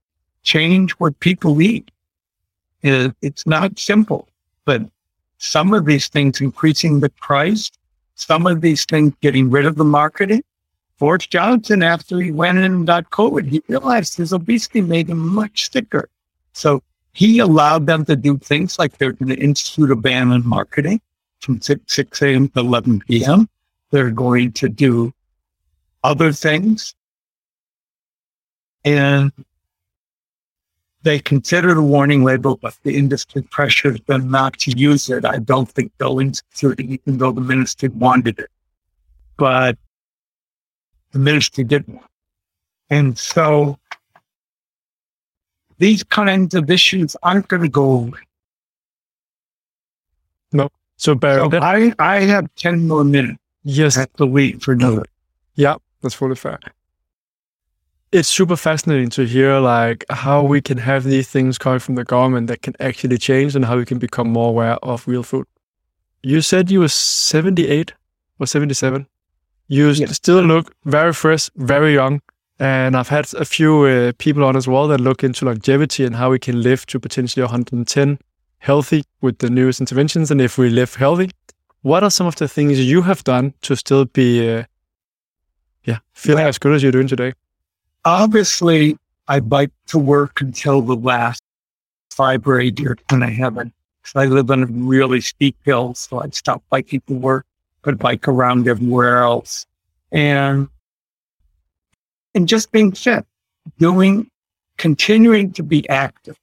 change 0.42 0.92
what 0.92 1.20
people 1.20 1.62
eat. 1.62 1.90
It's 2.82 3.46
not 3.46 3.78
simple, 3.78 4.28
but 4.66 4.82
some 5.38 5.72
of 5.72 5.86
these 5.86 6.08
things 6.08 6.42
increasing 6.42 7.00
the 7.00 7.08
price, 7.08 7.70
some 8.16 8.46
of 8.46 8.60
these 8.60 8.84
things 8.84 9.14
getting 9.22 9.48
rid 9.48 9.64
of 9.64 9.76
the 9.76 9.84
marketing. 9.84 10.42
Boris 10.98 11.26
Johnson, 11.26 11.82
after 11.82 12.20
he 12.20 12.30
went 12.30 12.58
in 12.58 12.64
and 12.64 12.86
got 12.86 13.10
COVID, 13.10 13.46
he 13.46 13.62
realized 13.68 14.16
his 14.16 14.32
obesity 14.32 14.82
made 14.82 15.08
him 15.08 15.18
much 15.18 15.70
sicker. 15.70 16.08
So 16.52 16.82
he 17.12 17.38
allowed 17.38 17.86
them 17.86 18.04
to 18.06 18.16
do 18.16 18.38
things 18.38 18.78
like 18.78 18.98
they're 18.98 19.12
going 19.12 19.34
to 19.34 19.42
institute 19.42 19.90
a 19.90 19.96
ban 19.96 20.32
on 20.32 20.46
marketing 20.46 21.00
from 21.40 21.60
6, 21.60 21.80
6 21.86 22.22
a.m. 22.22 22.48
to 22.50 22.60
11 22.60 23.00
p.m. 23.00 23.48
They're 23.90 24.10
going 24.10 24.52
to 24.52 24.68
do 24.68 25.12
other 26.02 26.32
things. 26.32 26.94
And 28.84 29.32
they 31.06 31.20
consider 31.20 31.72
the 31.72 31.82
warning 31.82 32.24
label, 32.24 32.56
but 32.56 32.76
the 32.82 32.96
industry 32.96 33.40
pressures 33.40 34.00
them 34.08 34.28
not 34.28 34.54
to 34.58 34.76
use 34.76 35.08
it. 35.08 35.24
I 35.24 35.38
don't 35.38 35.70
think 35.70 35.92
they'll 35.98 36.18
institute 36.18 36.80
it, 36.80 36.86
even 36.86 37.18
though 37.18 37.30
the 37.30 37.40
ministry 37.40 37.90
wanted 37.90 38.40
it. 38.40 38.50
But 39.36 39.78
the 41.12 41.20
ministry 41.20 41.62
didn't. 41.62 42.00
And 42.90 43.16
so 43.16 43.78
these 45.78 46.02
kinds 46.02 46.54
of 46.54 46.68
issues 46.68 47.14
aren't 47.22 47.46
going 47.46 47.62
to 47.62 47.68
go 47.68 47.88
away. 47.88 48.18
No. 50.52 50.70
So, 50.96 51.14
Barry, 51.14 51.48
so 51.48 51.60
I, 51.62 51.92
I 52.00 52.22
have 52.22 52.52
10 52.56 52.88
more 52.88 53.04
minutes. 53.04 53.38
Yes. 53.62 53.96
I 53.96 54.00
have 54.00 54.12
to 54.14 54.26
wait 54.26 54.60
for 54.60 54.72
another. 54.72 55.04
Yeah, 55.54 55.76
that's 56.02 56.16
fully 56.16 56.34
fair. 56.34 56.58
It's 58.16 58.30
super 58.30 58.56
fascinating 58.56 59.10
to 59.10 59.26
hear 59.26 59.58
like 59.58 60.06
how 60.08 60.42
we 60.42 60.62
can 60.62 60.78
have 60.78 61.04
these 61.04 61.28
things 61.28 61.58
coming 61.58 61.80
from 61.80 61.96
the 61.96 62.04
government 62.04 62.46
that 62.46 62.62
can 62.62 62.72
actually 62.80 63.18
change 63.18 63.54
and 63.54 63.62
how 63.62 63.76
we 63.76 63.84
can 63.84 63.98
become 63.98 64.30
more 64.30 64.48
aware 64.48 64.76
of 64.76 65.06
real 65.06 65.22
food. 65.22 65.46
You 66.22 66.40
said 66.40 66.70
you 66.70 66.80
were 66.80 66.88
78 66.88 67.92
or 68.40 68.46
77. 68.46 69.06
You 69.68 69.90
yes. 69.90 70.16
still 70.16 70.40
look 70.40 70.74
very 70.86 71.12
fresh, 71.12 71.50
very 71.56 71.92
young. 71.92 72.22
And 72.58 72.96
I've 72.96 73.10
had 73.10 73.34
a 73.34 73.44
few 73.44 73.84
uh, 73.84 74.12
people 74.16 74.44
on 74.44 74.56
as 74.56 74.66
well 74.66 74.88
that 74.88 74.98
look 74.98 75.22
into 75.22 75.44
longevity 75.44 76.06
and 76.06 76.16
how 76.16 76.30
we 76.30 76.38
can 76.38 76.62
live 76.62 76.86
to 76.86 76.98
potentially 76.98 77.42
110 77.42 78.18
healthy 78.60 79.04
with 79.20 79.40
the 79.40 79.50
newest 79.50 79.78
interventions. 79.78 80.30
And 80.30 80.40
if 80.40 80.56
we 80.56 80.70
live 80.70 80.94
healthy, 80.94 81.32
what 81.82 82.02
are 82.02 82.10
some 82.10 82.26
of 82.26 82.36
the 82.36 82.48
things 82.48 82.80
you 82.80 83.02
have 83.02 83.22
done 83.24 83.52
to 83.60 83.76
still 83.76 84.06
be, 84.06 84.50
uh, 84.50 84.64
yeah, 85.84 85.98
feeling 86.14 86.44
well, 86.44 86.48
as 86.48 86.56
good 86.56 86.72
as 86.72 86.82
you're 86.82 86.92
doing 86.92 87.08
today? 87.08 87.34
Obviously, 88.06 88.96
I 89.26 89.40
bike 89.40 89.72
to 89.88 89.98
work 89.98 90.40
until 90.40 90.80
the 90.80 90.94
last 90.94 91.42
eight 92.20 92.78
years 92.78 92.98
when 93.10 93.24
I 93.24 93.30
haven't. 93.30 93.74
So 94.04 94.20
I 94.20 94.26
live 94.26 94.48
on 94.52 94.62
a 94.62 94.66
really 94.66 95.20
steep 95.20 95.56
hill, 95.64 95.92
so 95.94 96.20
I 96.22 96.28
stop 96.28 96.62
biking 96.70 97.02
to 97.08 97.14
work, 97.14 97.44
but 97.82 97.98
bike 97.98 98.28
around 98.28 98.68
everywhere 98.68 99.18
else. 99.18 99.66
And 100.12 100.68
and 102.32 102.46
just 102.46 102.70
being 102.70 102.92
fit, 102.92 103.26
doing, 103.78 104.30
continuing 104.76 105.50
to 105.54 105.64
be 105.64 105.86
active 105.88 106.38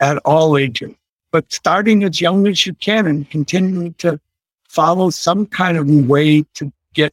at 0.00 0.16
all 0.24 0.56
ages, 0.56 0.94
but 1.30 1.52
starting 1.52 2.04
as 2.04 2.22
young 2.22 2.46
as 2.48 2.64
you 2.64 2.72
can 2.72 3.06
and 3.06 3.28
continuing 3.28 3.92
to 3.94 4.18
follow 4.66 5.10
some 5.10 5.44
kind 5.44 5.76
of 5.76 5.88
way 6.08 6.42
to 6.54 6.72
get 6.94 7.12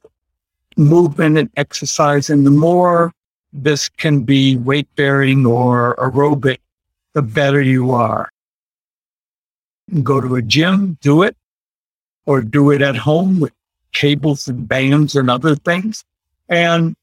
movement 0.77 1.37
and 1.37 1.49
exercise. 1.57 2.29
And 2.29 2.45
the 2.45 2.51
more 2.51 3.11
this 3.53 3.87
can 3.87 4.23
be 4.23 4.57
weight 4.57 4.87
bearing 4.95 5.45
or 5.45 5.95
aerobic, 5.97 6.57
the 7.13 7.21
better 7.21 7.61
you 7.61 7.91
are. 7.91 8.29
Go 10.01 10.19
to 10.19 10.35
a 10.35 10.41
gym, 10.41 10.97
do 11.01 11.21
it, 11.21 11.37
or 12.25 12.41
do 12.41 12.71
it 12.71 12.81
at 12.81 12.95
home 12.95 13.39
with 13.39 13.53
cables 13.91 14.47
and 14.47 14.67
bands 14.67 15.15
and 15.15 15.29
other 15.29 15.55
things. 15.55 16.03
And 16.49 16.95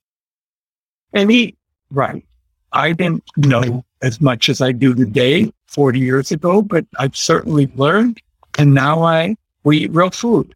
and 1.13 1.31
eat 1.31 1.57
right. 1.91 2.25
I 2.73 2.93
didn't 2.93 3.25
know 3.37 3.85
as 4.03 4.21
much 4.21 4.49
as 4.49 4.61
I 4.61 4.73
do 4.73 4.95
today 4.95 5.53
40 5.67 5.99
years 5.99 6.31
ago, 6.31 6.63
but 6.63 6.87
I've 6.99 7.17
certainly 7.17 7.71
learned. 7.75 8.21
And 8.59 8.75
now 8.75 9.03
I, 9.03 9.37
we 9.65 9.79
eat 9.79 9.93
real 9.93 10.11
food. 10.11 10.55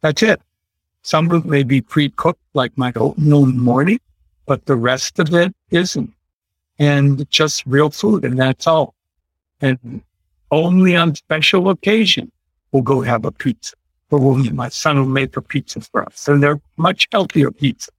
That's 0.00 0.22
it. 0.22 0.40
Some 1.02 1.30
of 1.30 1.44
it 1.44 1.48
may 1.48 1.62
be 1.62 1.80
pre-cooked 1.80 2.42
like 2.54 2.76
my 2.76 2.92
oatmeal 2.96 3.44
in 3.44 3.56
the 3.56 3.62
morning, 3.62 4.00
but 4.48 4.66
the 4.66 4.76
rest 4.76 5.18
of 5.18 5.32
it 5.34 5.54
isn't. 5.70 6.12
And 6.80 7.28
just 7.30 7.64
real 7.66 7.90
food. 7.90 8.24
And 8.24 8.38
that's 8.38 8.66
all. 8.66 8.94
And 9.60 10.02
only 10.50 10.96
on 10.96 11.14
special 11.14 11.68
occasion 11.70 12.32
we'll 12.72 12.82
go 12.82 13.00
have 13.02 13.24
a 13.24 13.32
pizza 13.32 13.74
or 14.10 14.18
we'll, 14.18 14.52
my 14.54 14.68
son 14.68 14.98
will 14.98 15.06
make 15.06 15.36
a 15.36 15.42
pizza 15.42 15.80
for 15.80 16.04
us. 16.04 16.26
And 16.28 16.42
they're 16.42 16.60
much 16.76 17.08
healthier 17.12 17.50
pizza 17.50 17.90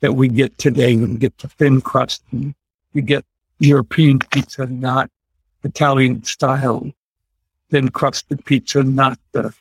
that 0.00 0.12
we 0.12 0.28
get 0.28 0.56
today. 0.58 0.96
We 0.96 1.16
get 1.16 1.36
the 1.38 1.48
thin 1.48 1.80
crust. 1.80 2.22
And 2.30 2.54
we 2.94 3.02
get 3.02 3.24
European 3.58 4.20
pizza, 4.20 4.66
not 4.66 5.10
Italian 5.64 6.22
style 6.22 6.92
thin 7.70 7.88
crusted 7.88 8.44
pizza, 8.44 8.84
not 8.84 9.18
the 9.32 9.52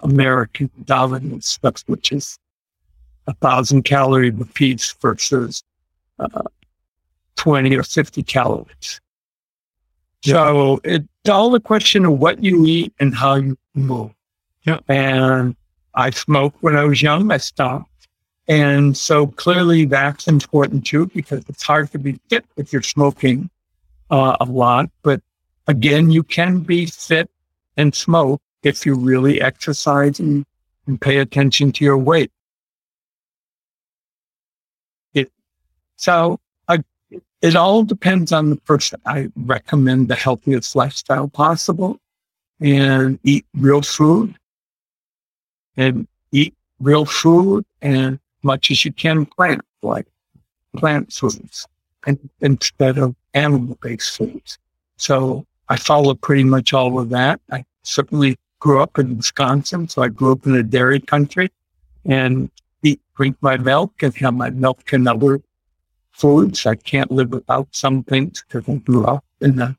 American 0.00 0.70
dominant 0.84 1.44
stuff, 1.44 1.82
which 1.86 2.12
is 2.12 2.38
a 3.26 3.34
thousand 3.34 3.82
calories 3.82 4.34
repeats 4.34 4.92
versus 5.00 5.62
uh, 6.18 6.42
20 7.36 7.76
or 7.76 7.82
50 7.82 8.22
calories. 8.22 9.00
So 10.24 10.80
it's 10.84 11.06
all 11.28 11.54
a 11.54 11.60
question 11.60 12.04
of 12.04 12.18
what 12.18 12.42
you 12.42 12.64
eat 12.64 12.92
and 13.00 13.14
how 13.14 13.34
you 13.36 13.58
move. 13.74 14.12
Yeah. 14.64 14.78
And 14.88 15.56
I 15.94 16.10
smoked 16.10 16.62
when 16.62 16.76
I 16.76 16.84
was 16.84 17.02
young. 17.02 17.30
I 17.32 17.38
stopped. 17.38 17.88
And 18.48 18.96
so 18.96 19.26
clearly 19.26 19.84
that's 19.84 20.28
important 20.28 20.86
too, 20.86 21.06
because 21.06 21.44
it's 21.48 21.62
hard 21.62 21.90
to 21.92 21.98
be 21.98 22.20
fit 22.28 22.44
if 22.56 22.72
you're 22.72 22.82
smoking 22.82 23.50
uh, 24.10 24.36
a 24.40 24.44
lot. 24.44 24.90
But 25.02 25.20
again, 25.66 26.10
you 26.10 26.22
can 26.22 26.60
be 26.60 26.86
fit 26.86 27.30
and 27.76 27.94
smoke 27.94 28.40
if 28.62 28.86
you 28.86 28.94
really 28.94 29.40
exercise 29.40 30.20
and, 30.20 30.44
and 30.86 31.00
pay 31.00 31.18
attention 31.18 31.72
to 31.72 31.84
your 31.84 31.98
weight. 31.98 32.30
It, 35.14 35.30
so 36.02 36.40
it 37.42 37.56
all 37.56 37.82
depends 37.82 38.32
on 38.32 38.50
the 38.50 38.56
person. 38.56 39.00
I 39.04 39.28
recommend 39.36 40.08
the 40.08 40.14
healthiest 40.14 40.74
lifestyle 40.76 41.28
possible 41.28 41.98
and 42.60 43.18
eat 43.24 43.44
real 43.54 43.82
food 43.82 44.34
and 45.76 46.06
eat 46.30 46.54
real 46.80 47.04
food 47.04 47.64
and 47.82 48.20
much 48.42 48.70
as 48.70 48.84
you 48.84 48.92
can 48.92 49.26
plant, 49.26 49.62
like 49.82 50.06
plant 50.76 51.12
foods 51.12 51.66
and, 52.06 52.18
instead 52.40 52.98
of 52.98 53.14
animal 53.34 53.76
based 53.82 54.16
foods. 54.16 54.58
So 54.96 55.44
I 55.68 55.76
follow 55.76 56.14
pretty 56.14 56.44
much 56.44 56.72
all 56.72 56.98
of 57.00 57.10
that. 57.10 57.40
I 57.50 57.64
certainly 57.82 58.38
grew 58.60 58.80
up 58.80 58.98
in 58.98 59.16
Wisconsin, 59.16 59.88
so 59.88 60.02
I 60.02 60.08
grew 60.08 60.32
up 60.32 60.46
in 60.46 60.54
a 60.54 60.62
dairy 60.62 61.00
country 61.00 61.50
and 62.04 62.50
eat, 62.84 63.00
drink 63.16 63.36
my 63.40 63.56
milk 63.56 64.02
and 64.02 64.14
have 64.16 64.34
my 64.34 64.50
milk 64.50 64.92
and 64.92 65.08
other 65.08 65.40
foods. 66.12 66.66
I 66.66 66.76
can't 66.76 67.10
live 67.10 67.30
without 67.30 67.68
some 67.72 68.04
things 68.04 68.44
because 68.46 68.68
I 68.68 68.76
grew 68.76 69.04
up 69.04 69.24
in 69.40 69.56
the 69.56 69.76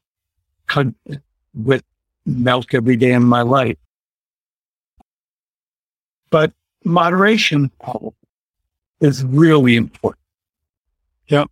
country 0.67 1.19
with 1.53 1.84
milk 2.25 2.73
every 2.73 2.95
day 2.95 3.11
in 3.13 3.23
my 3.23 3.41
life. 3.41 3.77
But 6.29 6.51
moderation, 6.84 7.71
is 8.99 9.23
really 9.25 9.75
important. 9.75 10.23
Yeah. 11.27 11.45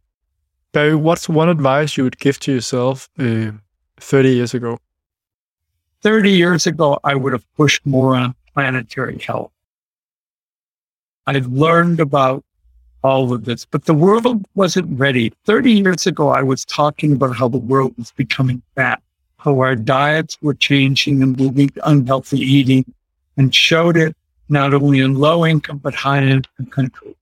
Barry, 0.71 0.95
what's 0.95 1.27
one 1.27 1.49
advice 1.49 1.97
you 1.97 2.05
would 2.05 2.17
give 2.17 2.39
to 2.39 2.53
yourself 2.53 3.09
uh, 3.19 3.51
30 3.97 4.29
years 4.29 4.53
ago? 4.53 4.79
30 6.01 6.31
years 6.31 6.65
ago, 6.65 6.97
I 7.03 7.13
would 7.15 7.33
have 7.33 7.45
pushed 7.55 7.85
more 7.85 8.15
on 8.15 8.33
planetary 8.53 9.19
health. 9.19 9.51
I've 11.27 11.47
learned 11.47 11.99
about 11.99 12.43
all 13.03 13.33
of 13.33 13.45
this, 13.45 13.65
but 13.65 13.85
the 13.85 13.93
world 13.93 14.45
wasn't 14.55 14.99
ready. 14.99 15.33
30 15.45 15.71
years 15.71 16.05
ago, 16.05 16.29
I 16.29 16.43
was 16.43 16.65
talking 16.65 17.13
about 17.13 17.35
how 17.35 17.47
the 17.47 17.57
world 17.57 17.93
was 17.97 18.11
becoming 18.11 18.61
fat, 18.75 19.01
how 19.37 19.59
our 19.59 19.75
diets 19.75 20.37
were 20.41 20.53
changing 20.53 21.23
and 21.23 21.37
moving 21.37 21.69
to 21.69 21.89
unhealthy 21.89 22.39
eating 22.39 22.85
and 23.37 23.53
showed 23.53 23.97
it 23.97 24.15
not 24.49 24.73
only 24.73 24.99
in 24.99 25.15
low 25.15 25.45
income 25.45 25.77
but 25.77 25.95
high 25.95 26.21
income 26.21 26.65
countries 26.67 27.15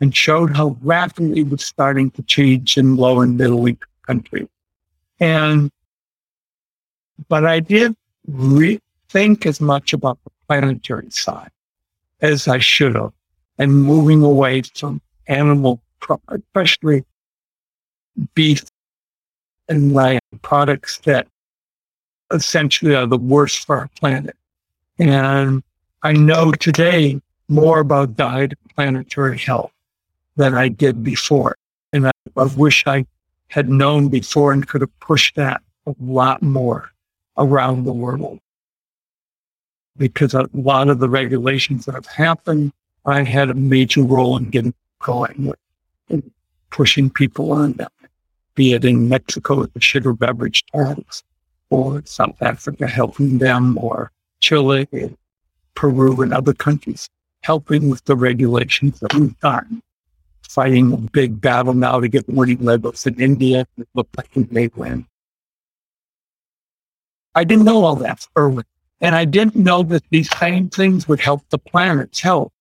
and 0.00 0.14
showed 0.14 0.56
how 0.56 0.76
rapidly 0.82 1.40
it 1.40 1.48
was 1.48 1.64
starting 1.64 2.10
to 2.10 2.22
change 2.22 2.76
in 2.76 2.96
low 2.96 3.20
and 3.20 3.38
middle 3.38 3.66
income 3.66 3.88
countries. 4.06 4.48
And, 5.20 5.70
but 7.28 7.46
I 7.46 7.60
did 7.60 7.96
re- 8.26 8.80
think 9.08 9.46
as 9.46 9.60
much 9.60 9.92
about 9.92 10.18
the 10.24 10.30
planetary 10.46 11.10
side 11.10 11.50
as 12.20 12.48
I 12.48 12.58
should 12.58 12.96
have 12.96 13.12
and 13.58 13.72
moving 13.84 14.22
away 14.22 14.62
from 14.62 15.00
animal, 15.26 15.80
especially 16.28 17.04
beef 18.34 18.64
and 19.68 19.92
lamb 19.92 20.20
products 20.42 20.98
that 21.04 21.26
essentially 22.32 22.94
are 22.94 23.06
the 23.06 23.18
worst 23.18 23.64
for 23.66 23.78
our 23.78 23.88
planet. 23.98 24.36
And 24.98 25.62
I 26.02 26.12
know 26.12 26.52
today 26.52 27.20
more 27.48 27.80
about 27.80 28.16
diet 28.16 28.54
and 28.60 28.74
planetary 28.74 29.38
health 29.38 29.72
than 30.36 30.54
I 30.54 30.68
did 30.68 31.02
before. 31.02 31.56
And 31.92 32.08
I, 32.08 32.12
I 32.36 32.44
wish 32.44 32.86
I 32.86 33.06
had 33.48 33.68
known 33.68 34.08
before 34.08 34.52
and 34.52 34.66
could 34.66 34.80
have 34.80 35.00
pushed 35.00 35.36
that 35.36 35.62
a 35.86 35.94
lot 36.00 36.42
more 36.42 36.90
around 37.36 37.84
the 37.84 37.92
world. 37.92 38.38
Because 39.96 40.34
a 40.34 40.48
lot 40.52 40.88
of 40.88 40.98
the 40.98 41.08
regulations 41.08 41.84
that 41.86 41.94
have 41.94 42.06
happened, 42.06 42.72
I 43.06 43.22
had 43.22 43.50
a 43.50 43.54
major 43.54 44.02
role 44.02 44.36
in 44.36 44.50
getting 44.50 44.74
going 45.04 45.46
with 45.46 45.58
and 46.08 46.30
pushing 46.70 47.08
people 47.08 47.52
on 47.52 47.74
them, 47.74 47.90
be 48.56 48.72
it 48.72 48.84
in 48.84 49.08
Mexico 49.08 49.60
with 49.60 49.72
the 49.74 49.80
sugar 49.80 50.12
beverage 50.12 50.64
tax, 50.66 51.22
or 51.70 52.02
South 52.04 52.40
Africa 52.42 52.86
helping 52.86 53.38
them, 53.38 53.78
or 53.78 54.10
Chile, 54.40 54.88
Peru, 55.74 56.20
and 56.22 56.34
other 56.34 56.52
countries 56.52 57.08
helping 57.42 57.90
with 57.90 58.04
the 58.04 58.16
regulations 58.16 59.00
that 59.00 59.14
we've 59.14 59.38
gotten 59.40 59.82
fighting 60.54 60.92
a 60.92 60.96
big 60.96 61.40
battle 61.40 61.74
now 61.74 61.98
to 61.98 62.06
get 62.06 62.28
winning 62.28 62.62
levels 62.62 63.06
in 63.06 63.20
India. 63.20 63.66
It 63.76 63.88
looked 63.94 64.16
like 64.16 64.30
we 64.36 64.46
may 64.50 64.70
win. 64.76 65.04
I 67.34 67.42
didn't 67.42 67.64
know 67.64 67.84
all 67.84 67.96
that 67.96 68.26
early. 68.36 68.62
And 69.00 69.16
I 69.16 69.24
didn't 69.24 69.56
know 69.56 69.82
that 69.82 70.04
these 70.10 70.30
same 70.38 70.70
things 70.70 71.08
would 71.08 71.18
help 71.18 71.42
the 71.50 71.58
planet's 71.58 72.20
health. 72.20 72.52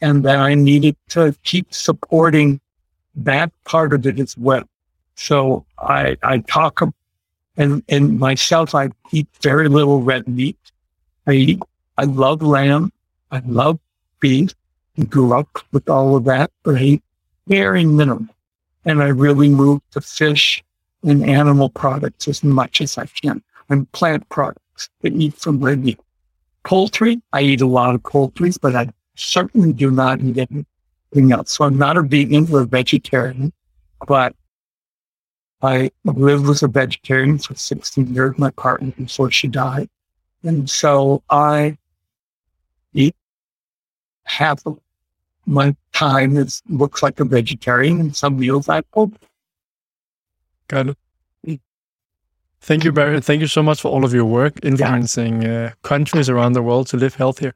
And 0.00 0.24
that 0.24 0.38
I 0.38 0.54
needed 0.54 0.96
to 1.10 1.34
keep 1.42 1.72
supporting 1.74 2.60
that 3.16 3.52
part 3.64 3.92
of 3.92 4.06
it 4.06 4.20
as 4.20 4.36
well. 4.38 4.64
So 5.16 5.66
I, 5.78 6.16
I 6.22 6.38
talk 6.38 6.80
and, 7.56 7.82
and 7.88 8.20
myself, 8.20 8.74
I 8.74 8.90
eat 9.10 9.26
very 9.42 9.68
little 9.68 10.00
red 10.00 10.28
meat. 10.28 10.56
I 11.26 11.32
eat, 11.32 11.62
I 11.96 12.04
love 12.04 12.40
lamb. 12.40 12.92
I 13.32 13.42
love 13.44 13.80
beef 14.20 14.54
grew 15.06 15.32
up 15.32 15.58
with 15.72 15.88
all 15.88 16.16
of 16.16 16.24
that, 16.24 16.50
but 16.62 16.76
I 16.76 16.80
eat 16.82 17.02
very 17.46 17.84
minimal. 17.84 18.34
And 18.84 19.02
I 19.02 19.08
really 19.08 19.48
moved 19.48 19.82
to 19.92 20.00
fish 20.00 20.64
and 21.04 21.24
animal 21.24 21.68
products 21.68 22.26
as 22.26 22.42
much 22.42 22.80
as 22.80 22.98
I 22.98 23.06
can 23.06 23.42
and 23.68 23.90
plant 23.92 24.28
products 24.28 24.88
that 25.02 25.12
eat 25.12 25.34
from 25.34 25.60
red 25.60 25.84
meat. 25.84 26.00
Poultry, 26.64 27.20
I 27.32 27.42
eat 27.42 27.60
a 27.60 27.66
lot 27.66 27.94
of 27.94 28.02
poultry, 28.02 28.52
but 28.60 28.74
I 28.74 28.88
certainly 29.18 29.72
do 29.72 29.90
not 29.90 30.20
eat 30.20 30.38
anything 30.38 31.32
else. 31.32 31.52
So 31.52 31.64
I'm 31.64 31.76
not 31.76 31.96
a 31.96 32.02
vegan 32.02 32.52
or 32.52 32.62
a 32.62 32.66
vegetarian, 32.66 33.52
but 34.06 34.34
I 35.60 35.90
lived 36.04 36.48
as 36.48 36.62
a 36.62 36.68
vegetarian 36.68 37.38
for 37.38 37.54
16 37.54 38.14
years, 38.14 38.38
my 38.38 38.50
partner 38.50 38.92
before 38.92 39.30
she 39.30 39.48
died. 39.48 39.88
And 40.44 40.70
so 40.70 41.22
I 41.30 41.76
eat 42.94 43.16
half 44.24 44.64
of 44.66 44.78
my 45.46 45.74
time 45.92 46.36
is 46.36 46.62
looks 46.68 47.02
like 47.02 47.18
a 47.18 47.24
vegetarian 47.24 48.00
and 48.00 48.16
some 48.16 48.38
meals 48.38 48.68
I 48.68 48.82
cook. 48.92 49.10
Got 50.68 50.90
it. 50.90 50.96
Thank 52.60 52.84
you, 52.84 52.92
Barry. 52.92 53.20
Thank 53.20 53.40
you 53.40 53.46
so 53.46 53.62
much 53.62 53.80
for 53.80 53.88
all 53.88 54.04
of 54.04 54.12
your 54.12 54.24
work 54.24 54.58
influencing 54.62 55.42
yeah. 55.42 55.48
uh, 55.48 55.70
countries 55.88 56.28
around 56.28 56.52
the 56.52 56.62
world 56.62 56.88
to 56.88 56.96
live 56.96 57.14
healthier. 57.14 57.54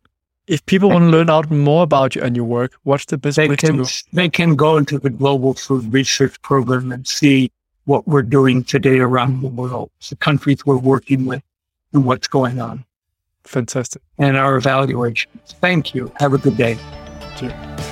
If 0.49 0.67
people 0.67 0.91
want 0.91 1.03
to 1.03 1.09
learn 1.09 1.31
out 1.31 1.51
more 1.51 1.85
about 1.85 2.17
you 2.17 2.23
and 2.23 2.35
your 2.35 2.45
work, 2.45 2.73
what's 2.83 3.05
the 3.05 3.17
best 3.17 3.37
they 3.37 3.47
place 3.47 3.61
can, 3.61 3.77
to 3.77 3.83
go? 3.85 3.89
They 4.13 4.29
can 4.29 4.57
go 4.57 4.77
into 4.77 4.99
the 4.99 5.11
Global 5.11 5.55
Food 5.55 5.93
Research 5.93 6.41
Program 6.43 6.91
and 6.91 7.07
see 7.07 7.53
what 7.85 8.09
we're 8.09 8.23
doing 8.23 8.65
today 8.65 8.99
around 8.99 9.43
the 9.43 9.49
world, 9.49 9.91
the 10.09 10.17
countries 10.17 10.67
we're 10.67 10.79
working 10.79 11.27
with, 11.27 11.43
and 11.93 12.05
what's 12.05 12.27
going 12.27 12.61
on. 12.61 12.85
Fantastic. 13.45 14.03
And 14.19 14.37
our 14.37 14.57
evaluations. 14.57 15.53
Thank 15.61 15.95
you. 15.95 16.13
Have 16.19 16.33
a 16.33 16.39
good 16.39 16.57
day. 16.57 16.77
Cheers. 17.37 17.92